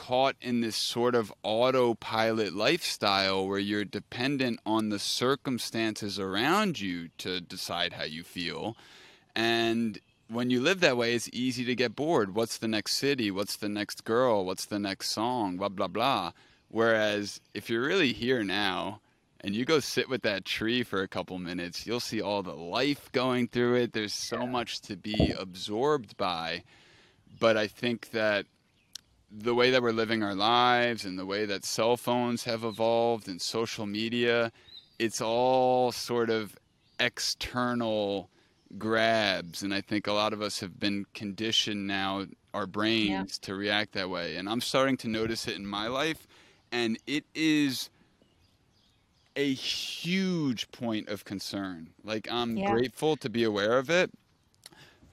caught 0.00 0.34
in 0.40 0.62
this 0.62 0.76
sort 0.76 1.14
of 1.14 1.30
autopilot 1.42 2.54
lifestyle 2.54 3.46
where 3.46 3.58
you're 3.58 3.84
dependent 3.84 4.58
on 4.64 4.88
the 4.88 4.98
circumstances 4.98 6.18
around 6.18 6.80
you 6.80 7.10
to 7.18 7.38
decide 7.38 7.92
how 7.92 8.04
you 8.04 8.22
feel. 8.22 8.78
And 9.36 10.00
when 10.28 10.48
you 10.48 10.62
live 10.62 10.80
that 10.80 10.96
way 10.96 11.12
it's 11.14 11.28
easy 11.34 11.66
to 11.66 11.74
get 11.74 11.94
bored. 11.94 12.34
What's 12.34 12.56
the 12.56 12.66
next 12.66 12.94
city? 12.94 13.30
What's 13.30 13.56
the 13.56 13.68
next 13.68 14.04
girl? 14.04 14.46
What's 14.46 14.64
the 14.64 14.78
next 14.78 15.10
song? 15.10 15.58
Blah 15.58 15.68
blah 15.68 15.88
blah. 15.88 16.32
Whereas 16.68 17.42
if 17.52 17.68
you're 17.68 17.84
really 17.84 18.14
here 18.14 18.42
now 18.42 19.02
and 19.42 19.54
you 19.54 19.66
go 19.66 19.80
sit 19.80 20.08
with 20.08 20.22
that 20.22 20.46
tree 20.46 20.82
for 20.82 21.02
a 21.02 21.08
couple 21.08 21.38
minutes 21.38 21.86
you'll 21.86 22.00
see 22.00 22.22
all 22.22 22.42
the 22.42 22.56
life 22.56 23.12
going 23.12 23.48
through 23.48 23.74
it. 23.74 23.92
There's 23.92 24.14
so 24.14 24.46
much 24.46 24.80
to 24.82 24.96
be 24.96 25.34
absorbed 25.38 26.16
by. 26.16 26.64
But 27.38 27.58
i 27.58 27.66
think 27.66 28.12
that 28.12 28.46
the 29.30 29.54
way 29.54 29.70
that 29.70 29.82
we're 29.82 29.92
living 29.92 30.22
our 30.22 30.34
lives 30.34 31.04
and 31.04 31.18
the 31.18 31.26
way 31.26 31.46
that 31.46 31.64
cell 31.64 31.96
phones 31.96 32.44
have 32.44 32.64
evolved 32.64 33.28
and 33.28 33.40
social 33.40 33.86
media, 33.86 34.50
it's 34.98 35.20
all 35.20 35.92
sort 35.92 36.30
of 36.30 36.56
external 36.98 38.28
grabs. 38.76 39.62
And 39.62 39.72
I 39.72 39.80
think 39.80 40.06
a 40.06 40.12
lot 40.12 40.32
of 40.32 40.42
us 40.42 40.60
have 40.60 40.78
been 40.78 41.06
conditioned 41.14 41.86
now, 41.86 42.26
our 42.52 42.66
brains, 42.66 43.38
to 43.40 43.54
react 43.54 43.92
that 43.92 44.10
way. 44.10 44.36
And 44.36 44.48
I'm 44.48 44.60
starting 44.60 44.96
to 44.98 45.08
notice 45.08 45.46
it 45.46 45.56
in 45.56 45.66
my 45.66 45.86
life. 45.86 46.26
And 46.72 46.98
it 47.06 47.24
is 47.34 47.90
a 49.36 49.52
huge 49.52 50.70
point 50.72 51.08
of 51.08 51.24
concern. 51.24 51.90
Like, 52.04 52.30
I'm 52.30 52.56
Yeah. 52.56 52.66
grateful 52.66 53.16
to 53.16 53.30
be 53.30 53.44
aware 53.44 53.78
of 53.78 53.88
it, 53.88 54.10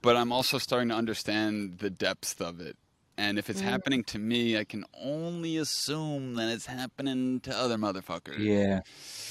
but 0.01 0.15
I'm 0.15 0.32
also 0.32 0.58
starting 0.58 0.89
to 0.89 0.95
understand 0.95 1.80
the 1.80 1.89
depth 1.89 2.41
of 2.41 2.60
it. 2.60 2.77
And 3.19 3.39
if 3.39 3.49
it's 3.49 3.62
happening 3.62 4.03
to 4.06 4.19
me, 4.19 4.57
I 4.59 4.63
can 4.63 4.86
only 5.01 5.57
assume 5.57 6.36
that 6.36 6.49
it's 6.49 6.68
happening 6.68 7.39
to 7.41 7.51
other 7.57 7.76
motherfuckers. 7.78 8.38
Yeah. 8.38 8.82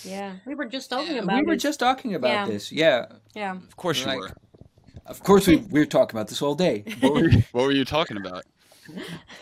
Yeah, 0.04 0.32
we 0.44 0.54
were 0.56 0.64
just 0.64 0.90
talking 0.90 1.12
we 1.14 1.18
about 1.20 1.36
We 1.36 1.42
were 1.46 1.52
it. 1.52 1.58
just 1.58 1.78
talking 1.78 2.14
about 2.14 2.30
Yeah. 2.30 2.46
this. 2.46 2.72
Yeah. 2.72 3.06
yeah. 3.34 3.52
Of 3.54 3.76
course 3.76 4.04
you 4.04 4.16
were. 4.16 4.30
Of 5.06 5.22
course 5.22 5.46
we 5.46 5.56
we 5.70 5.78
were 5.78 5.86
talking 5.86 6.16
about 6.18 6.28
this 6.28 6.42
all 6.42 6.56
day. 6.56 6.82
What 7.00 7.12
were 7.14 7.28
you, 7.28 7.42
what 7.52 7.64
were 7.64 7.72
you 7.80 7.84
talking 7.84 8.16
about? 8.16 8.42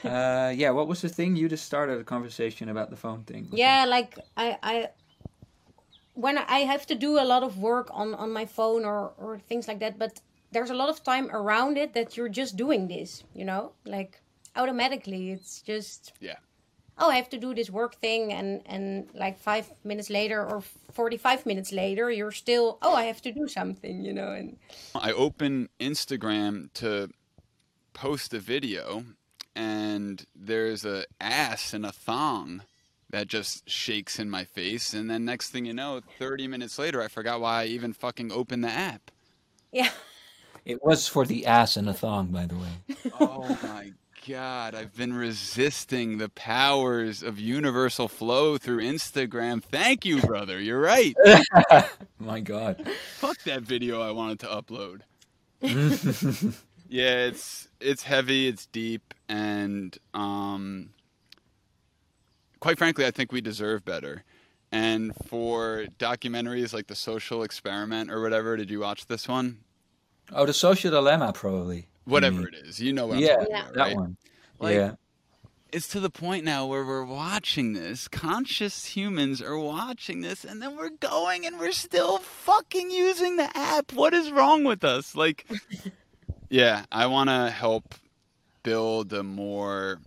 uh 0.05 0.53
yeah, 0.55 0.71
what 0.71 0.89
was 0.89 1.01
the 1.03 1.09
thing 1.09 1.37
you 1.37 1.49
just 1.49 1.65
started 1.65 1.99
a 2.01 2.05
conversation 2.05 2.69
about 2.69 2.89
the 2.91 2.97
phone 2.97 3.25
thing? 3.25 3.47
yeah 3.53 3.85
like 3.97 4.19
i 4.37 4.57
i 4.63 4.89
when 6.15 6.39
i 6.39 6.61
have 6.73 6.87
to 6.87 6.95
do 6.95 7.19
a 7.19 7.25
lot 7.33 7.43
of 7.43 7.59
work 7.59 7.89
on 7.93 8.15
on 8.15 8.31
my 8.33 8.47
phone 8.47 8.85
or 8.85 9.13
or 9.19 9.39
things 9.39 9.69
like 9.69 9.81
that 9.81 9.99
but 9.99 10.21
there's 10.53 10.71
a 10.71 10.75
lot 10.83 10.89
of 10.89 11.03
time 11.03 11.27
around 11.31 11.77
it 11.77 11.93
that 11.95 12.17
you're 12.17 12.29
just 12.43 12.57
doing 12.57 12.89
this 12.89 13.25
you 13.35 13.45
know 13.45 13.73
like 13.85 14.21
automatically 14.57 15.31
it's 15.33 15.63
just 15.63 16.13
Yeah. 16.21 16.37
oh, 16.99 17.11
I 17.11 17.17
have 17.17 17.29
to 17.31 17.39
do 17.39 17.55
this 17.55 17.71
work 17.71 17.95
thing, 17.97 18.33
and 18.33 18.63
and 18.67 19.09
like 19.15 19.39
five 19.39 19.73
minutes 19.85 20.11
later 20.11 20.41
or 20.45 20.63
forty 20.93 21.17
five 21.17 21.45
minutes 21.47 21.73
later, 21.73 22.11
you're 22.11 22.33
still, 22.33 22.79
oh, 22.83 22.95
I 22.95 23.05
have 23.05 23.21
to 23.23 23.33
do 23.33 23.49
something, 23.49 24.05
you 24.05 24.13
know, 24.13 24.31
and 24.33 24.57
I 24.95 25.13
open 25.13 25.69
Instagram 25.81 26.73
to 26.75 27.11
post 27.93 28.35
a 28.35 28.39
video, 28.39 29.05
and 29.57 30.25
there's 30.35 30.85
a 30.85 31.05
ass 31.21 31.75
in 31.75 31.85
a 31.85 31.93
thong 31.93 32.63
that 33.11 33.29
just 33.29 33.69
shakes 33.69 34.19
in 34.19 34.29
my 34.31 34.45
face, 34.45 34.95
and 34.95 35.09
then 35.11 35.25
next 35.25 35.51
thing 35.51 35.67
you 35.67 35.75
know, 35.75 36.01
thirty 36.19 36.47
minutes 36.47 36.79
later, 36.79 37.03
I 37.03 37.09
forgot 37.09 37.41
why 37.41 37.63
I 37.63 37.67
even 37.67 37.93
fucking 37.93 38.31
opened 38.33 38.65
the 38.65 38.71
app. 38.71 39.11
yeah, 39.73 39.91
It 40.65 40.83
was 40.83 41.07
for 41.09 41.25
the 41.27 41.47
ass 41.47 41.77
in 41.77 41.89
a 41.89 41.95
thong, 41.95 42.29
by 42.29 42.47
the 42.47 42.57
way. 42.57 42.75
Oh 43.21 43.59
my 43.63 43.93
god, 44.27 44.75
I've 44.75 44.97
been 44.97 45.13
resisting 45.13 46.19
the 46.19 46.29
powers 46.29 47.23
of 47.23 47.39
universal 47.39 48.09
flow 48.09 48.57
through 48.57 48.81
Instagram. 48.81 49.63
Thank 49.63 50.05
you, 50.05 50.21
brother. 50.21 50.61
You're 50.61 50.81
right. 50.81 51.15
My 52.19 52.41
God. 52.41 52.89
Fuck 53.19 53.43
that 53.45 53.63
video 53.63 54.01
I 54.01 54.11
wanted 54.13 54.41
to 54.41 54.47
upload. 54.47 55.01
yeah, 56.89 57.27
it's 57.27 57.69
it's 57.81 58.03
heavy, 58.03 58.49
it's 58.49 58.67
deep, 58.67 59.15
and 59.29 59.97
um 60.13 60.91
quite 62.61 62.79
frankly, 62.79 63.07
I 63.07 63.11
think 63.11 63.31
we 63.31 63.41
deserve 63.41 63.85
better. 63.85 64.25
And 64.73 65.15
for 65.27 65.85
documentaries 65.99 66.73
like 66.73 66.89
The 66.89 66.97
Social 66.97 67.43
Experiment 67.43 68.11
or 68.11 68.21
whatever, 68.21 68.57
did 68.57 68.71
you 68.71 68.81
watch 68.81 69.07
this 69.07 69.29
one? 69.29 69.59
Oh, 70.33 70.47
the 70.47 70.55
social 70.55 70.91
dilemma, 70.91 71.33
probably. 71.33 71.87
Whatever 72.05 72.39
mean. 72.39 72.49
it 72.49 72.55
is, 72.67 72.81
you 72.81 72.93
know 72.93 73.07
what 73.07 73.17
I'm 73.17 73.23
Yeah, 73.23 73.37
talking 73.37 73.55
about, 73.55 73.75
that 73.75 73.81
right? 73.81 73.97
one. 73.97 74.17
Like, 74.59 74.75
yeah. 74.77 74.93
it's 75.73 75.89
to 75.89 76.01
the 76.01 76.11
point 76.11 76.45
now 76.45 76.67
where 76.67 76.85
we're 76.85 77.05
watching 77.05 77.73
this, 77.73 78.09
conscious 78.09 78.85
humans 78.85 79.41
are 79.43 79.59
watching 79.59 80.21
this, 80.21 80.45
and 80.45 80.61
then 80.63 80.77
we're 80.77 80.91
going 80.91 81.47
and 81.47 81.59
we're 81.59 81.73
still 81.73 82.19
fucking 82.19 82.91
using 82.91 83.37
the 83.37 83.51
app. 83.57 83.93
What 83.93 84.15
is 84.15 84.31
wrong 84.31 84.65
with 84.65 84.85
us? 84.85 85.15
Like, 85.15 85.47
yeah, 86.49 86.85
I 86.93 87.07
want 87.07 87.31
to 87.31 87.51
help 87.51 87.95
build 88.63 89.13
a 89.13 89.23
more 89.23 89.99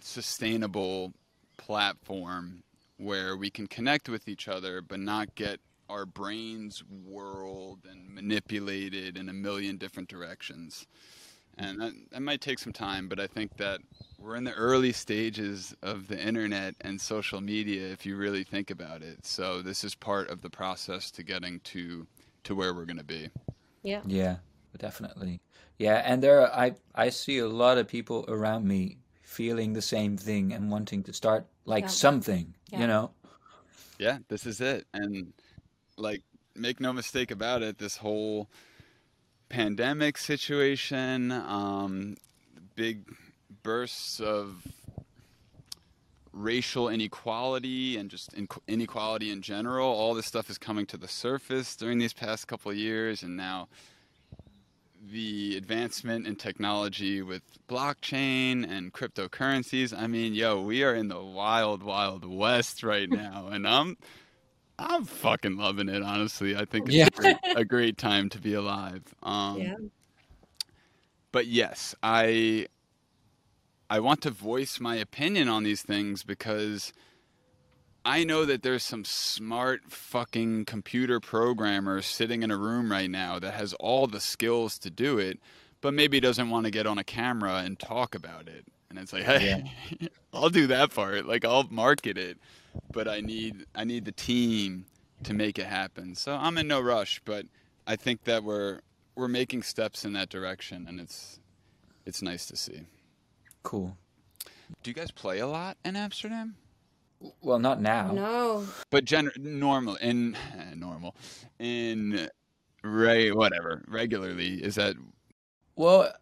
sustainable 0.00 1.12
platform 1.56 2.62
where 2.98 3.36
we 3.36 3.50
can 3.50 3.66
connect 3.66 4.08
with 4.08 4.28
each 4.28 4.48
other 4.48 4.80
but 4.80 4.98
not 4.98 5.34
get 5.34 5.60
our 5.92 6.06
brains 6.06 6.82
whirled 6.88 7.80
and 7.90 8.08
manipulated 8.08 9.18
in 9.18 9.28
a 9.28 9.32
million 9.34 9.76
different 9.76 10.08
directions. 10.08 10.86
And 11.58 11.80
that, 11.80 11.92
that 12.12 12.22
might 12.22 12.40
take 12.40 12.58
some 12.58 12.72
time, 12.72 13.08
but 13.08 13.20
I 13.20 13.26
think 13.26 13.56
that 13.58 13.80
we're 14.18 14.36
in 14.36 14.44
the 14.44 14.54
early 14.54 14.92
stages 14.92 15.74
of 15.82 16.08
the 16.08 16.18
internet 16.20 16.74
and 16.80 17.00
social 17.00 17.40
media 17.42 17.88
if 17.92 18.06
you 18.06 18.16
really 18.16 18.44
think 18.44 18.70
about 18.70 19.02
it. 19.02 19.26
So 19.26 19.62
this 19.62 19.84
is 19.84 19.94
part 19.94 20.30
of 20.30 20.40
the 20.42 20.50
process 20.50 21.10
to 21.12 21.22
getting 21.22 21.60
to 21.60 22.06
to 22.44 22.54
where 22.56 22.74
we're 22.74 22.86
going 22.86 22.98
to 22.98 23.04
be. 23.04 23.30
yeah, 23.82 24.02
Yeah, 24.04 24.38
definitely. 24.78 25.40
Yeah, 25.78 26.02
and 26.04 26.22
there 26.22 26.40
are, 26.42 26.52
I 26.52 26.76
I 26.94 27.10
see 27.10 27.38
a 27.38 27.48
lot 27.48 27.78
of 27.78 27.88
people 27.88 28.24
around 28.28 28.66
me 28.66 28.98
feeling 29.22 29.72
the 29.72 29.82
same 29.82 30.16
thing 30.16 30.52
and 30.52 30.70
wanting 30.70 31.02
to 31.04 31.12
start 31.12 31.46
like 31.64 31.84
Yeah. 31.84 31.88
something, 31.88 32.54
Yeah. 32.70 32.80
you 32.80 32.86
know? 32.86 33.12
Yeah, 33.98 34.18
this 34.28 34.46
is 34.46 34.60
it. 34.60 34.86
And 34.94 35.32
like 35.96 36.22
make 36.54 36.80
no 36.80 36.92
mistake 36.92 37.30
about 37.30 37.62
it, 37.62 37.78
this 37.78 37.96
whole 37.96 38.48
pandemic 39.48 40.18
situation, 40.18 41.30
um, 41.32 42.16
big 42.74 43.04
bursts 43.62 44.20
of 44.20 44.66
racial 46.32 46.88
inequality 46.88 47.96
and 47.96 48.10
just 48.10 48.32
in- 48.32 48.48
inequality 48.66 49.30
in 49.30 49.42
general, 49.42 49.86
all 49.88 50.14
this 50.14 50.26
stuff 50.26 50.48
is 50.48 50.58
coming 50.58 50.86
to 50.86 50.96
the 50.96 51.08
surface 51.08 51.76
during 51.76 51.98
these 51.98 52.12
past 52.12 52.48
couple 52.48 52.70
of 52.70 52.76
years 52.76 53.22
and 53.22 53.36
now 53.36 53.68
the 55.10 55.56
advancement 55.56 56.26
in 56.26 56.36
technology 56.36 57.22
with 57.22 57.42
blockchain 57.68 58.68
and 58.68 58.92
cryptocurrencies. 58.92 59.96
I 59.96 60.06
mean, 60.06 60.32
yo, 60.32 60.62
we 60.62 60.84
are 60.84 60.94
in 60.94 61.08
the 61.08 61.22
wild, 61.22 61.82
wild 61.82 62.24
west 62.24 62.82
right 62.82 63.10
now, 63.10 63.48
and 63.48 63.66
I'm, 63.66 63.96
I'm 64.78 65.04
fucking 65.04 65.56
loving 65.56 65.88
it. 65.88 66.02
Honestly, 66.02 66.56
I 66.56 66.64
think 66.64 66.86
it's 66.88 66.94
Yeah. 66.94 67.06
a, 67.06 67.10
great, 67.10 67.36
a 67.56 67.64
great 67.64 67.98
time 67.98 68.28
to 68.30 68.38
be 68.38 68.54
alive. 68.54 69.02
Um, 69.22 69.58
yeah, 69.60 69.74
but 71.30 71.46
yes, 71.46 71.94
I, 72.02 72.66
I 73.88 74.00
want 74.00 74.22
to 74.22 74.30
voice 74.30 74.80
my 74.80 74.96
opinion 74.96 75.48
on 75.48 75.62
these 75.64 75.82
things 75.82 76.22
because. 76.24 76.92
I 78.04 78.24
know 78.24 78.44
that 78.46 78.64
there's 78.64 78.82
some 78.82 79.04
smart 79.04 79.82
fucking 79.92 80.64
computer 80.64 81.20
programmer 81.20 82.02
sitting 82.02 82.42
in 82.42 82.50
a 82.50 82.56
room 82.56 82.90
right 82.90 83.08
now 83.08 83.38
that 83.38 83.54
has 83.54 83.74
all 83.74 84.08
the 84.08 84.18
skills 84.18 84.76
to 84.80 84.90
do 84.90 85.18
it, 85.18 85.38
but 85.80 85.94
maybe 85.94 86.18
doesn't 86.18 86.50
want 86.50 86.64
to 86.64 86.72
get 86.72 86.84
on 86.84 86.98
a 86.98 87.04
camera 87.04 87.58
and 87.58 87.78
talk 87.78 88.16
about 88.16 88.48
it. 88.48 88.64
And 88.92 88.98
it's 89.00 89.12
like, 89.14 89.22
hey, 89.24 89.72
I'll 90.34 90.50
do 90.50 90.66
that 90.66 90.94
part. 90.94 91.26
Like 91.26 91.46
I'll 91.46 91.64
market 91.70 92.18
it, 92.18 92.36
but 92.92 93.08
I 93.08 93.20
need 93.20 93.64
I 93.74 93.84
need 93.84 94.04
the 94.04 94.12
team 94.12 94.84
to 95.24 95.32
make 95.32 95.58
it 95.58 95.64
happen. 95.66 96.14
So 96.14 96.34
I'm 96.34 96.58
in 96.58 96.68
no 96.68 96.78
rush, 96.80 97.22
but 97.24 97.46
I 97.86 97.96
think 97.96 98.24
that 98.24 98.44
we're 98.44 98.80
we're 99.14 99.28
making 99.28 99.62
steps 99.62 100.04
in 100.04 100.12
that 100.12 100.28
direction, 100.28 100.84
and 100.86 101.00
it's 101.00 101.40
it's 102.04 102.20
nice 102.20 102.44
to 102.46 102.56
see. 102.56 102.82
Cool. 103.62 103.96
Do 104.82 104.90
you 104.90 104.94
guys 104.94 105.10
play 105.10 105.38
a 105.38 105.46
lot 105.46 105.78
in 105.86 105.96
Amsterdam? 105.96 106.56
Well, 107.40 107.58
not 107.60 107.80
now. 107.80 108.12
no, 108.12 108.66
But 108.90 109.04
gen- 109.06 109.30
normal 109.38 109.94
in 109.96 110.34
eh, 110.34 110.74
normal 110.74 111.14
in 111.58 112.28
right 112.84 113.34
whatever 113.34 113.84
regularly 113.86 114.54
is 114.62 114.74
that 114.74 114.96
Well, 115.76 116.12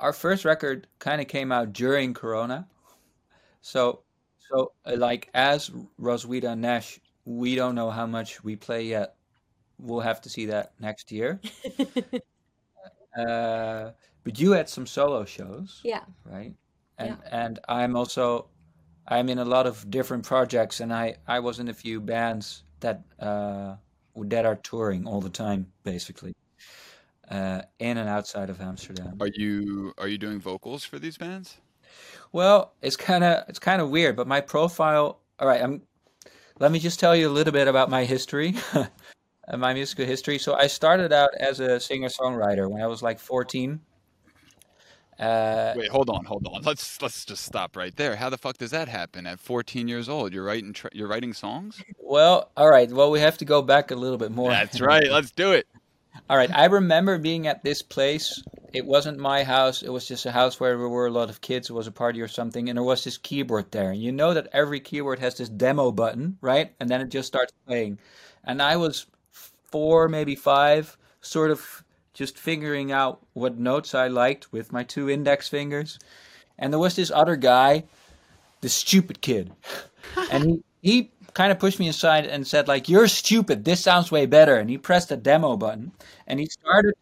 our 0.00 0.12
first 0.12 0.44
record 0.44 0.86
kind 0.98 1.20
of 1.20 1.28
came 1.28 1.52
out 1.52 1.72
during 1.72 2.14
Corona. 2.14 2.66
So, 3.60 4.00
so 4.50 4.72
uh, 4.86 4.96
like 4.96 5.28
as 5.34 5.70
Roswitha 6.00 6.52
and 6.52 6.62
Nash, 6.62 7.00
we 7.24 7.54
don't 7.54 7.74
know 7.74 7.90
how 7.90 8.06
much 8.06 8.42
we 8.42 8.56
play 8.56 8.84
yet. 8.84 9.14
We'll 9.78 10.00
have 10.00 10.20
to 10.22 10.30
see 10.30 10.46
that 10.46 10.72
next 10.80 11.12
year. 11.12 11.40
uh, 13.18 13.90
but 14.24 14.38
you 14.38 14.52
had 14.52 14.68
some 14.68 14.86
solo 14.86 15.24
shows, 15.24 15.80
yeah, 15.84 16.02
right? 16.24 16.54
And 16.98 17.16
and 17.30 17.58
I'm 17.68 17.96
also 17.96 18.46
I'm 19.06 19.28
in 19.28 19.38
a 19.38 19.44
lot 19.44 19.66
of 19.66 19.88
different 19.90 20.24
projects, 20.24 20.80
and 20.80 20.92
I 20.92 21.16
I 21.26 21.40
was 21.40 21.60
in 21.60 21.68
a 21.68 21.74
few 21.74 22.00
bands 22.00 22.64
that 22.80 23.02
uh 23.20 23.76
that 24.16 24.44
are 24.44 24.56
touring 24.56 25.06
all 25.06 25.20
the 25.20 25.30
time, 25.30 25.72
basically, 25.84 26.34
uh, 27.30 27.62
in 27.78 27.98
and 27.98 28.08
outside 28.08 28.50
of 28.50 28.60
Amsterdam. 28.60 29.16
are 29.20 29.28
you 29.28 29.92
are 29.98 30.08
you 30.08 30.18
doing 30.18 30.40
vocals 30.40 30.84
for 30.84 30.98
these 30.98 31.16
bands? 31.16 31.58
Well, 32.32 32.74
it's 32.82 32.96
kind 32.96 33.24
of 33.24 33.44
it's 33.48 33.58
kind 33.58 33.80
of 33.80 33.90
weird, 33.90 34.16
but 34.16 34.26
my 34.26 34.40
profile. 34.40 35.20
All 35.38 35.48
right, 35.48 35.62
I'm. 35.62 35.82
Let 36.60 36.72
me 36.72 36.80
just 36.80 36.98
tell 36.98 37.14
you 37.14 37.28
a 37.28 37.30
little 37.30 37.52
bit 37.52 37.68
about 37.68 37.88
my 37.88 38.04
history, 38.04 38.56
my 39.56 39.72
musical 39.74 40.04
history. 40.04 40.38
So 40.38 40.54
I 40.54 40.66
started 40.66 41.12
out 41.12 41.30
as 41.38 41.60
a 41.60 41.78
singer 41.78 42.08
songwriter 42.08 42.68
when 42.68 42.82
I 42.82 42.88
was 42.88 43.00
like 43.00 43.20
14. 43.20 43.80
Uh, 45.20 45.74
Wait, 45.76 45.88
hold 45.88 46.10
on, 46.10 46.24
hold 46.24 46.46
on. 46.46 46.62
Let's 46.62 47.00
let's 47.02 47.24
just 47.24 47.44
stop 47.44 47.76
right 47.76 47.94
there. 47.96 48.16
How 48.16 48.28
the 48.28 48.38
fuck 48.38 48.58
does 48.58 48.70
that 48.70 48.88
happen 48.88 49.26
at 49.26 49.40
14 49.40 49.88
years 49.88 50.08
old? 50.08 50.32
You're 50.32 50.44
writing 50.44 50.72
tr- 50.72 50.88
you're 50.92 51.08
writing 51.08 51.32
songs? 51.32 51.82
well, 51.98 52.50
all 52.56 52.68
right. 52.68 52.90
Well, 52.90 53.10
we 53.10 53.20
have 53.20 53.38
to 53.38 53.44
go 53.44 53.62
back 53.62 53.90
a 53.90 53.96
little 53.96 54.18
bit 54.18 54.30
more. 54.30 54.50
That's 54.50 54.80
right. 54.80 55.10
Let's 55.10 55.30
do 55.32 55.52
it. 55.52 55.66
All 56.28 56.36
right. 56.36 56.50
I 56.52 56.66
remember 56.66 57.18
being 57.18 57.46
at 57.46 57.62
this 57.62 57.82
place. 57.82 58.42
It 58.72 58.84
wasn't 58.84 59.18
my 59.18 59.44
house. 59.44 59.82
It 59.82 59.88
was 59.88 60.06
just 60.06 60.26
a 60.26 60.32
house 60.32 60.60
where 60.60 60.76
there 60.76 60.88
were 60.88 61.06
a 61.06 61.10
lot 61.10 61.30
of 61.30 61.40
kids. 61.40 61.70
It 61.70 61.72
was 61.72 61.86
a 61.86 61.92
party 61.92 62.20
or 62.20 62.28
something, 62.28 62.68
and 62.68 62.76
there 62.76 62.84
was 62.84 63.04
this 63.04 63.16
keyboard 63.16 63.70
there. 63.70 63.90
And 63.90 64.02
you 64.02 64.12
know 64.12 64.34
that 64.34 64.48
every 64.52 64.80
keyboard 64.80 65.18
has 65.20 65.36
this 65.36 65.48
demo 65.48 65.90
button, 65.90 66.36
right? 66.40 66.74
And 66.78 66.88
then 66.88 67.00
it 67.00 67.08
just 67.08 67.28
starts 67.28 67.52
playing. 67.66 67.98
And 68.44 68.60
I 68.60 68.76
was 68.76 69.06
four, 69.70 70.08
maybe 70.08 70.34
five, 70.34 70.96
sort 71.20 71.50
of 71.50 71.84
just 72.12 72.38
figuring 72.38 72.92
out 72.92 73.24
what 73.32 73.58
notes 73.58 73.94
I 73.94 74.08
liked 74.08 74.52
with 74.52 74.72
my 74.72 74.82
two 74.82 75.08
index 75.08 75.48
fingers. 75.48 75.98
And 76.58 76.72
there 76.72 76.80
was 76.80 76.96
this 76.96 77.10
other 77.10 77.36
guy, 77.36 77.84
the 78.60 78.68
stupid 78.68 79.20
kid, 79.20 79.52
and 80.30 80.44
he 80.44 80.62
he 80.82 81.10
kind 81.38 81.52
of 81.52 81.60
pushed 81.60 81.78
me 81.78 81.88
aside 81.88 82.26
and 82.26 82.44
said 82.44 82.66
like 82.66 82.88
you're 82.88 83.06
stupid. 83.06 83.64
This 83.64 83.80
sounds 83.80 84.10
way 84.10 84.26
better. 84.26 84.56
And 84.56 84.68
he 84.68 84.76
pressed 84.76 85.10
the 85.10 85.16
demo 85.16 85.56
button 85.56 85.92
and 86.26 86.40
he 86.40 86.46
started 86.46 86.94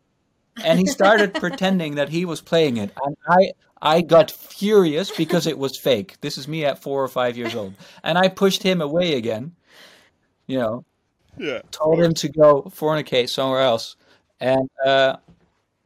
and 0.63 0.79
he 0.79 0.87
started 0.87 1.33
pretending 1.45 1.95
that 1.95 2.11
he 2.11 2.27
was 2.27 2.43
playing 2.43 2.77
it. 2.77 2.91
And 3.05 3.17
i 3.29 3.53
i 3.81 4.01
got 4.03 4.31
furious 4.31 5.11
because 5.11 5.47
it 5.47 5.59
was 5.59 5.79
fake. 5.79 6.21
This 6.21 6.37
is 6.39 6.47
me 6.49 6.67
at 6.67 6.83
four 6.83 7.03
or 7.03 7.09
five 7.09 7.39
years 7.39 7.55
old. 7.55 7.75
And 8.05 8.19
i 8.19 8.29
pushed 8.29 8.63
him 8.63 8.81
away 8.83 9.15
again 9.15 9.57
you 10.47 10.59
know. 10.59 10.85
Yeah. 11.39 11.61
told 11.71 12.01
him 12.01 12.15
to 12.15 12.29
go 12.29 12.63
fornicate 12.65 13.29
somewhere 13.29 13.61
else. 13.63 13.97
And 14.41 14.69
uh 14.85 15.17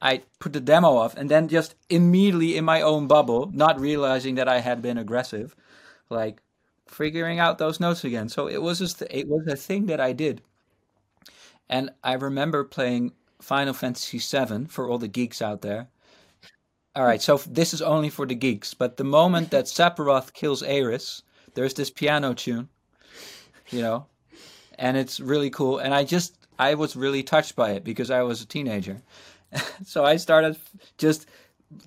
I 0.03 0.23
put 0.41 0.53
the 0.55 0.61
demo 0.61 0.97
off, 0.97 1.15
and 1.17 1.31
then 1.31 1.49
just 1.49 1.75
immediately 1.91 2.57
in 2.57 2.65
my 2.65 2.81
own 2.83 3.07
bubble, 3.07 3.51
not 3.53 3.79
realizing 3.81 4.37
that 4.37 4.49
I 4.49 4.61
had 4.61 4.81
been 4.83 4.99
aggressive, 4.99 5.55
like 6.09 6.43
figuring 6.91 7.39
out 7.39 7.59
those 7.59 7.81
notes 7.81 8.05
again. 8.05 8.29
So 8.29 8.49
it 8.49 8.63
was 8.63 8.79
just 8.79 9.03
it 9.11 9.29
was 9.29 9.47
a 9.47 9.57
thing 9.57 9.87
that 9.87 10.01
I 10.01 10.13
did, 10.13 10.43
and 11.71 11.91
I 12.05 12.13
remember 12.15 12.65
playing 12.65 13.13
Final 13.41 13.73
Fantasy 13.73 14.19
VII 14.19 14.67
for 14.67 14.89
all 14.89 14.99
the 14.99 15.09
geeks 15.09 15.41
out 15.41 15.63
there. 15.63 15.89
All 16.97 17.05
right, 17.05 17.23
so 17.23 17.37
this 17.39 17.73
is 17.73 17.83
only 17.83 18.11
for 18.11 18.27
the 18.27 18.35
geeks, 18.35 18.75
but 18.75 18.97
the 18.97 19.05
moment 19.05 19.51
that 19.51 19.65
Sephiroth 19.67 20.33
kills 20.33 20.63
Aeris, 20.63 21.23
there's 21.55 21.75
this 21.75 21.91
piano 21.91 22.35
tune, 22.35 22.69
you 23.71 23.83
know, 23.83 24.07
and 24.79 24.97
it's 24.97 25.21
really 25.21 25.51
cool. 25.51 25.79
And 25.79 25.95
I 25.95 26.05
just 26.05 26.37
I 26.59 26.75
was 26.75 26.97
really 26.97 27.23
touched 27.25 27.57
by 27.57 27.73
it 27.73 27.85
because 27.85 28.11
I 28.11 28.23
was 28.23 28.43
a 28.43 28.47
teenager. 28.47 29.03
so 29.87 30.05
I 30.05 30.17
started 30.17 30.57
just 30.99 31.27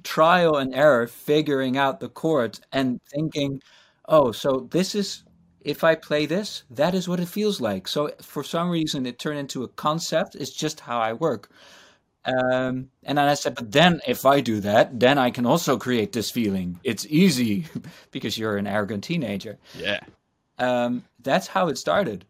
trial 0.04 0.58
and 0.58 0.76
error 0.76 1.08
figuring 1.08 1.78
out 1.78 2.00
the 2.02 2.10
chords 2.10 2.62
and 2.74 3.02
thinking, 3.14 3.62
oh, 4.08 4.32
so 4.32 4.68
this 4.72 4.96
is 4.96 5.24
if 5.62 5.84
I 5.84 5.96
play 5.96 6.26
this, 6.26 6.64
that 6.70 6.94
is 6.94 7.08
what 7.08 7.20
it 7.20 7.28
feels 7.28 7.62
like. 7.62 7.88
So 7.88 8.12
for 8.22 8.44
some 8.44 8.70
reason, 8.70 9.06
it 9.06 9.20
turned 9.20 9.40
into 9.40 9.64
a 9.64 9.68
concept. 9.70 10.36
It's 10.36 10.52
just 10.52 10.82
how 10.82 11.00
I 11.00 11.14
work. 11.14 11.50
Um, 12.26 12.90
and 13.04 13.18
then 13.18 13.28
I 13.28 13.34
said, 13.34 13.56
but 13.56 13.72
then 13.72 14.02
if 14.08 14.26
I 14.26 14.40
do 14.40 14.60
that, 14.62 15.00
then 15.00 15.18
I 15.18 15.30
can 15.30 15.46
also 15.46 15.78
create 15.78 16.14
this 16.14 16.32
feeling. 16.32 16.80
It's 16.84 17.06
easy 17.10 17.66
because 18.12 18.38
you're 18.38 18.58
an 18.58 18.68
arrogant 18.68 19.04
teenager. 19.04 19.58
Yeah. 19.78 20.00
Um, 20.60 21.04
that's 21.22 21.48
how 21.48 21.68
it 21.68 21.78
started. 21.78 22.26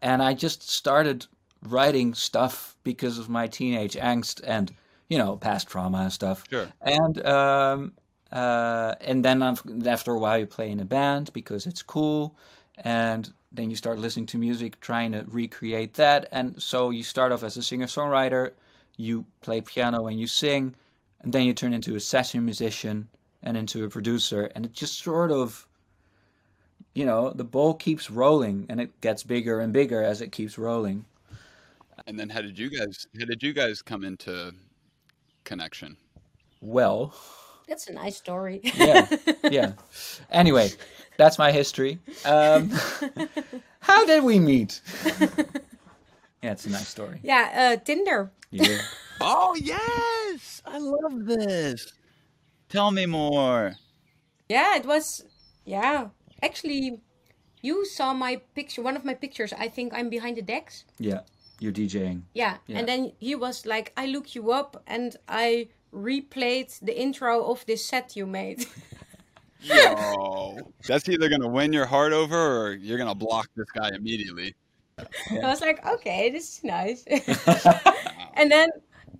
And 0.00 0.22
I 0.22 0.32
just 0.34 0.68
started 0.70 1.26
writing 1.62 2.14
stuff 2.14 2.76
because 2.84 3.18
of 3.18 3.28
my 3.28 3.46
teenage 3.46 3.94
angst 3.94 4.40
and, 4.44 4.72
you 5.08 5.18
know, 5.18 5.36
past 5.36 5.68
trauma 5.68 5.98
and 5.98 6.12
stuff. 6.12 6.44
Sure. 6.48 6.68
And 6.80 7.24
um, 7.26 7.92
uh, 8.32 8.94
and 9.02 9.24
then 9.24 9.42
after 9.42 10.12
a 10.12 10.18
while, 10.18 10.38
you 10.38 10.46
play 10.46 10.70
in 10.70 10.80
a 10.80 10.84
band 10.84 11.32
because 11.32 11.66
it's 11.66 11.82
cool, 11.82 12.34
and 12.78 13.32
then 13.52 13.68
you 13.68 13.76
start 13.76 13.98
listening 13.98 14.26
to 14.26 14.38
music, 14.38 14.80
trying 14.80 15.12
to 15.12 15.24
recreate 15.28 15.94
that. 15.94 16.28
And 16.32 16.60
so 16.60 16.90
you 16.90 17.02
start 17.02 17.32
off 17.32 17.42
as 17.42 17.58
a 17.58 17.62
singer 17.62 17.86
songwriter, 17.86 18.52
you 18.96 19.26
play 19.42 19.60
piano 19.60 20.06
and 20.06 20.18
you 20.18 20.26
sing, 20.26 20.74
and 21.20 21.32
then 21.32 21.44
you 21.44 21.52
turn 21.52 21.74
into 21.74 21.94
a 21.94 22.00
session 22.00 22.44
musician 22.44 23.08
and 23.42 23.56
into 23.56 23.84
a 23.84 23.90
producer, 23.90 24.50
and 24.54 24.64
it 24.64 24.72
just 24.72 25.02
sort 25.02 25.30
of, 25.30 25.66
you 26.94 27.04
know, 27.04 27.30
the 27.30 27.44
ball 27.44 27.74
keeps 27.74 28.10
rolling, 28.10 28.64
and 28.70 28.80
it 28.80 28.98
gets 29.02 29.22
bigger 29.24 29.60
and 29.60 29.72
bigger 29.72 30.02
as 30.02 30.22
it 30.22 30.32
keeps 30.32 30.56
rolling. 30.56 31.04
And 32.06 32.18
then 32.18 32.30
how 32.30 32.40
did 32.40 32.58
you 32.58 32.70
guys 32.70 33.06
how 33.18 33.26
did 33.26 33.42
you 33.42 33.52
guys 33.52 33.82
come 33.82 34.04
into 34.04 34.54
connection? 35.44 35.96
Well, 36.60 37.14
That's 37.68 37.86
a 37.88 37.92
nice 37.92 38.16
story. 38.16 38.60
yeah, 38.74 39.06
yeah. 39.50 39.72
Anyway, 40.30 40.70
that's 41.16 41.38
my 41.38 41.52
history. 41.52 41.98
Um, 42.24 42.70
how 43.80 44.04
did 44.06 44.24
we 44.24 44.38
meet? 44.38 44.80
yeah, 46.42 46.52
it's 46.52 46.66
a 46.66 46.70
nice 46.70 46.88
story. 46.88 47.20
yeah, 47.22 47.74
uh, 47.74 47.84
Tinder. 47.84 48.32
Yeah. 48.50 48.78
Oh 49.24 49.54
yes, 49.54 50.62
I 50.66 50.78
love 50.78 51.26
this. 51.26 51.92
Tell 52.68 52.90
me 52.90 53.06
more. 53.06 53.74
Yeah, 54.48 54.74
it 54.76 54.84
was. 54.84 55.22
Yeah, 55.64 56.08
actually, 56.42 56.98
you 57.60 57.84
saw 57.86 58.14
my 58.14 58.40
picture. 58.56 58.82
One 58.82 58.96
of 58.96 59.04
my 59.04 59.14
pictures. 59.14 59.52
I 59.52 59.68
think 59.68 59.94
I'm 59.94 60.08
behind 60.10 60.38
the 60.38 60.42
decks. 60.42 60.84
Yeah, 60.98 61.20
you're 61.60 61.70
DJing. 61.70 62.22
Yeah. 62.34 62.56
Yeah. 62.66 62.78
And 62.78 62.88
then 62.88 63.12
he 63.20 63.36
was 63.36 63.64
like, 63.64 63.92
I 63.96 64.06
look 64.06 64.34
you 64.34 64.50
up 64.50 64.82
and 64.88 65.14
I 65.28 65.68
replayed 65.92 66.78
the 66.80 66.98
intro 66.98 67.44
of 67.44 67.64
this 67.66 67.84
set 67.84 68.16
you 68.16 68.26
made. 68.26 68.66
Yo, 69.60 70.58
that's 70.88 71.08
either 71.08 71.28
gonna 71.28 71.48
win 71.48 71.72
your 71.72 71.86
heart 71.86 72.12
over, 72.12 72.36
or 72.36 72.72
you're 72.72 72.98
gonna 72.98 73.14
block 73.14 73.48
this 73.54 73.70
guy 73.70 73.90
immediately. 73.94 74.54
I 74.98 75.48
was 75.48 75.60
like, 75.60 75.84
okay, 75.86 76.30
this 76.30 76.58
is 76.58 76.64
nice. 76.64 77.04
and 78.34 78.50
then, 78.50 78.68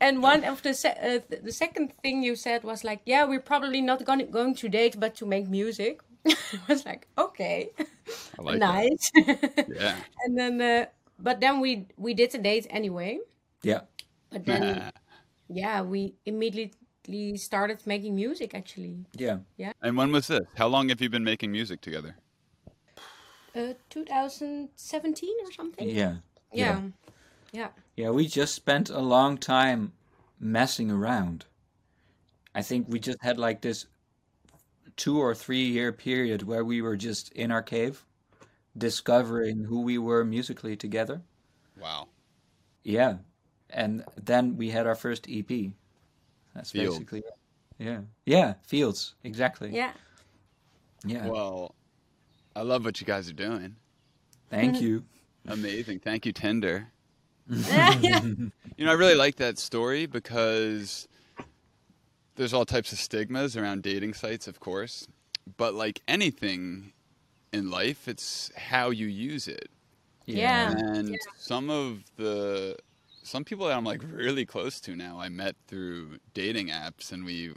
and 0.00 0.22
one 0.22 0.44
of 0.44 0.62
the 0.62 0.74
se- 0.74 0.98
uh, 1.00 1.20
th- 1.28 1.42
the 1.42 1.52
second 1.52 1.92
thing 2.02 2.22
you 2.22 2.34
said 2.34 2.64
was 2.64 2.82
like, 2.82 3.00
yeah, 3.06 3.24
we're 3.24 3.40
probably 3.40 3.80
not 3.80 4.04
gonna 4.04 4.24
going 4.24 4.54
to 4.56 4.68
date, 4.68 4.98
but 4.98 5.14
to 5.16 5.26
make 5.26 5.48
music. 5.48 6.00
I 6.26 6.34
was 6.68 6.84
like, 6.84 7.06
okay, 7.16 7.70
like 8.38 8.58
nice. 8.58 9.10
that. 9.14 9.66
Yeah. 9.68 9.96
and 10.24 10.38
then, 10.38 10.60
uh, 10.60 10.86
but 11.18 11.40
then 11.40 11.60
we 11.60 11.86
we 11.96 12.14
did 12.14 12.34
a 12.34 12.38
date 12.38 12.66
anyway. 12.70 13.20
Yeah. 13.62 13.82
But 14.30 14.46
then, 14.46 14.92
yeah, 15.52 15.82
we 15.82 16.14
immediately 16.24 17.36
started 17.36 17.86
making 17.86 18.14
music. 18.14 18.54
Actually, 18.54 19.04
Yeah. 19.16 19.38
Yeah. 19.56 19.72
And 19.82 19.96
when 19.96 20.12
was 20.12 20.26
this? 20.26 20.46
How 20.56 20.68
long 20.68 20.88
have 20.88 21.00
you 21.00 21.10
been 21.10 21.24
making 21.24 21.52
music 21.52 21.80
together? 21.80 22.16
uh, 23.54 23.74
2017 23.90 25.30
or 25.44 25.52
something. 25.52 25.88
Yeah. 25.88 26.16
Yeah, 26.52 26.80
yeah. 27.52 27.68
Yeah, 27.96 28.10
we 28.10 28.26
just 28.26 28.54
spent 28.54 28.90
a 28.90 29.00
long 29.00 29.38
time 29.38 29.92
messing 30.38 30.90
around. 30.90 31.46
I 32.54 32.62
think 32.62 32.86
we 32.88 32.98
just 32.98 33.18
had 33.22 33.38
like 33.38 33.62
this 33.62 33.86
two 34.96 35.18
or 35.18 35.34
three 35.34 35.64
year 35.64 35.92
period 35.92 36.42
where 36.42 36.64
we 36.64 36.82
were 36.82 36.96
just 36.96 37.32
in 37.32 37.50
our 37.50 37.62
cave 37.62 38.04
discovering 38.76 39.64
who 39.64 39.80
we 39.80 39.98
were 39.98 40.24
musically 40.24 40.76
together. 40.76 41.22
Wow. 41.80 42.08
Yeah. 42.84 43.16
And 43.72 44.04
then 44.22 44.56
we 44.56 44.70
had 44.70 44.86
our 44.86 44.94
first 44.94 45.26
EP. 45.30 45.48
That's 46.54 46.70
Fields. 46.70 46.98
basically 46.98 47.20
it. 47.20 47.34
Yeah. 47.78 48.00
Yeah, 48.26 48.54
Fields, 48.66 49.14
exactly. 49.24 49.70
Yeah. 49.72 49.92
Yeah. 51.04 51.26
Well, 51.26 51.74
I 52.54 52.62
love 52.62 52.84
what 52.84 53.00
you 53.00 53.06
guys 53.06 53.28
are 53.28 53.34
doing. 53.34 53.76
Thank 54.50 54.80
you. 54.80 55.04
Amazing. 55.48 56.00
Thank 56.00 56.26
you, 56.26 56.32
Tinder. 56.32 56.88
You 58.78 58.86
know, 58.86 58.92
I 58.92 58.94
really 58.94 59.14
like 59.14 59.36
that 59.36 59.58
story 59.58 60.06
because 60.06 61.06
there's 62.36 62.54
all 62.54 62.64
types 62.64 62.90
of 62.92 62.98
stigmas 62.98 63.54
around 63.56 63.82
dating 63.82 64.14
sites, 64.14 64.48
of 64.48 64.60
course. 64.60 65.06
But 65.56 65.74
like 65.74 66.00
anything 66.08 66.92
in 67.52 67.70
life, 67.70 68.08
it's 68.08 68.50
how 68.56 68.90
you 68.90 69.06
use 69.06 69.46
it. 69.46 69.68
Yeah. 70.26 70.72
And 70.72 71.18
some 71.36 71.68
of 71.68 72.02
the 72.16 72.76
some 73.22 73.44
people 73.44 73.66
that 73.66 73.76
I'm 73.76 73.84
like 73.84 74.02
really 74.10 74.44
close 74.46 74.80
to 74.80 74.96
now, 74.96 75.20
I 75.20 75.28
met 75.28 75.56
through 75.66 76.18
dating 76.34 76.68
apps, 76.68 77.12
and 77.12 77.24
we 77.24 77.52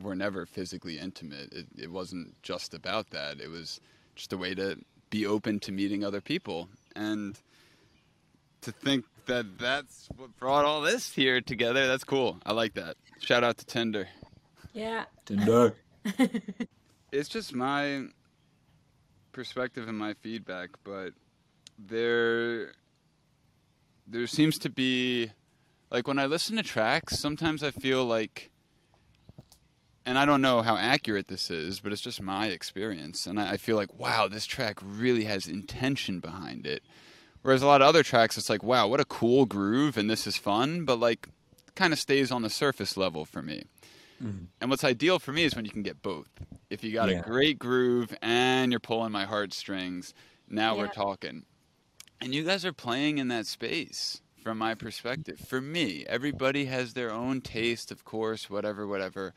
were 0.00 0.14
never 0.14 0.46
physically 0.46 0.98
intimate. 0.98 1.52
It, 1.52 1.66
it 1.76 1.90
wasn't 1.90 2.40
just 2.42 2.74
about 2.74 3.10
that. 3.10 3.40
It 3.40 3.50
was 3.50 3.80
just 4.14 4.32
a 4.32 4.36
way 4.36 4.54
to 4.54 4.78
be 5.10 5.26
open 5.26 5.60
to 5.60 5.72
meeting 5.72 6.04
other 6.04 6.20
people, 6.20 6.68
and 6.96 7.38
to 8.62 8.72
think 8.72 9.04
that 9.26 9.58
that's 9.58 10.08
what 10.16 10.36
brought 10.38 10.64
all 10.64 10.80
this 10.80 11.12
here 11.12 11.40
together. 11.40 11.86
That's 11.86 12.04
cool. 12.04 12.38
I 12.44 12.52
like 12.52 12.74
that. 12.74 12.96
Shout 13.20 13.44
out 13.44 13.58
to 13.58 13.66
Tinder. 13.66 14.08
Yeah. 14.72 15.04
Tinder. 15.24 15.74
It's 17.14 17.28
just 17.28 17.54
my 17.54 18.06
perspective 19.30 19.86
and 19.86 19.96
my 19.96 20.14
feedback, 20.14 20.70
but 20.82 21.12
there 21.78 22.72
there 24.06 24.26
seems 24.26 24.58
to 24.58 24.70
be 24.70 25.30
like 25.90 26.06
when 26.08 26.18
I 26.18 26.26
listen 26.26 26.56
to 26.56 26.62
tracks, 26.62 27.18
sometimes 27.18 27.62
I 27.62 27.70
feel 27.70 28.04
like 28.04 28.50
and 30.06 30.18
I 30.18 30.26
don't 30.26 30.42
know 30.42 30.60
how 30.60 30.76
accurate 30.76 31.28
this 31.28 31.50
is, 31.50 31.80
but 31.80 31.90
it's 31.90 32.02
just 32.02 32.20
my 32.20 32.48
experience. 32.48 33.26
And 33.26 33.40
I 33.40 33.52
I 33.52 33.56
feel 33.56 33.76
like, 33.76 33.98
wow, 33.98 34.28
this 34.28 34.46
track 34.46 34.78
really 34.82 35.24
has 35.24 35.46
intention 35.46 36.20
behind 36.20 36.66
it. 36.66 36.82
Whereas 37.42 37.62
a 37.62 37.66
lot 37.66 37.82
of 37.82 37.88
other 37.88 38.02
tracks, 38.02 38.38
it's 38.38 38.48
like, 38.48 38.62
wow, 38.62 38.88
what 38.88 39.00
a 39.00 39.04
cool 39.04 39.44
groove, 39.44 39.98
and 39.98 40.08
this 40.08 40.26
is 40.26 40.36
fun, 40.36 40.86
but 40.86 40.98
like, 40.98 41.28
kind 41.74 41.92
of 41.92 41.98
stays 41.98 42.30
on 42.32 42.40
the 42.40 42.48
surface 42.48 42.96
level 42.96 43.26
for 43.26 43.42
me. 43.42 43.64
Mm-hmm. 44.22 44.44
And 44.60 44.70
what's 44.70 44.84
ideal 44.84 45.18
for 45.18 45.32
me 45.32 45.44
is 45.44 45.54
when 45.54 45.64
you 45.66 45.70
can 45.70 45.82
get 45.82 46.00
both. 46.02 46.28
If 46.70 46.82
you 46.82 46.92
got 46.92 47.10
Yeah. 47.10 47.18
a 47.18 47.22
great 47.22 47.58
groove 47.58 48.16
and 48.22 48.72
you're 48.72 48.80
pulling 48.80 49.12
my 49.12 49.24
heartstrings, 49.26 50.14
now 50.48 50.76
we're 50.76 50.88
talking. 50.88 51.44
And 52.20 52.34
you 52.34 52.44
guys 52.44 52.64
are 52.64 52.72
playing 52.72 53.18
in 53.18 53.28
that 53.28 53.46
space 53.46 54.22
from 54.42 54.58
my 54.58 54.74
perspective. 54.74 55.38
For 55.40 55.60
me, 55.60 56.04
everybody 56.06 56.66
has 56.66 56.92
their 56.92 57.10
own 57.10 57.40
taste, 57.40 57.90
of 57.90 58.04
course, 58.04 58.48
whatever, 58.50 58.86
whatever. 58.86 59.34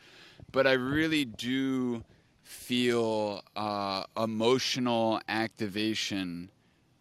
But 0.52 0.68
I 0.68 0.74
really 0.74 1.26
do 1.26 2.04
feel 2.44 3.42
uh, 3.56 4.04
emotional 4.16 5.22
activation 5.28 6.50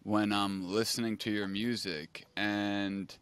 when 0.02 0.32
I'm 0.32 0.70
listening 0.72 1.16
to 1.18 1.30
your 1.30 1.48
music. 1.48 2.26
And 2.36 3.14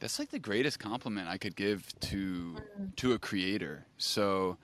that's 0.00 0.18
like 0.18 0.30
the 0.30 0.38
greatest 0.38 0.78
compliment 0.78 1.28
I 1.28 1.38
could 1.38 1.54
give 1.54 1.86
to 2.00 2.56
to 2.96 3.12
a 3.12 3.18
creator. 3.18 3.86
So 3.98 4.56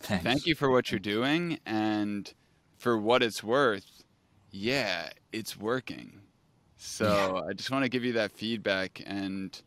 Thanks. 0.00 0.24
thank 0.24 0.46
you 0.46 0.54
for 0.54 0.70
what 0.70 0.90
you're 0.90 1.00
doing 1.00 1.58
and 1.66 2.32
for 2.78 2.96
what 2.96 3.22
it's 3.22 3.42
worth. 3.42 4.04
Yeah, 4.50 5.10
it's 5.32 5.56
working. 5.58 6.20
So 6.78 7.44
I 7.48 7.52
just 7.52 7.70
want 7.70 7.84
to 7.84 7.88
give 7.88 8.04
you 8.04 8.14
that 8.14 8.30
feedback 8.32 9.02
and 9.04 9.60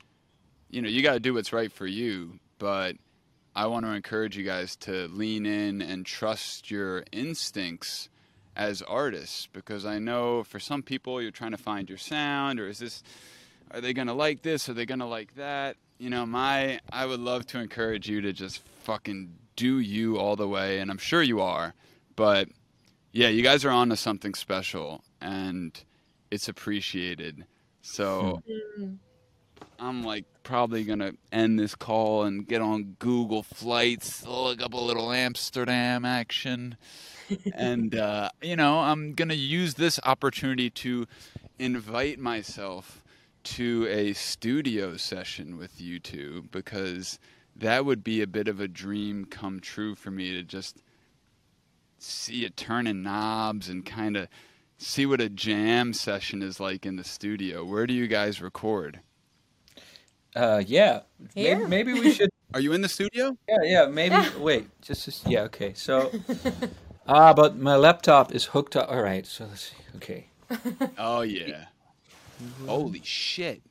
you 0.69 0.81
know, 0.81 0.87
you 0.87 1.03
got 1.03 1.13
to 1.13 1.19
do 1.19 1.33
what's 1.33 1.51
right 1.51 1.71
for 1.71 1.85
you, 1.85 2.39
but 2.57 2.95
I 3.53 3.67
want 3.67 3.85
to 3.85 3.91
encourage 3.91 4.37
you 4.37 4.45
guys 4.45 4.77
to 4.77 5.09
lean 5.09 5.45
in 5.45 5.81
and 5.81 6.05
trust 6.05 6.71
your 6.71 7.03
instincts 7.11 8.07
as 8.55 8.81
artists 8.81 9.47
because 9.51 9.85
I 9.85 9.99
know 9.99 10.43
for 10.43 10.59
some 10.59 10.81
people 10.81 11.21
you're 11.21 11.31
trying 11.31 11.51
to 11.51 11.57
find 11.57 11.89
your 11.89 11.97
sound 11.97 12.59
or 12.59 12.69
is 12.69 12.79
this 12.79 13.03
are 13.71 13.81
they 13.81 13.93
going 13.93 14.07
to 14.07 14.13
like 14.13 14.41
this? 14.41 14.67
Are 14.67 14.73
they 14.73 14.85
going 14.85 14.99
to 14.99 15.05
like 15.05 15.35
that? 15.35 15.77
You 15.97 16.09
know 16.09 16.25
my 16.25 16.79
I 16.91 17.05
would 17.05 17.19
love 17.19 17.45
to 17.47 17.59
encourage 17.59 18.09
you 18.09 18.21
to 18.21 18.31
just 18.31 18.61
fucking 18.83 19.33
do 19.57 19.79
you 19.79 20.17
all 20.17 20.37
the 20.37 20.47
way 20.47 20.79
and 20.79 20.89
I'm 20.89 20.97
sure 20.97 21.21
you 21.21 21.41
are 21.41 21.73
but 22.15 22.47
yeah 23.11 23.27
you 23.27 23.43
guys 23.43 23.65
are 23.65 23.69
on 23.69 23.89
to 23.89 23.97
something 23.97 24.33
special 24.33 25.03
and 25.19 25.77
it's 26.31 26.47
appreciated 26.47 27.45
so 27.81 28.41
Mm. 28.79 28.97
I'm 29.79 30.03
like 30.03 30.25
probably 30.43 30.83
gonna 30.83 31.13
end 31.31 31.59
this 31.59 31.73
call 31.75 32.23
and 32.23 32.47
get 32.47 32.61
on 32.61 32.95
Google 32.99 33.41
Flights, 33.41 34.25
look 34.25 34.61
up 34.61 34.73
a 34.73 34.77
little 34.77 35.11
Amsterdam 35.11 36.05
action, 36.05 36.77
and 37.55 37.95
uh, 37.95 38.29
you 38.41 38.55
know 38.55 38.79
I'm 38.79 39.13
gonna 39.13 39.33
use 39.33 39.73
this 39.75 39.99
opportunity 40.03 40.69
to 40.69 41.07
invite 41.57 42.19
myself 42.19 43.03
to 43.43 43.87
a 43.89 44.13
studio 44.13 44.97
session 44.97 45.57
with 45.57 45.81
you 45.81 45.99
two 45.99 46.47
because 46.51 47.17
that 47.55 47.83
would 47.85 48.03
be 48.03 48.21
a 48.21 48.27
bit 48.27 48.47
of 48.47 48.59
a 48.59 48.67
dream 48.67 49.25
come 49.25 49.59
true 49.59 49.95
for 49.95 50.11
me 50.11 50.31
to 50.31 50.43
just 50.43 50.83
see 51.97 52.35
you 52.35 52.49
turning 52.49 53.01
knobs 53.01 53.67
and 53.67 53.85
kind 53.85 54.15
of 54.15 54.27
see 54.81 55.05
what 55.05 55.21
a 55.21 55.29
jam 55.29 55.93
session 55.93 56.41
is 56.41 56.59
like 56.59 56.85
in 56.85 56.95
the 56.95 57.03
studio. 57.03 57.63
Where 57.63 57.87
do 57.87 57.93
you 57.93 58.07
guys 58.07 58.41
record? 58.41 58.99
Uh, 60.35 60.63
yeah. 60.65 61.01
Maybe, 61.35 61.47
Here? 61.47 61.67
maybe 61.67 61.93
we 61.93 62.11
should. 62.11 62.29
Are 62.53 62.59
you 62.59 62.73
in 62.73 62.81
the 62.81 62.89
studio? 62.89 63.37
Yeah, 63.47 63.57
yeah. 63.63 63.85
Maybe. 63.85 64.15
wait. 64.37 64.67
Just, 64.81 65.05
just. 65.05 65.27
Yeah. 65.27 65.41
Okay. 65.43 65.73
So. 65.73 66.11
Ah, 67.07 67.33
but 67.33 67.57
my 67.57 67.75
laptop 67.75 68.33
is 68.33 68.45
hooked 68.45 68.75
up. 68.75 68.89
All 68.89 69.01
right. 69.01 69.25
So 69.25 69.45
let's 69.45 69.71
see. 69.71 69.75
Okay. 69.95 70.27
Oh 70.97 71.21
yeah. 71.21 71.65
Holy 72.65 73.01
shit. 73.03 73.61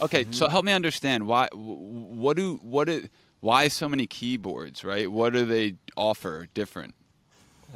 Okay, 0.00 0.26
so 0.30 0.48
help 0.48 0.64
me 0.64 0.72
understand 0.72 1.26
why. 1.26 1.48
What 1.52 2.36
do 2.36 2.58
what 2.62 2.86
do 2.86 3.08
why 3.40 3.68
so 3.68 3.88
many 3.88 4.06
keyboards? 4.06 4.84
Right? 4.84 5.10
What 5.10 5.32
do 5.32 5.44
they 5.44 5.74
offer 5.96 6.46
different? 6.54 6.94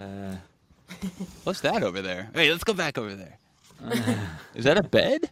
Uh, 0.00 0.36
What's 1.44 1.60
that 1.62 1.82
over 1.82 2.02
there? 2.02 2.30
Hey, 2.34 2.50
let's 2.50 2.64
go 2.64 2.72
back 2.72 2.98
over 2.98 3.14
there. 3.14 3.38
Is 4.54 4.64
that 4.64 4.76
a 4.76 4.82
bed? 4.82 5.30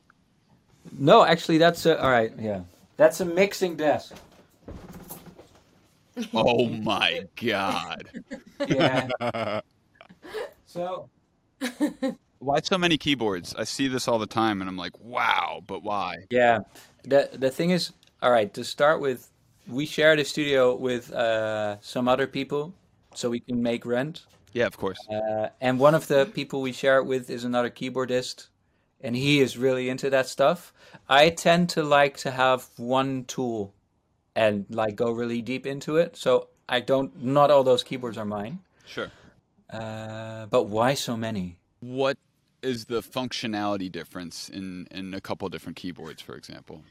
no, 0.98 1.24
actually, 1.24 1.58
that's 1.58 1.84
a. 1.86 2.00
All 2.02 2.10
right. 2.10 2.32
Yeah. 2.38 2.62
That's 2.96 3.20
a 3.20 3.24
mixing 3.24 3.76
desk. 3.76 4.14
Oh 6.34 6.66
my 6.68 7.22
god! 7.36 8.08
Yeah. 8.66 9.08
so. 10.66 11.08
Why 12.40 12.60
so 12.60 12.76
many 12.76 12.98
keyboards? 12.98 13.54
I 13.56 13.62
see 13.62 13.86
this 13.86 14.08
all 14.08 14.18
the 14.18 14.26
time, 14.26 14.60
and 14.60 14.68
I'm 14.68 14.76
like, 14.76 14.98
wow, 14.98 15.62
but 15.64 15.84
why? 15.84 16.16
Yeah. 16.30 16.60
The 17.04 17.30
the 17.34 17.50
thing 17.50 17.70
is, 17.70 17.92
all 18.20 18.32
right. 18.32 18.52
To 18.54 18.64
start 18.64 19.00
with, 19.00 19.30
we 19.68 19.86
share 19.86 20.16
the 20.16 20.24
studio 20.24 20.74
with 20.74 21.12
uh, 21.12 21.80
some 21.80 22.08
other 22.08 22.26
people, 22.26 22.74
so 23.14 23.30
we 23.30 23.38
can 23.38 23.62
make 23.62 23.86
rent. 23.86 24.26
Yeah, 24.52 24.66
of 24.66 24.76
course. 24.76 24.98
Uh, 25.08 25.48
and 25.60 25.78
one 25.78 25.94
of 25.94 26.08
the 26.08 26.26
people 26.26 26.62
we 26.62 26.72
share 26.72 26.98
it 26.98 27.04
with 27.04 27.30
is 27.30 27.44
another 27.44 27.70
keyboardist, 27.70 28.48
and 29.00 29.14
he 29.14 29.40
is 29.40 29.56
really 29.56 29.88
into 29.88 30.10
that 30.10 30.26
stuff. 30.26 30.72
I 31.08 31.30
tend 31.30 31.68
to 31.70 31.82
like 31.82 32.16
to 32.18 32.30
have 32.30 32.66
one 32.76 33.24
tool 33.24 33.74
and 34.34 34.66
like 34.70 34.96
go 34.96 35.10
really 35.10 35.42
deep 35.42 35.66
into 35.66 35.96
it. 35.96 36.16
So 36.16 36.48
I 36.68 36.80
don't. 36.80 37.22
Not 37.22 37.50
all 37.50 37.64
those 37.64 37.82
keyboards 37.82 38.16
are 38.18 38.24
mine. 38.24 38.60
Sure. 38.86 39.10
Uh, 39.70 40.46
but 40.46 40.64
why 40.64 40.94
so 40.94 41.16
many? 41.16 41.58
What 41.80 42.16
is 42.62 42.86
the 42.86 43.02
functionality 43.02 43.90
difference 43.90 44.48
in 44.48 44.88
in 44.90 45.14
a 45.14 45.20
couple 45.20 45.48
different 45.48 45.76
keyboards, 45.76 46.22
for 46.22 46.34
example? 46.34 46.82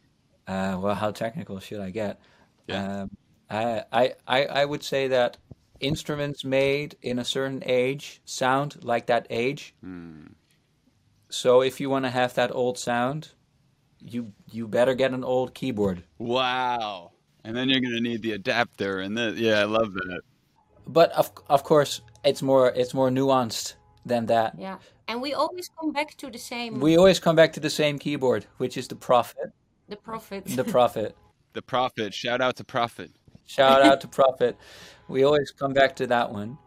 Uh, 0.47 0.77
well, 0.79 0.95
how 0.95 1.11
technical 1.11 1.59
should 1.59 1.81
I 1.81 1.89
get? 1.89 2.19
Yeah. 2.67 3.01
Um, 3.01 3.17
I, 3.49 3.83
I, 3.91 4.13
I, 4.27 4.45
I 4.45 4.65
would 4.65 4.83
say 4.83 5.07
that 5.09 5.37
instruments 5.79 6.43
made 6.43 6.97
in 7.01 7.19
a 7.19 7.25
certain 7.25 7.63
age 7.65 8.21
sound 8.25 8.83
like 8.83 9.07
that 9.07 9.27
age. 9.29 9.73
Hmm. 9.81 10.27
So 11.29 11.61
if 11.61 11.79
you 11.79 11.89
want 11.89 12.05
to 12.05 12.11
have 12.11 12.33
that 12.35 12.53
old 12.53 12.77
sound, 12.77 13.29
you 13.99 14.31
you 14.51 14.67
better 14.67 14.95
get 14.95 15.11
an 15.11 15.23
old 15.23 15.53
keyboard. 15.53 16.03
Wow. 16.17 17.11
And 17.43 17.55
then 17.55 17.69
you're 17.69 17.81
gonna 17.81 18.01
need 18.01 18.21
the 18.21 18.33
adapter, 18.33 18.99
and 18.99 19.17
the 19.17 19.33
yeah, 19.37 19.59
I 19.59 19.63
love 19.63 19.93
that. 19.93 20.21
But 20.85 21.11
of 21.11 21.31
of 21.49 21.63
course, 21.63 22.01
it's 22.23 22.41
more 22.41 22.69
it's 22.69 22.93
more 22.93 23.09
nuanced 23.09 23.75
than 24.05 24.25
that. 24.27 24.55
Yeah. 24.57 24.77
And 25.07 25.21
we 25.21 25.33
always 25.33 25.69
come 25.79 25.91
back 25.91 26.15
to 26.17 26.29
the 26.29 26.37
same 26.37 26.79
We 26.79 26.97
always 26.97 27.19
come 27.19 27.35
back 27.35 27.53
to 27.53 27.59
the 27.59 27.69
same 27.69 27.97
keyboard, 27.99 28.45
which 28.57 28.77
is 28.77 28.87
the 28.87 28.95
Prophet. 28.95 29.51
the 29.87 29.95
prophet. 29.95 30.45
The 30.45 30.63
Prophet. 30.63 31.15
The 31.53 31.61
Prophet. 31.63 32.13
Shout 32.13 32.39
out 32.39 32.55
to 32.57 32.63
Prophet. 32.63 33.09
Shout 33.47 33.81
out 33.81 34.01
to 34.01 34.07
Prophet. 34.19 34.57
We 35.07 35.23
always 35.23 35.51
come 35.51 35.73
back 35.73 35.95
to 35.97 36.07
that 36.07 36.31
one. 36.31 36.57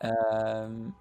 Um, 0.00 0.94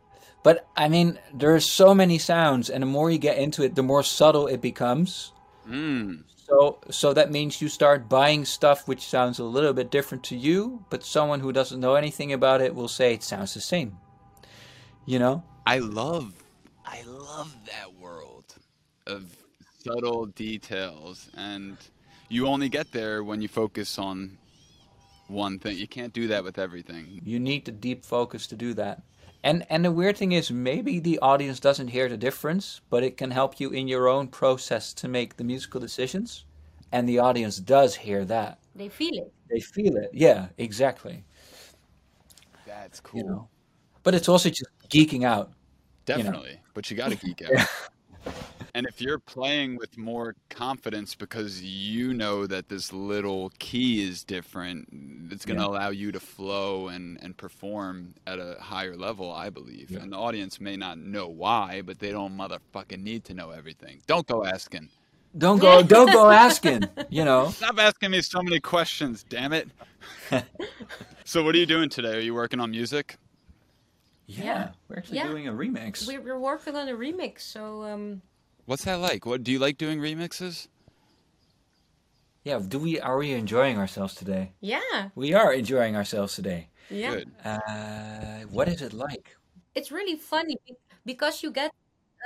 but 0.44 0.68
I 0.76 0.90
mean, 0.90 1.20
there 1.34 1.54
are 1.56 1.60
so 1.60 1.94
many 1.94 2.18
sounds, 2.18 2.70
and 2.70 2.82
the 2.82 2.88
more 2.88 3.10
you 3.10 3.18
get 3.18 3.38
into 3.38 3.64
it, 3.64 3.76
the 3.76 3.84
more 3.84 4.04
subtle 4.04 4.48
it 4.48 4.62
becomes. 4.62 5.32
Mm. 5.68 6.24
So, 6.36 6.80
so 6.90 7.14
that 7.14 7.32
means 7.32 7.62
you 7.62 7.70
start 7.70 8.10
buying 8.10 8.44
stuff 8.44 8.88
which 8.88 9.08
sounds 9.08 9.40
a 9.40 9.44
little 9.44 9.74
bit 9.74 9.92
different 9.92 10.24
to 10.26 10.36
you, 10.36 10.84
but 10.90 11.04
someone 11.04 11.40
who 11.40 11.54
doesn't 11.54 11.80
know 11.80 11.96
anything 11.96 12.34
about 12.34 12.62
it 12.62 12.76
will 12.76 12.88
say 12.88 13.14
it 13.14 13.24
sounds 13.24 13.54
the 13.54 13.62
same. 13.62 13.98
You 15.06 15.20
know? 15.20 15.44
I 15.66 15.80
love, 15.80 16.34
I 16.86 17.04
love 17.04 17.56
that 17.68 17.94
world 17.94 18.56
of 19.08 19.36
subtle 19.84 20.26
details, 20.26 21.30
and 21.38 21.78
you 22.28 22.48
only 22.48 22.70
get 22.70 22.92
there 22.92 23.24
when 23.24 23.42
you 23.42 23.48
focus 23.48 23.98
on 23.98 24.38
one 25.32 25.60
thing. 25.60 25.78
You 25.78 25.88
can't 25.88 26.14
do 26.14 26.28
that 26.28 26.44
with 26.44 26.60
everything. 26.60 27.22
You 27.24 27.40
need 27.40 27.66
the 27.66 27.72
deep 27.72 28.06
focus 28.06 28.48
to 28.48 28.56
do 28.56 28.74
that. 28.76 29.02
And 29.44 29.66
and 29.70 29.84
the 29.84 29.92
weird 29.92 30.18
thing 30.18 30.34
is 30.34 30.52
maybe 30.52 31.00
the 31.00 31.18
audience 31.20 31.60
doesn't 31.60 31.88
hear 31.88 32.08
the 32.08 32.18
difference, 32.18 32.82
but 32.90 33.04
it 33.04 33.18
can 33.18 33.32
help 33.32 33.60
you 33.60 33.72
in 33.72 33.88
your 33.88 34.08
own 34.08 34.28
process 34.28 34.94
to 34.94 35.08
make 35.08 35.38
the 35.38 35.44
musical 35.44 35.80
decisions. 35.80 36.46
And 36.92 37.08
the 37.08 37.20
audience 37.20 37.58
does 37.58 37.96
hear 37.96 38.26
that. 38.26 38.60
they 38.76 38.90
feel 38.90 39.16
it. 39.16 39.34
They 39.50 39.60
feel 39.62 39.96
it. 39.98 40.10
Yeah, 40.14 40.48
exactly. 40.58 41.24
That's 42.68 43.00
cool. 43.00 43.22
You 43.22 43.28
know. 43.28 43.48
But 44.04 44.14
it's 44.16 44.30
also 44.30 44.50
just 44.50 44.70
geeking 44.90 45.24
out. 45.24 45.52
you 46.08 46.18
know. 46.18 46.24
Definitely, 46.24 46.60
but 46.74 46.90
you 46.92 46.98
got 46.98 47.12
to 47.12 47.16
geek 47.16 47.42
out. 47.44 47.68
and 48.74 48.86
if 48.86 49.02
you're 49.02 49.20
playing 49.20 49.78
with 49.78 49.98
more 49.98 50.36
confidence 50.50 51.16
because 51.16 51.62
you 51.62 52.14
know 52.14 52.48
that 52.48 52.70
this 52.70 52.92
little 52.94 53.52
key 53.60 54.04
is 54.08 54.24
different, 54.24 54.88
it's 55.32 55.46
going 55.46 55.58
to 55.58 55.64
Yeah. 55.64 55.70
allow 55.70 55.90
you 55.90 56.12
to 56.12 56.20
flow 56.20 56.88
and, 56.88 57.18
and 57.22 57.36
perform 57.38 58.14
at 58.28 58.40
a 58.40 58.58
higher 58.60 58.96
level, 58.96 59.32
I 59.32 59.50
believe. 59.50 59.92
And 60.00 60.12
the 60.12 60.18
audience 60.18 60.60
may 60.60 60.78
not 60.78 60.98
know 60.98 61.28
why, 61.28 61.82
but 61.82 62.00
they 62.00 62.12
don't 62.12 62.38
motherfucking 62.38 63.02
need 63.02 63.24
to 63.26 63.34
know 63.34 63.52
everything. 63.52 64.02
Don't 64.08 64.28
go 64.28 64.46
asking. 64.46 64.90
Don't 65.38 65.60
go 65.60 65.82
don't 65.96 66.12
go 66.12 66.30
asking, 66.30 66.88
you 67.10 67.24
know. 67.26 67.50
Stop 67.50 67.80
asking 67.80 68.12
me 68.12 68.22
so 68.22 68.42
many 68.42 68.60
questions, 68.60 69.24
damn 69.30 69.54
it. 69.54 69.70
so, 71.26 71.44
what 71.44 71.56
are 71.56 71.58
you 71.58 71.66
doing 71.66 71.90
today? 71.90 72.18
Are 72.18 72.20
you 72.22 72.34
working 72.34 72.60
on 72.60 72.72
music? 72.72 73.18
Yeah, 74.28 74.70
we're 74.88 74.98
actually 74.98 75.18
Yeah. 75.18 75.28
doing 75.28 75.48
a 75.48 75.52
remix. 75.54 76.08
We're, 76.08 76.22
we're 76.22 76.40
working 76.40 76.76
on 76.76 76.88
a 76.88 76.94
remix, 76.94 77.42
so 77.42 77.84
um, 77.84 78.22
What's 78.66 78.86
that 78.86 78.95
like? 78.99 79.26
What 79.26 79.43
do 79.43 79.51
you 79.51 79.59
like 79.59 79.78
doing 79.78 79.99
remixes? 79.99 80.68
Yeah, 82.43 82.59
do 82.59 82.80
we 82.80 82.99
are 82.99 83.18
we 83.18 83.32
enjoying 83.34 83.78
ourselves 83.78 84.16
today? 84.16 84.53
yeah, 84.62 85.09
We 85.16 85.34
are 85.34 85.53
enjoying 85.53 85.95
ourselves 85.95 86.36
today. 86.36 86.70
yeah. 86.89 87.16
Good. 87.16 87.32
Uh, 87.43 88.41
what 88.43 88.70
is 88.70 88.82
it 88.82 88.93
like? 88.93 89.38
It's 89.76 89.91
really 89.91 90.16
funny 90.18 90.57
because 91.05 91.43
you 91.43 91.51
get 91.51 91.72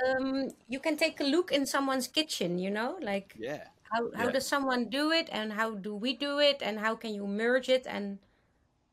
um, 0.06 0.50
you 0.68 0.80
can 0.80 0.96
take 0.96 1.20
a 1.20 1.24
look 1.24 1.52
in 1.52 1.66
someone's 1.66 2.08
kitchen. 2.08 2.58
You 2.58 2.70
know, 2.70 2.98
like 3.02 3.38
Yeah. 3.38 3.68
how 3.92 4.12
how 4.14 4.26
Yeah. 4.26 4.32
does 4.32 4.46
someone 4.48 4.88
do 4.90 5.12
it, 5.12 5.28
and 5.32 5.52
how 5.54 5.76
do 5.76 5.94
we 5.96 6.16
do 6.16 6.38
it, 6.40 6.62
and 6.62 6.80
how 6.80 6.96
can 6.96 7.14
you 7.14 7.26
merge 7.26 7.68
it 7.68 7.86
and 7.86 8.18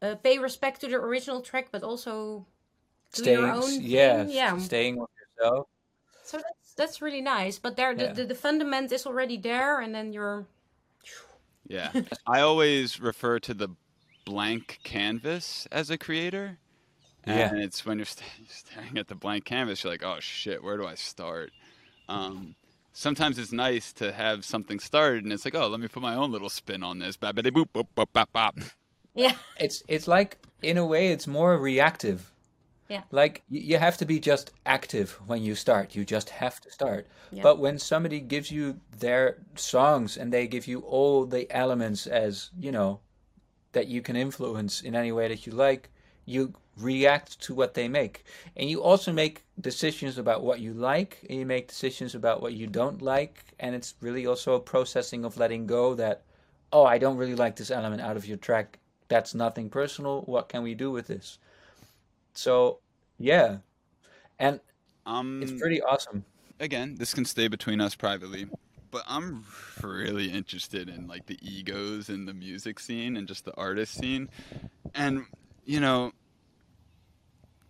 uh, 0.02 0.16
pay 0.18 0.40
respect 0.40 0.82
to 0.82 0.88
the 0.90 0.98
original 0.98 1.42
track, 1.42 1.70
but 1.72 1.84
also 1.84 2.48
do 3.16 3.24
Staying, 3.24 3.40
your 3.46 3.52
own 3.54 3.82
yeah, 3.82 4.26
thing. 4.26 4.30
Yeah. 4.30 4.60
staying 4.60 4.98
with 5.00 5.10
yourself. 5.38 5.68
So 6.24 6.38
that's 6.38 6.63
that's 6.74 7.02
really 7.02 7.22
nice. 7.22 7.60
But 7.60 7.76
there, 7.76 7.96
the, 7.96 8.04
Yeah. 8.06 8.14
the, 8.14 8.26
the 8.26 8.36
fundament 8.36 8.92
is 8.92 9.06
already 9.06 9.38
there, 9.38 9.80
and 9.80 9.94
then 9.94 10.14
you're 10.14 10.46
Yeah. 11.68 11.92
I 12.28 12.42
always 12.42 13.00
refer 13.00 13.40
to 13.40 13.54
the 13.54 13.70
blank 14.26 14.80
canvas 14.84 15.68
as 15.72 15.90
a 15.90 15.98
creator. 15.98 16.58
And 17.26 17.38
Yeah. 17.58 17.64
it's 17.64 17.86
when 17.86 17.98
you're 18.00 18.06
sta- 18.06 18.24
staring 18.50 18.98
at 18.98 19.08
the 19.08 19.16
blank 19.16 19.46
canvas, 19.46 19.84
you're 19.84 19.94
like, 19.94 20.04
oh 20.04 20.20
shit, 20.20 20.64
where 20.64 20.78
do 20.78 20.86
I 20.86 20.96
start? 20.96 21.52
Um, 22.10 22.56
sometimes 22.92 23.40
it's 23.40 23.52
nice 23.54 23.94
to 23.94 24.12
have 24.12 24.44
something 24.44 24.80
started 24.80 25.24
and 25.24 25.32
it's 25.32 25.46
like, 25.46 25.56
oh, 25.56 25.68
let 25.68 25.80
me 25.80 25.88
put 25.88 26.02
my 26.04 26.16
own 26.16 26.32
little 26.32 26.50
spin 26.50 26.84
on 26.84 27.00
this. 27.00 27.16
Boop, 27.18 27.68
boop, 27.74 27.88
boop. 27.96 28.72
Yeah. 29.16 29.36
It's 29.58 29.84
it's 29.88 30.08
like 30.08 30.38
in 30.62 30.78
a 30.78 30.86
way 30.86 31.10
it's 31.14 31.28
more 31.28 31.58
reactive. 31.58 32.33
Yeah. 32.90 33.04
Like 33.12 33.44
you 33.50 33.78
have 33.78 33.98
to 33.98 34.06
be 34.06 34.20
just 34.20 34.52
active 34.66 35.20
when 35.26 35.42
you 35.42 35.56
start. 35.56 35.96
You 35.96 36.06
just 36.06 36.30
have 36.30 36.60
to 36.62 36.72
start. 36.72 37.08
Yeah. 37.32 37.44
But 37.44 37.60
when 37.60 37.80
somebody 37.80 38.20
gives 38.20 38.52
you 38.52 38.80
their 39.00 39.38
songs 39.56 40.18
and 40.18 40.32
they 40.32 40.48
give 40.48 40.68
you 40.68 40.80
all 40.82 41.26
the 41.26 41.50
elements 41.52 42.08
as, 42.08 42.52
you 42.60 42.72
know, 42.72 43.00
that 43.72 43.88
you 43.88 44.02
can 44.02 44.16
influence 44.16 44.82
in 44.82 44.96
any 44.96 45.12
way 45.12 45.28
that 45.28 45.48
you 45.48 45.54
like, 45.54 45.90
you 46.26 46.54
react 46.78 47.40
to 47.42 47.54
what 47.54 47.74
they 47.74 47.88
make. 47.88 48.26
And 48.56 48.70
you 48.70 48.82
also 48.82 49.12
make 49.12 49.44
decisions 49.60 50.18
about 50.18 50.44
what 50.44 50.60
you 50.60 50.74
like 50.74 51.20
and 51.30 51.40
you 51.40 51.46
make 51.46 51.68
decisions 51.68 52.16
about 52.16 52.42
what 52.42 52.54
you 52.54 52.68
don't 52.68 53.02
like. 53.02 53.44
And 53.60 53.76
it's 53.76 53.96
really 54.02 54.26
also 54.26 54.54
a 54.54 54.60
processing 54.60 55.26
of 55.26 55.38
letting 55.38 55.68
go 55.68 55.96
that, 55.96 56.24
oh, 56.72 56.86
I 56.86 56.98
don't 56.98 57.18
really 57.18 57.36
like 57.36 57.56
this 57.56 57.72
element 57.72 58.02
out 58.02 58.18
of 58.18 58.26
your 58.28 58.38
track. 58.38 58.80
That's 59.08 59.34
nothing 59.34 59.70
personal. 59.70 60.22
What 60.22 60.50
can 60.50 60.64
we 60.64 60.76
do 60.76 60.92
with 60.92 61.08
this? 61.08 61.40
So, 62.34 62.80
yeah. 63.18 63.58
And 64.40 64.60
Um, 65.06 65.42
it's 65.44 65.52
pretty 65.52 65.82
awesome. 65.82 66.26
again, 66.60 66.96
this 66.96 67.14
can 67.14 67.26
stay 67.26 67.48
between 67.48 67.80
us 67.82 67.96
privately, 67.96 68.48
but 68.92 69.04
I'm 69.08 69.46
really 69.82 70.32
interested 70.32 70.90
in 70.90 71.08
like 71.08 71.26
the 71.28 71.38
egos 71.42 72.10
in 72.10 72.26
the 72.26 72.34
music 72.34 72.80
scene 72.80 73.18
and 73.18 73.28
just 73.28 73.46
the 73.46 73.56
artist 73.56 73.96
scene. 73.96 74.30
And 74.96 75.26
you 75.66 75.80
know, 75.80 76.12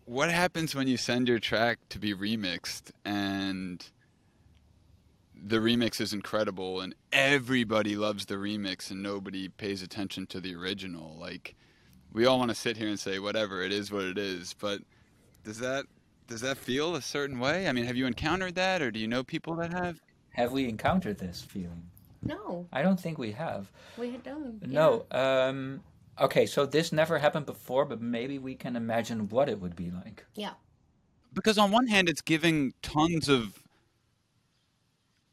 what 0.05 0.29
happens 0.31 0.75
when 0.75 0.87
you 0.87 0.97
send 0.97 1.27
your 1.27 1.39
track 1.39 1.79
to 1.89 1.99
be 1.99 2.13
remixed 2.13 2.91
and 3.05 3.85
the 5.45 5.57
remix 5.57 5.99
is 5.99 6.13
incredible 6.13 6.79
and 6.81 6.95
everybody 7.11 7.95
loves 7.95 8.25
the 8.25 8.35
remix 8.35 8.89
and 8.91 9.03
nobody 9.03 9.49
pays 9.49 9.81
attention 9.81 10.25
to 10.27 10.39
the 10.39 10.55
original? 10.55 11.15
Like 11.19 11.55
we 12.13 12.25
all 12.25 12.37
want 12.39 12.49
to 12.49 12.55
sit 12.55 12.77
here 12.77 12.87
and 12.87 12.99
say 12.99 13.19
whatever, 13.19 13.61
it 13.61 13.73
is 13.73 13.91
what 13.91 14.03
it 14.03 14.17
is, 14.17 14.53
but 14.53 14.79
does 15.43 15.59
that 15.59 15.85
does 16.27 16.41
that 16.41 16.57
feel 16.57 16.95
a 16.95 17.01
certain 17.01 17.39
way? 17.39 17.67
I 17.67 17.73
mean, 17.73 17.85
have 17.85 17.97
you 17.97 18.05
encountered 18.05 18.55
that, 18.55 18.81
or 18.81 18.91
do 18.91 18.99
you 18.99 19.07
know 19.07 19.23
people 19.23 19.55
that 19.55 19.73
have? 19.73 19.99
Have 20.31 20.51
we 20.51 20.69
encountered 20.69 21.17
this 21.17 21.41
feeling? 21.41 21.83
No, 22.23 22.65
I 22.71 22.81
don't 22.81 22.99
think 22.99 23.17
we 23.17 23.31
have. 23.33 23.69
we 23.97 24.11
don't. 24.17 24.65
No. 24.65 25.05
Um, 25.11 25.81
okay, 26.19 26.45
so 26.45 26.65
this 26.65 26.93
never 26.93 27.19
happened 27.19 27.45
before, 27.45 27.85
but 27.85 28.01
maybe 28.01 28.39
we 28.39 28.55
can 28.55 28.75
imagine 28.75 29.27
what 29.29 29.49
it 29.49 29.59
would 29.59 29.75
be 29.75 29.91
like. 29.91 30.25
Yeah. 30.35 30.53
Because 31.33 31.57
on 31.57 31.71
one 31.71 31.87
hand, 31.87 32.07
it's 32.07 32.21
giving 32.21 32.73
tons 32.81 33.27
of 33.27 33.59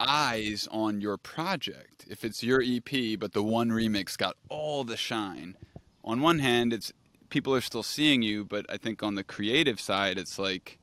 eyes 0.00 0.66
on 0.70 1.00
your 1.00 1.16
project. 1.18 2.04
If 2.08 2.24
it's 2.24 2.42
your 2.42 2.62
EP, 2.64 3.18
but 3.18 3.32
the 3.32 3.42
one 3.42 3.70
remix 3.70 4.16
got 4.16 4.36
all 4.48 4.82
the 4.82 4.96
shine. 4.96 5.56
On 6.04 6.20
one 6.20 6.38
hand, 6.38 6.72
it's 6.72 6.92
people 7.30 7.54
are 7.54 7.60
still 7.60 7.82
seeing 7.82 8.22
you, 8.22 8.44
but 8.44 8.66
I 8.68 8.76
think 8.76 9.02
on 9.02 9.14
the 9.14 9.24
creative 9.24 9.80
side, 9.80 10.18
it's 10.18 10.38
like, 10.38 10.78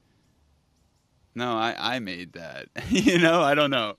no, 1.36 1.57
I, 1.57 1.76
I 1.78 1.99
made 1.99 2.34
that. 2.34 2.70
you 2.89 3.20
know, 3.20 3.41
I 3.41 3.53
don't 3.53 3.72
know. 3.72 3.97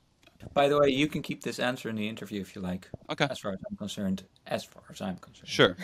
By 0.55 0.69
the 0.69 0.79
way, 0.79 0.89
you 0.89 1.09
can 1.09 1.23
keep 1.23 1.43
this 1.43 1.59
answer 1.59 1.89
in 1.89 1.97
the 1.97 2.09
interview 2.09 2.41
if 2.41 2.55
you 2.55 2.62
like. 2.62 2.89
Okay. 3.11 3.27
As 3.29 3.39
far 3.39 3.53
as 3.53 3.59
I'm 3.69 3.77
concerned. 3.77 4.25
As 4.47 4.64
far 4.64 4.83
as 4.91 5.01
I'm 5.01 5.16
concerned. 5.16 5.49
Sure. 5.49 5.77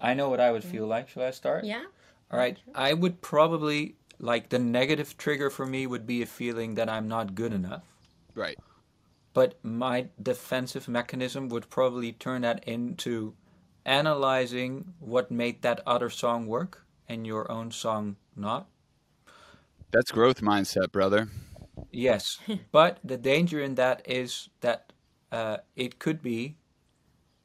I 0.00 0.14
know 0.14 0.28
what 0.28 0.40
I 0.40 0.50
would 0.50 0.64
feel 0.64 0.86
like. 0.86 1.08
Shall 1.08 1.22
I 1.22 1.30
start? 1.30 1.64
Yeah. 1.64 1.84
All 2.30 2.38
right. 2.38 2.58
I 2.74 2.92
would 2.92 3.22
probably 3.22 3.96
like 4.18 4.50
the 4.50 4.58
negative 4.58 5.16
trigger 5.16 5.50
for 5.50 5.66
me 5.66 5.86
would 5.86 6.06
be 6.06 6.22
a 6.22 6.26
feeling 6.26 6.74
that 6.74 6.88
I'm 6.88 7.08
not 7.08 7.34
good 7.34 7.52
enough. 7.52 7.82
Right. 8.34 8.58
But 9.32 9.58
my 9.62 10.08
defensive 10.22 10.88
mechanism 10.88 11.48
would 11.48 11.70
probably 11.70 12.12
turn 12.12 12.42
that 12.42 12.64
into 12.64 13.34
analyzing 13.84 14.94
what 14.98 15.30
made 15.30 15.62
that 15.62 15.80
other 15.86 16.10
song 16.10 16.46
work 16.46 16.84
and 17.08 17.26
your 17.26 17.50
own 17.50 17.70
song 17.70 18.16
not. 18.36 18.66
That's 19.92 20.10
growth 20.10 20.40
mindset, 20.40 20.90
brother. 20.90 21.28
Yes, 21.90 22.38
but 22.72 22.98
the 23.04 23.16
danger 23.16 23.60
in 23.60 23.76
that 23.76 24.02
is 24.04 24.48
that 24.60 24.92
uh, 25.30 25.58
it 25.76 25.98
could 25.98 26.22
be 26.22 26.56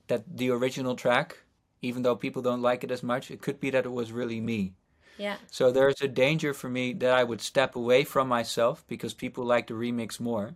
that 0.07 0.37
the 0.37 0.49
original 0.49 0.95
track, 0.95 1.37
even 1.81 2.01
though 2.01 2.15
people 2.15 2.41
don't 2.41 2.61
like 2.61 2.83
it 2.83 2.91
as 2.91 3.03
much, 3.03 3.31
it 3.31 3.41
could 3.41 3.59
be 3.59 3.69
that 3.69 3.85
it 3.85 3.91
was 3.91 4.11
really 4.11 4.41
me. 4.41 4.73
Yeah. 5.17 5.37
So 5.51 5.71
there's 5.71 6.01
a 6.01 6.07
danger 6.07 6.53
for 6.53 6.69
me 6.69 6.93
that 6.93 7.11
I 7.11 7.23
would 7.23 7.41
step 7.41 7.75
away 7.75 8.03
from 8.05 8.27
myself 8.27 8.85
because 8.87 9.13
people 9.13 9.43
like 9.43 9.67
the 9.67 9.73
remix 9.73 10.19
more. 10.19 10.55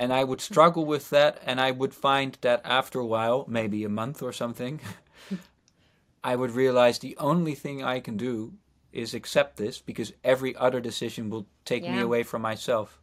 And 0.00 0.14
I 0.14 0.24
would 0.24 0.40
struggle 0.40 0.86
with 0.86 1.10
that, 1.10 1.42
and 1.44 1.60
I 1.60 1.72
would 1.72 1.92
find 1.92 2.38
that 2.40 2.62
after 2.64 2.98
a 2.98 3.06
while, 3.06 3.44
maybe 3.46 3.84
a 3.84 3.90
month 3.90 4.22
or 4.22 4.32
something, 4.32 4.80
I 6.24 6.36
would 6.36 6.52
realize 6.52 6.98
the 6.98 7.18
only 7.18 7.54
thing 7.54 7.84
I 7.84 8.00
can 8.00 8.16
do 8.16 8.54
is 8.94 9.12
accept 9.12 9.58
this 9.58 9.78
because 9.78 10.14
every 10.24 10.56
other 10.56 10.80
decision 10.80 11.28
will 11.28 11.44
take 11.66 11.82
me 11.82 12.00
away 12.00 12.22
from 12.22 12.40
myself. 12.40 12.98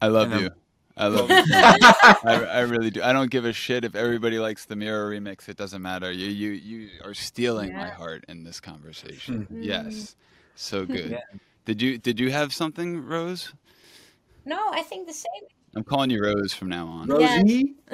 I 0.00 0.06
love 0.06 0.30
You 0.30 0.36
know. 0.36 0.40
you. 0.40 0.50
I 0.96 1.06
love 1.08 1.28
you. 1.28 1.36
I, 1.52 2.46
I 2.50 2.60
really 2.60 2.90
do. 2.90 3.02
I 3.02 3.12
don't 3.12 3.30
give 3.30 3.44
a 3.44 3.52
shit 3.52 3.84
if 3.84 3.94
everybody 3.94 4.38
likes 4.38 4.64
the 4.64 4.76
Mirror 4.76 5.10
remix. 5.10 5.50
It 5.50 5.58
doesn't 5.58 5.82
matter. 5.82 6.10
You 6.10 6.28
you 6.28 6.50
you 6.52 6.88
are 7.04 7.14
stealing 7.14 7.74
my 7.74 7.88
heart 7.88 8.24
in 8.28 8.44
this 8.44 8.58
conversation. 8.58 9.42
Hmm. 9.42 9.62
Yes, 9.62 10.16
so 10.54 10.86
hmm. 10.86 10.92
good. 10.92 11.10
Yeah. 11.10 11.38
Did 11.66 11.82
you 11.82 11.98
did 11.98 12.18
you 12.18 12.30
have 12.30 12.54
something, 12.54 13.04
Rose? 13.04 13.52
No, 14.46 14.58
I 14.72 14.82
think 14.82 15.06
the 15.06 15.14
same. 15.14 15.48
I'm 15.76 15.84
calling 15.84 16.10
you 16.10 16.22
Rose 16.22 16.52
from 16.54 16.68
now 16.68 16.86
on. 16.86 17.08
Rosie? 17.08 17.74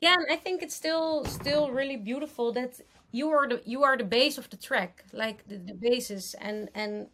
yeah, 0.00 0.14
and 0.14 0.26
I 0.30 0.36
think 0.36 0.62
it's 0.62 0.74
still 0.74 1.24
still 1.24 1.70
really 1.70 1.96
beautiful 1.96 2.52
that 2.52 2.80
you 3.12 3.30
are 3.30 3.48
the 3.48 3.62
you 3.64 3.82
are 3.82 3.96
the 3.96 4.04
base 4.04 4.38
of 4.38 4.48
the 4.50 4.56
track, 4.56 5.04
like 5.12 5.46
the, 5.48 5.56
the 5.56 5.74
basis, 5.74 6.34
and 6.34 6.68
and 6.74 7.08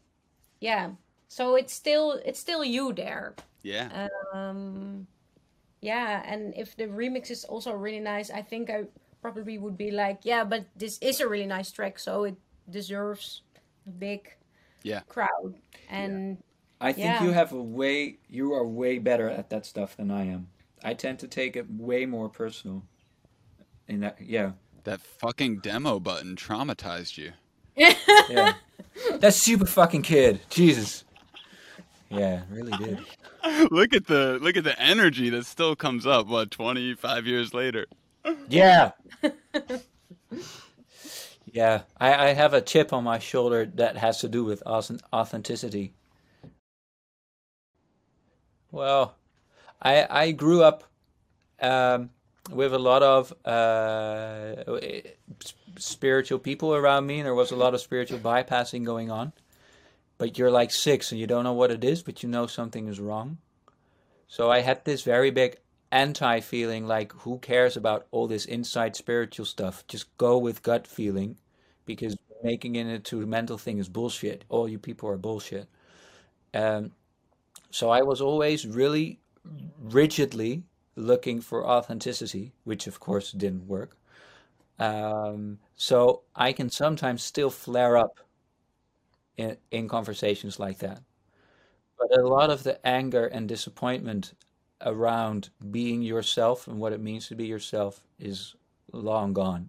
yeah. 0.60 0.90
So 1.28 1.56
it's 1.56 1.72
still 1.72 2.20
it's 2.24 2.38
still 2.38 2.64
you 2.64 2.92
there. 2.92 3.34
Yeah. 3.62 4.08
Um, 4.34 5.06
yeah, 5.80 6.22
and 6.26 6.54
if 6.56 6.76
the 6.76 6.84
remix 6.86 7.30
is 7.30 7.44
also 7.44 7.72
really 7.72 8.00
nice, 8.00 8.30
I 8.30 8.42
think 8.42 8.70
I 8.70 8.84
probably 9.22 9.58
would 9.58 9.76
be 9.76 9.90
like, 9.90 10.20
yeah, 10.22 10.44
but 10.44 10.66
this 10.76 10.98
is 10.98 11.20
a 11.20 11.28
really 11.28 11.46
nice 11.46 11.70
track, 11.70 11.98
so 11.98 12.24
it 12.24 12.36
deserves 12.70 13.42
a 13.86 13.90
big 13.90 14.28
Yeah. 14.82 15.02
crowd. 15.08 15.54
And 15.88 16.38
I 16.80 16.92
think 16.92 17.06
Yeah. 17.06 17.24
you 17.24 17.30
have 17.30 17.52
a 17.52 17.62
way, 17.62 18.18
you 18.28 18.52
are 18.52 18.66
way 18.66 18.98
better 18.98 19.28
at 19.30 19.50
that 19.50 19.64
stuff 19.66 19.96
than 19.96 20.10
I 20.10 20.26
am. 20.26 20.48
I 20.84 20.94
tend 20.94 21.18
to 21.20 21.28
take 21.28 21.56
it 21.56 21.66
way 21.70 22.06
more 22.06 22.28
personal. 22.28 22.82
In 23.88 24.00
that, 24.00 24.18
yeah. 24.20 24.52
That 24.84 25.00
fucking 25.00 25.58
demo 25.60 25.98
button 26.00 26.36
traumatized 26.36 27.16
you. 27.16 27.32
Yeah. 27.76 28.54
that 29.20 29.34
super 29.34 29.66
fucking 29.66 30.02
kid. 30.02 30.40
Jesus. 30.50 31.04
Yeah, 32.08 32.42
really 32.50 32.72
did. 32.76 33.00
look 33.70 33.94
at 33.94 34.06
the 34.06 34.38
look 34.40 34.56
at 34.56 34.64
the 34.64 34.80
energy 34.80 35.30
that 35.30 35.44
still 35.46 35.74
comes 35.74 36.06
up. 36.06 36.26
What 36.26 36.50
25 36.50 37.26
years 37.26 37.52
later? 37.52 37.86
Yeah. 38.48 38.92
yeah. 41.52 41.82
I, 41.98 42.28
I 42.28 42.32
have 42.34 42.54
a 42.54 42.60
chip 42.60 42.92
on 42.92 43.04
my 43.04 43.18
shoulder 43.18 43.66
that 43.74 43.96
has 43.96 44.20
to 44.20 44.28
do 44.28 44.44
with 44.44 44.62
auth- 44.64 45.00
authenticity. 45.12 45.94
Well, 48.76 49.14
I 49.80 50.06
I 50.10 50.30
grew 50.32 50.62
up 50.62 50.84
um, 51.62 52.10
with 52.50 52.74
a 52.74 52.78
lot 52.78 53.02
of 53.02 53.32
uh, 53.42 54.64
spiritual 55.78 56.38
people 56.38 56.74
around 56.74 57.06
me, 57.06 57.20
and 57.20 57.24
there 57.24 57.34
was 57.34 57.52
a 57.52 57.56
lot 57.56 57.72
of 57.72 57.80
spiritual 57.80 58.18
bypassing 58.18 58.84
going 58.84 59.10
on. 59.10 59.32
But 60.18 60.36
you're 60.36 60.50
like 60.50 60.70
six 60.70 61.10
and 61.10 61.18
you 61.18 61.26
don't 61.26 61.44
know 61.44 61.54
what 61.54 61.70
it 61.70 61.84
is, 61.84 62.02
but 62.02 62.22
you 62.22 62.28
know 62.28 62.46
something 62.46 62.86
is 62.86 63.00
wrong. 63.00 63.38
So 64.28 64.50
I 64.50 64.60
had 64.60 64.84
this 64.84 65.02
very 65.02 65.30
big 65.30 65.56
anti 65.90 66.40
feeling 66.40 66.86
like, 66.86 67.12
who 67.12 67.38
cares 67.38 67.78
about 67.78 68.06
all 68.10 68.26
this 68.26 68.44
inside 68.44 68.94
spiritual 68.94 69.46
stuff? 69.46 69.86
Just 69.88 70.14
go 70.18 70.36
with 70.36 70.62
gut 70.62 70.86
feeling 70.86 71.38
because 71.86 72.14
making 72.42 72.76
it 72.76 72.86
into 72.86 73.22
a 73.22 73.26
mental 73.26 73.56
thing 73.56 73.78
is 73.78 73.88
bullshit. 73.88 74.44
All 74.50 74.68
you 74.68 74.78
people 74.78 75.08
are 75.08 75.16
bullshit. 75.16 75.66
Um, 76.52 76.92
so 77.76 77.90
I 77.90 78.00
was 78.00 78.22
always 78.22 78.66
really 78.66 79.20
rigidly 79.78 80.62
looking 80.96 81.42
for 81.42 81.66
authenticity, 81.66 82.54
which 82.64 82.86
of 82.86 83.00
course 83.00 83.32
didn't 83.32 83.68
work. 83.68 83.98
Um, 84.78 85.58
so 85.76 86.22
I 86.34 86.54
can 86.54 86.70
sometimes 86.70 87.22
still 87.22 87.50
flare 87.50 87.98
up 87.98 88.18
in, 89.36 89.58
in 89.70 89.88
conversations 89.88 90.58
like 90.58 90.78
that. 90.78 91.02
But 91.98 92.18
a 92.18 92.26
lot 92.26 92.48
of 92.48 92.62
the 92.62 92.80
anger 92.86 93.26
and 93.26 93.46
disappointment 93.46 94.32
around 94.80 95.50
being 95.70 96.00
yourself 96.00 96.68
and 96.68 96.78
what 96.78 96.94
it 96.94 97.00
means 97.02 97.28
to 97.28 97.34
be 97.34 97.44
yourself 97.44 98.00
is 98.18 98.54
long 98.92 99.34
gone. 99.34 99.68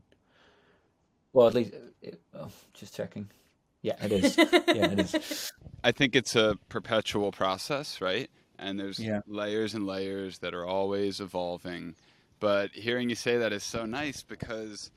Well, 1.34 1.47
at 1.47 1.55
least, 1.55 1.74
it, 2.01 2.22
oh, 2.34 2.51
just 2.74 2.95
checking. 2.95 3.30
Yeah, 3.88 4.05
it 4.05 4.11
is. 4.11 4.38
Yeah, 4.38 4.91
it 4.91 4.99
is. 4.99 5.51
I 5.83 5.91
think 5.91 6.15
it's 6.15 6.35
a 6.35 6.57
perpetual 6.69 7.31
process, 7.31 8.01
right? 8.01 8.29
and 8.59 8.79
there's 8.79 8.99
Yeah. 8.99 9.21
layers 9.27 9.73
and 9.73 9.85
layers 9.85 10.39
that 10.39 10.53
are 10.53 10.65
always 10.65 11.19
evolving. 11.19 11.95
But 12.39 12.71
hearing 12.71 13.09
you 13.09 13.15
say 13.15 13.38
that 13.38 13.53
is 13.53 13.63
so 13.63 13.85
nice 13.85 14.23
because 14.23 14.91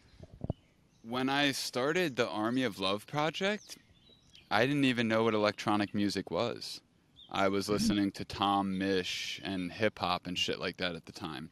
when 1.02 1.28
I 1.28 1.52
started 1.52 2.16
the 2.16 2.28
Army 2.28 2.62
of 2.62 2.78
Love 2.78 3.06
project, 3.06 3.78
I 4.50 4.66
didn't 4.66 4.84
even 4.84 5.08
know 5.08 5.24
what 5.24 5.34
electronic 5.34 5.94
music 5.94 6.30
was. 6.30 6.80
I 7.30 7.48
was 7.48 7.64
mm-hmm. 7.64 7.72
listening 7.74 8.12
to 8.12 8.24
Tom 8.24 8.78
Misch 8.78 9.40
and 9.42 9.72
hip 9.72 9.98
hop 9.98 10.26
and 10.26 10.38
shit 10.38 10.58
like 10.58 10.76
that 10.78 10.94
at 10.94 11.06
the 11.06 11.12
time. 11.12 11.50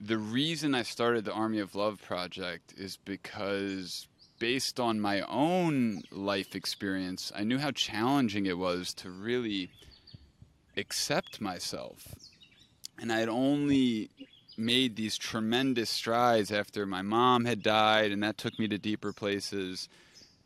The 0.00 0.18
reason 0.18 0.74
I 0.74 0.82
started 0.82 1.24
the 1.24 1.32
Army 1.32 1.58
of 1.58 1.74
Love 1.74 2.00
project 2.00 2.74
is 2.76 2.96
because, 2.96 4.06
based 4.44 4.78
on 4.78 5.00
my 5.00 5.22
own 5.22 6.02
life 6.10 6.54
experience, 6.54 7.32
I 7.34 7.44
knew 7.44 7.56
how 7.56 7.70
challenging 7.70 8.44
it 8.44 8.58
was 8.58 8.92
to 8.96 9.08
really 9.08 9.70
accept 10.76 11.40
myself. 11.40 12.14
And 13.00 13.10
I 13.10 13.20
had 13.20 13.30
only 13.30 14.10
made 14.58 14.96
these 14.96 15.16
tremendous 15.16 15.88
strides 15.88 16.52
after 16.52 16.84
my 16.84 17.00
mom 17.00 17.46
had 17.46 17.62
died, 17.62 18.12
and 18.12 18.22
that 18.22 18.36
took 18.36 18.58
me 18.58 18.68
to 18.68 18.76
deeper 18.76 19.14
places. 19.14 19.88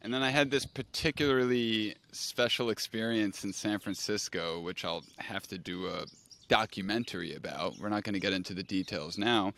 And 0.01 0.15
then 0.15 0.23
I 0.23 0.31
had 0.31 0.53
this 0.53 0.65
particularly 0.65 1.97
special 2.13 2.71
experience 2.71 3.43
in 3.43 3.53
San 3.53 3.81
Francisco, 3.81 4.61
which 4.61 4.85
I'll 4.85 5.03
have 5.17 5.49
to 5.49 5.59
do 5.59 5.89
a 5.89 6.05
documentary 6.47 7.35
about. 7.35 7.81
We're 7.81 7.89
not 7.89 8.05
going 8.05 8.15
to 8.15 8.21
get 8.21 8.33
into 8.33 8.55
the 8.55 8.63
details 8.63 9.19
now. 9.19 9.55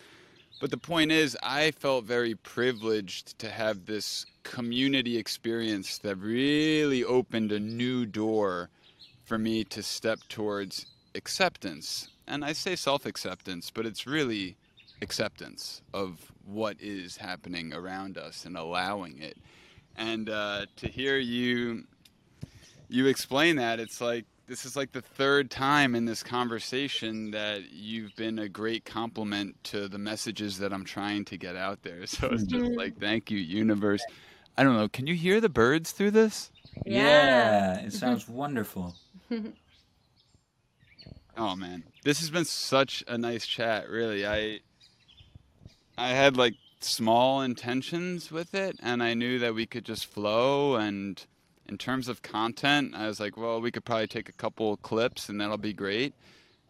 But 0.60 0.70
the 0.70 0.78
point 0.78 1.12
is, 1.12 1.36
I 1.42 1.70
felt 1.70 2.04
very 2.04 2.34
privileged 2.34 3.38
to 3.38 3.50
have 3.50 3.86
this 3.86 4.26
community 4.42 5.16
experience 5.16 5.98
that 5.98 6.16
really 6.16 7.04
opened 7.04 7.52
a 7.52 7.60
new 7.60 8.04
door 8.04 8.68
for 9.24 9.38
me 9.38 9.64
to 9.64 9.82
step 9.82 10.18
towards 10.28 10.86
acceptance. 11.14 12.08
And 12.26 12.44
I 12.44 12.52
say 12.52 12.76
self 12.76 13.06
acceptance, 13.06 13.70
but 13.70 13.86
it's 13.86 14.06
really 14.06 14.56
acceptance 15.02 15.82
of 15.94 16.30
what 16.44 16.76
is 16.80 17.16
happening 17.16 17.72
around 17.72 18.18
us 18.18 18.44
and 18.44 18.56
allowing 18.56 19.18
it. 19.18 19.36
And 19.96 20.28
uh, 20.28 20.66
to 20.76 20.88
hear 20.88 21.16
you 21.18 21.84
you 22.88 23.06
explain 23.06 23.56
that, 23.56 23.78
it's 23.78 24.00
like 24.00 24.24
this 24.50 24.64
is 24.64 24.74
like 24.74 24.90
the 24.90 25.00
third 25.00 25.48
time 25.48 25.94
in 25.94 26.06
this 26.06 26.24
conversation 26.24 27.30
that 27.30 27.70
you've 27.70 28.14
been 28.16 28.40
a 28.40 28.48
great 28.48 28.84
compliment 28.84 29.54
to 29.62 29.86
the 29.86 29.96
messages 29.96 30.58
that 30.58 30.72
I'm 30.72 30.84
trying 30.84 31.24
to 31.26 31.36
get 31.36 31.54
out 31.54 31.82
there. 31.84 32.00
So 32.06 32.26
it's 32.26 32.42
just 32.42 32.64
mm-hmm. 32.64 32.76
like, 32.76 32.98
thank 32.98 33.30
you, 33.30 33.38
universe. 33.38 34.02
I 34.58 34.64
don't 34.64 34.76
know. 34.76 34.88
Can 34.88 35.06
you 35.06 35.14
hear 35.14 35.40
the 35.40 35.48
birds 35.48 35.92
through 35.92 36.10
this? 36.10 36.50
Yeah, 36.84 37.78
it 37.78 37.92
sounds 37.92 38.28
wonderful. 38.28 38.94
Oh 41.36 41.56
man, 41.56 41.84
this 42.04 42.20
has 42.20 42.28
been 42.28 42.44
such 42.44 43.02
a 43.08 43.16
nice 43.16 43.46
chat. 43.46 43.88
Really, 43.88 44.26
I 44.26 44.60
I 45.96 46.08
had 46.08 46.36
like 46.36 46.54
small 46.80 47.40
intentions 47.40 48.30
with 48.30 48.52
it, 48.52 48.76
and 48.82 49.02
I 49.02 49.14
knew 49.14 49.38
that 49.38 49.54
we 49.54 49.64
could 49.64 49.86
just 49.86 50.04
flow. 50.04 50.74
And 50.74 51.24
in 51.70 51.78
terms 51.78 52.08
of 52.08 52.20
content, 52.20 52.94
I 52.96 53.06
was 53.06 53.20
like, 53.20 53.36
well, 53.36 53.60
we 53.60 53.70
could 53.70 53.84
probably 53.84 54.08
take 54.08 54.28
a 54.28 54.32
couple 54.32 54.76
clips, 54.78 55.28
and 55.28 55.40
that'll 55.40 55.56
be 55.56 55.72
great. 55.72 56.12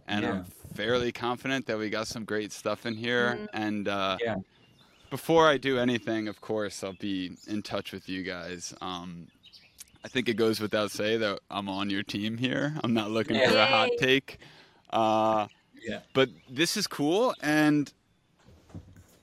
And 0.06 0.24
Yeah. 0.24 0.30
I'm 0.30 0.44
fairly 0.74 1.10
confident 1.10 1.66
that 1.66 1.78
we 1.78 1.88
got 1.88 2.06
some 2.06 2.24
great 2.24 2.52
stuff 2.52 2.84
in 2.84 2.94
here. 2.94 3.48
And 3.54 3.88
uh, 3.88 4.18
Yeah. 4.20 4.36
before 5.08 5.48
I 5.48 5.56
do 5.56 5.78
anything, 5.78 6.28
of 6.28 6.42
course, 6.42 6.84
I'll 6.84 6.92
be 6.92 7.32
in 7.48 7.62
touch 7.62 7.92
with 7.92 8.08
you 8.10 8.22
guys. 8.22 8.74
Um, 8.82 9.28
I 10.04 10.08
think 10.08 10.28
it 10.28 10.34
goes 10.34 10.60
without 10.60 10.90
say 10.90 11.16
that 11.16 11.40
I'm 11.50 11.68
on 11.68 11.88
your 11.88 12.02
team 12.02 12.36
here. 12.36 12.76
I'm 12.84 12.92
not 12.92 13.10
looking 13.10 13.40
for 13.40 13.56
a 13.56 13.66
hot 13.66 13.88
take. 13.98 14.38
Uh, 14.90 15.48
Yeah. 15.82 16.00
but 16.12 16.28
this 16.48 16.76
is 16.76 16.86
cool. 16.86 17.34
And 17.40 17.90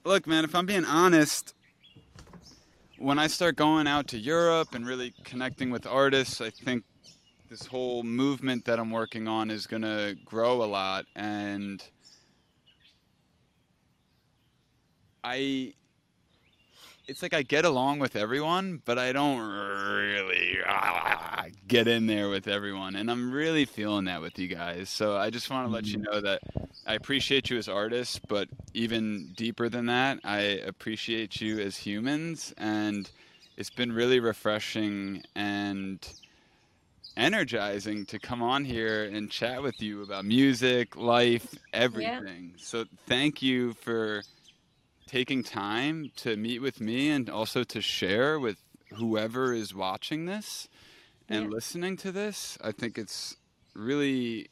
look, 0.04 0.26
man, 0.26 0.44
if 0.44 0.56
I'm 0.56 0.66
being 0.66 0.86
honest, 0.86 1.54
when 2.98 3.20
I 3.20 3.28
start 3.28 3.56
going 3.56 3.88
out 3.88 4.08
to 4.08 4.18
Europe 4.18 4.74
and 4.74 4.86
really 4.86 5.14
connecting 5.24 5.70
with 5.70 5.86
artists, 5.86 6.41
I 6.41 6.50
think 6.50 6.84
this 7.50 7.66
whole 7.66 8.04
movement 8.04 8.66
that 8.66 8.80
I'm 8.80 8.91
working 8.91 9.28
on 9.28 9.52
is 9.52 9.68
going 9.68 9.84
to 9.84 10.16
grow 10.26 10.64
a 10.64 10.66
lot. 10.66 11.06
And 11.16 11.84
I. 15.24 15.74
It's 17.08 17.22
like 17.22 17.34
I 17.34 17.41
get 17.41 17.64
along 17.64 17.99
with 17.99 18.18
everyone, 18.18 18.82
but 18.84 18.99
I 18.99 19.14
don't 19.14 19.39
really 19.39 20.58
ah, 20.68 21.45
get 21.68 21.88
in 21.88 22.05
there 22.05 22.28
with 22.30 22.47
everyone. 22.49 22.97
And 22.97 23.10
I'm 23.10 23.32
really 23.32 23.64
feeling 23.64 24.05
that 24.05 24.22
with 24.22 24.38
you 24.38 24.49
guys. 24.49 24.89
So 24.89 25.16
I 25.16 25.30
just 25.30 25.49
want 25.49 25.68
to 25.68 25.74
let 25.74 25.86
you 25.86 25.99
know 25.99 26.20
that 26.20 26.41
I 26.86 26.95
appreciate 26.95 27.49
you 27.49 27.58
as 27.58 27.70
artists, 27.70 28.20
but 28.28 28.49
even 28.74 29.32
deeper 29.36 29.70
than 29.70 29.86
that, 29.86 30.20
I 30.26 30.39
appreciate 30.39 31.39
you 31.39 31.60
as 31.60 31.78
humans. 31.78 32.53
And 32.58 33.10
it's 33.55 33.70
been 33.70 33.93
really 33.93 34.20
refreshing 34.20 35.24
and 35.34 36.05
energizing 37.16 38.05
to 38.05 38.20
come 38.20 38.43
on 38.43 38.64
here 38.66 39.05
and 39.05 39.32
chat 39.32 39.64
with 39.64 39.82
you 39.82 40.03
about 40.03 40.26
music, 40.26 40.95
life, 40.95 41.55
everything. 41.74 42.53
So 42.58 42.86
thank 43.08 43.41
you 43.41 43.74
for 43.74 44.24
taking 45.08 45.43
time 45.43 46.12
to 46.18 46.36
meet 46.36 46.60
with 46.62 46.80
me 46.82 47.10
and 47.10 47.30
also 47.30 47.64
to 47.64 47.82
share 47.82 48.39
with 48.39 48.58
whoever 48.93 49.53
is 49.53 49.74
watching 49.74 50.26
this 50.26 50.68
and 51.30 51.45
Yeah. 51.45 51.49
listening 51.49 51.97
to 51.97 52.12
this. 52.12 52.58
I 52.64 52.72
think 52.72 52.97
it's 52.97 53.36
really 53.74 54.47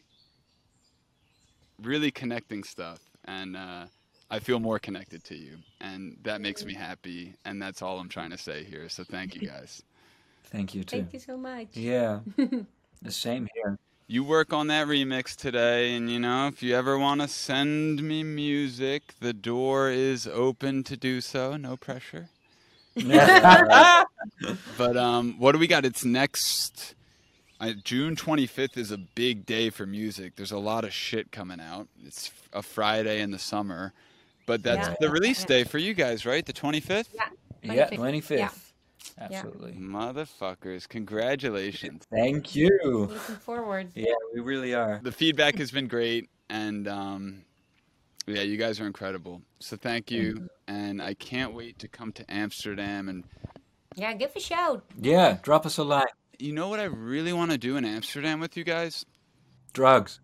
really 1.82 2.10
connecting 2.10 2.64
stuff 2.64 3.00
and 3.26 3.58
uh, 3.58 3.86
I 4.32 4.40
feel 4.40 4.62
more 4.62 4.80
connected 4.80 5.24
to 5.26 5.36
you 5.36 5.58
and 5.82 6.18
that 6.24 6.40
makes 6.40 6.64
me 6.64 6.74
happy 6.74 7.36
and 7.44 7.62
that's 7.62 7.82
all 7.82 8.00
I'm 8.00 8.08
trying 8.10 8.30
to 8.32 8.38
say 8.38 8.64
here. 8.64 8.88
So 8.88 9.04
thank 9.04 9.36
you 9.36 9.48
guys. 9.48 9.84
Thank 10.46 10.74
you 10.74 10.84
too. 10.86 10.98
Thank 11.00 11.14
you 11.14 11.20
so 11.20 11.38
much. 11.38 11.68
Yeah. 11.74 12.20
the 13.02 13.12
same 13.12 13.48
here. 13.56 13.78
You 14.08 14.24
work 14.24 14.54
on 14.54 14.68
that 14.68 14.88
remix 14.88 15.36
today 15.36 15.96
and 15.96 16.12
you 16.12 16.20
know 16.20 16.48
if 16.48 16.62
you 16.62 16.76
ever 16.76 16.98
want 16.98 17.22
to 17.22 17.28
send 17.28 18.04
me 18.04 18.24
music 18.24 19.14
the 19.20 19.34
door 19.34 19.90
is 19.90 20.28
open 20.28 20.84
to 20.84 20.96
do 20.96 21.22
so 21.22 21.58
no 21.58 21.76
pressure 21.76 22.28
but 24.78 24.96
um 24.98 25.36
what 25.40 25.52
do 25.54 25.58
we 25.60 25.68
got 25.68 25.86
it's 25.86 26.06
next 26.06 26.94
uh, 27.60 27.72
june 27.84 28.16
25th 28.16 28.78
is 28.78 28.92
a 28.92 28.98
big 28.98 29.46
day 29.46 29.70
for 29.70 29.86
music 29.86 30.36
there's 30.36 30.52
a 30.52 30.58
lot 30.60 30.84
of 30.84 30.94
shit 30.94 31.32
coming 31.32 31.60
out 31.60 31.88
it's 32.06 32.32
a 32.54 32.62
friday 32.62 33.22
in 33.22 33.32
the 33.32 33.40
summer 33.40 33.92
but 34.46 34.62
that's 34.64 34.88
Yeah. 34.88 34.96
the 35.00 35.10
release 35.10 35.44
day 35.46 35.64
for 35.64 35.78
you 35.80 35.94
guys 35.94 36.26
right 36.26 36.46
the 36.46 36.54
25th 36.54 37.08
yeah, 37.64 37.90
25th. 37.90 37.98
25th. 37.98 38.38
Yeah. 38.38 38.50
Absolutely. 39.20 39.74
motherfuckers 39.74 40.88
congratulations 40.88 42.04
Thank 42.12 42.56
you. 42.56 42.70
Looking 42.84 43.18
forward. 43.36 43.92
Yeah, 43.96 44.14
we 44.34 44.42
really 44.42 44.74
are. 44.74 45.00
the 45.04 45.12
feedback 45.12 45.58
has 45.58 45.72
been 45.72 45.88
great 45.88 46.30
and 46.50 46.88
um, 46.88 47.44
yeah 48.28 48.42
you 48.42 48.58
guys 48.58 48.80
are 48.80 48.86
incredible 48.88 49.42
so 49.60 49.76
thank 49.78 50.12
you 50.12 50.48
and 50.68 51.02
i 51.02 51.14
can't 51.14 51.54
wait 51.54 51.78
to 51.80 51.88
come 51.88 52.12
to 52.14 52.24
amsterdam 52.32 53.10
and 53.10 53.24
Yeah, 53.96 54.14
give 54.14 54.32
a 54.36 54.40
shout. 54.40 54.84
Yeah, 55.00 55.38
drop 55.42 55.66
us 55.66 55.78
a 55.78 55.84
line. 55.84 56.06
you 56.40 56.52
know 56.54 56.68
what 56.70 56.80
i 56.80 56.86
really 56.86 57.34
want 57.34 57.52
to 57.52 57.58
do 57.58 57.78
in 57.78 57.86
amsterdam 57.86 58.40
with 58.40 58.58
you 58.58 58.64
guys 58.64 59.06
Drugs. 59.74 60.20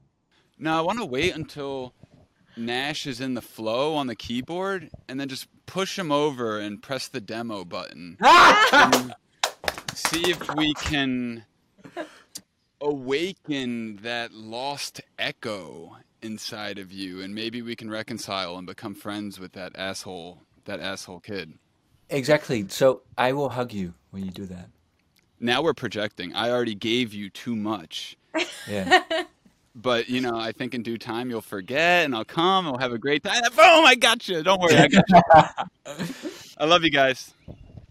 no 0.57 0.77
i 0.77 0.81
want 0.81 0.99
to 0.99 1.05
wait 1.05 1.35
until 1.35 1.93
nash 2.57 3.05
is 3.07 3.19
in 3.21 3.33
the 3.33 3.41
flow 3.41 3.95
on 3.95 4.07
the 4.07 4.15
keyboard 4.15 4.89
and 5.07 5.19
then 5.19 5.27
just 5.29 5.47
push 5.65 5.97
him 5.97 6.11
over 6.11 6.59
and 6.59 6.81
press 6.81 7.07
the 7.07 7.21
demo 7.21 7.63
button 7.65 8.17
ah! 8.23 9.09
see 9.93 10.29
if 10.29 10.53
we 10.55 10.73
can 10.75 11.43
awaken 12.81 13.97
that 13.97 14.33
lost 14.33 15.01
echo 15.19 15.97
inside 16.21 16.77
of 16.79 16.91
you 16.91 17.21
and 17.21 17.33
maybe 17.35 17.61
we 17.61 17.75
can 17.75 17.89
reconcile 17.89 18.57
and 18.57 18.65
become 18.67 18.93
friends 18.95 19.39
with 19.39 19.53
that 19.53 19.71
asshole 19.75 20.39
that 20.65 20.79
asshole 20.79 21.19
kid 21.19 21.53
Exactly. 22.13 22.65
So 22.67 23.03
I 23.17 23.31
will 23.31 23.47
hug 23.47 23.71
you 23.71 23.93
when 24.09 24.25
you 24.25 24.31
do 24.31 24.45
that. 24.47 24.67
now 25.39 25.61
we're 25.61 25.73
projecting 25.73 26.33
i 26.35 26.49
already 26.49 26.75
gave 26.75 27.13
you 27.13 27.29
too 27.29 27.55
much 27.55 28.17
Yeah. 28.67 29.03
but 29.75 30.09
you 30.09 30.21
know 30.21 30.35
i 30.37 30.51
think 30.51 30.73
in 30.73 30.83
due 30.83 30.97
time 30.97 31.29
you'll 31.29 31.41
forget 31.41 32.05
and 32.05 32.15
i'll 32.15 32.25
come 32.25 32.65
and 32.65 32.73
we'll 32.73 32.81
have 32.81 32.91
a 32.93 32.97
great 32.97 33.23
time 33.23 33.41
boom 33.41 33.51
i 33.85 33.95
got 33.95 34.27
you 34.27 34.43
don't 34.43 34.59
worry 34.61 34.75
i 34.75 34.87
got 34.87 35.05
you 35.09 35.21
i 36.57 36.65
love 36.65 36.83
you 36.83 36.91
guys 36.91 37.33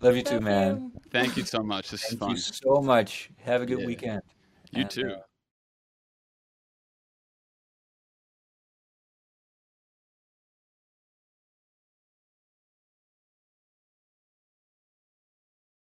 Love 0.03 0.17
you 0.17 0.23
too, 0.23 0.41
man. 0.41 0.93
thank 1.11 1.37
you 1.37 1.45
so 1.45 1.63
much 1.63 1.91
this 1.91 2.11
is 2.11 2.19
Thank 2.19 2.31
you 2.31 2.37
so 2.37 2.81
much. 2.81 3.31
Have 3.45 3.61
a 3.61 3.67
good 3.67 3.81
Yeah. 3.81 3.87
weekend. 3.87 4.23
you 4.73 4.81
And, 4.83 4.91
too 4.91 5.11
uh, 5.11 5.17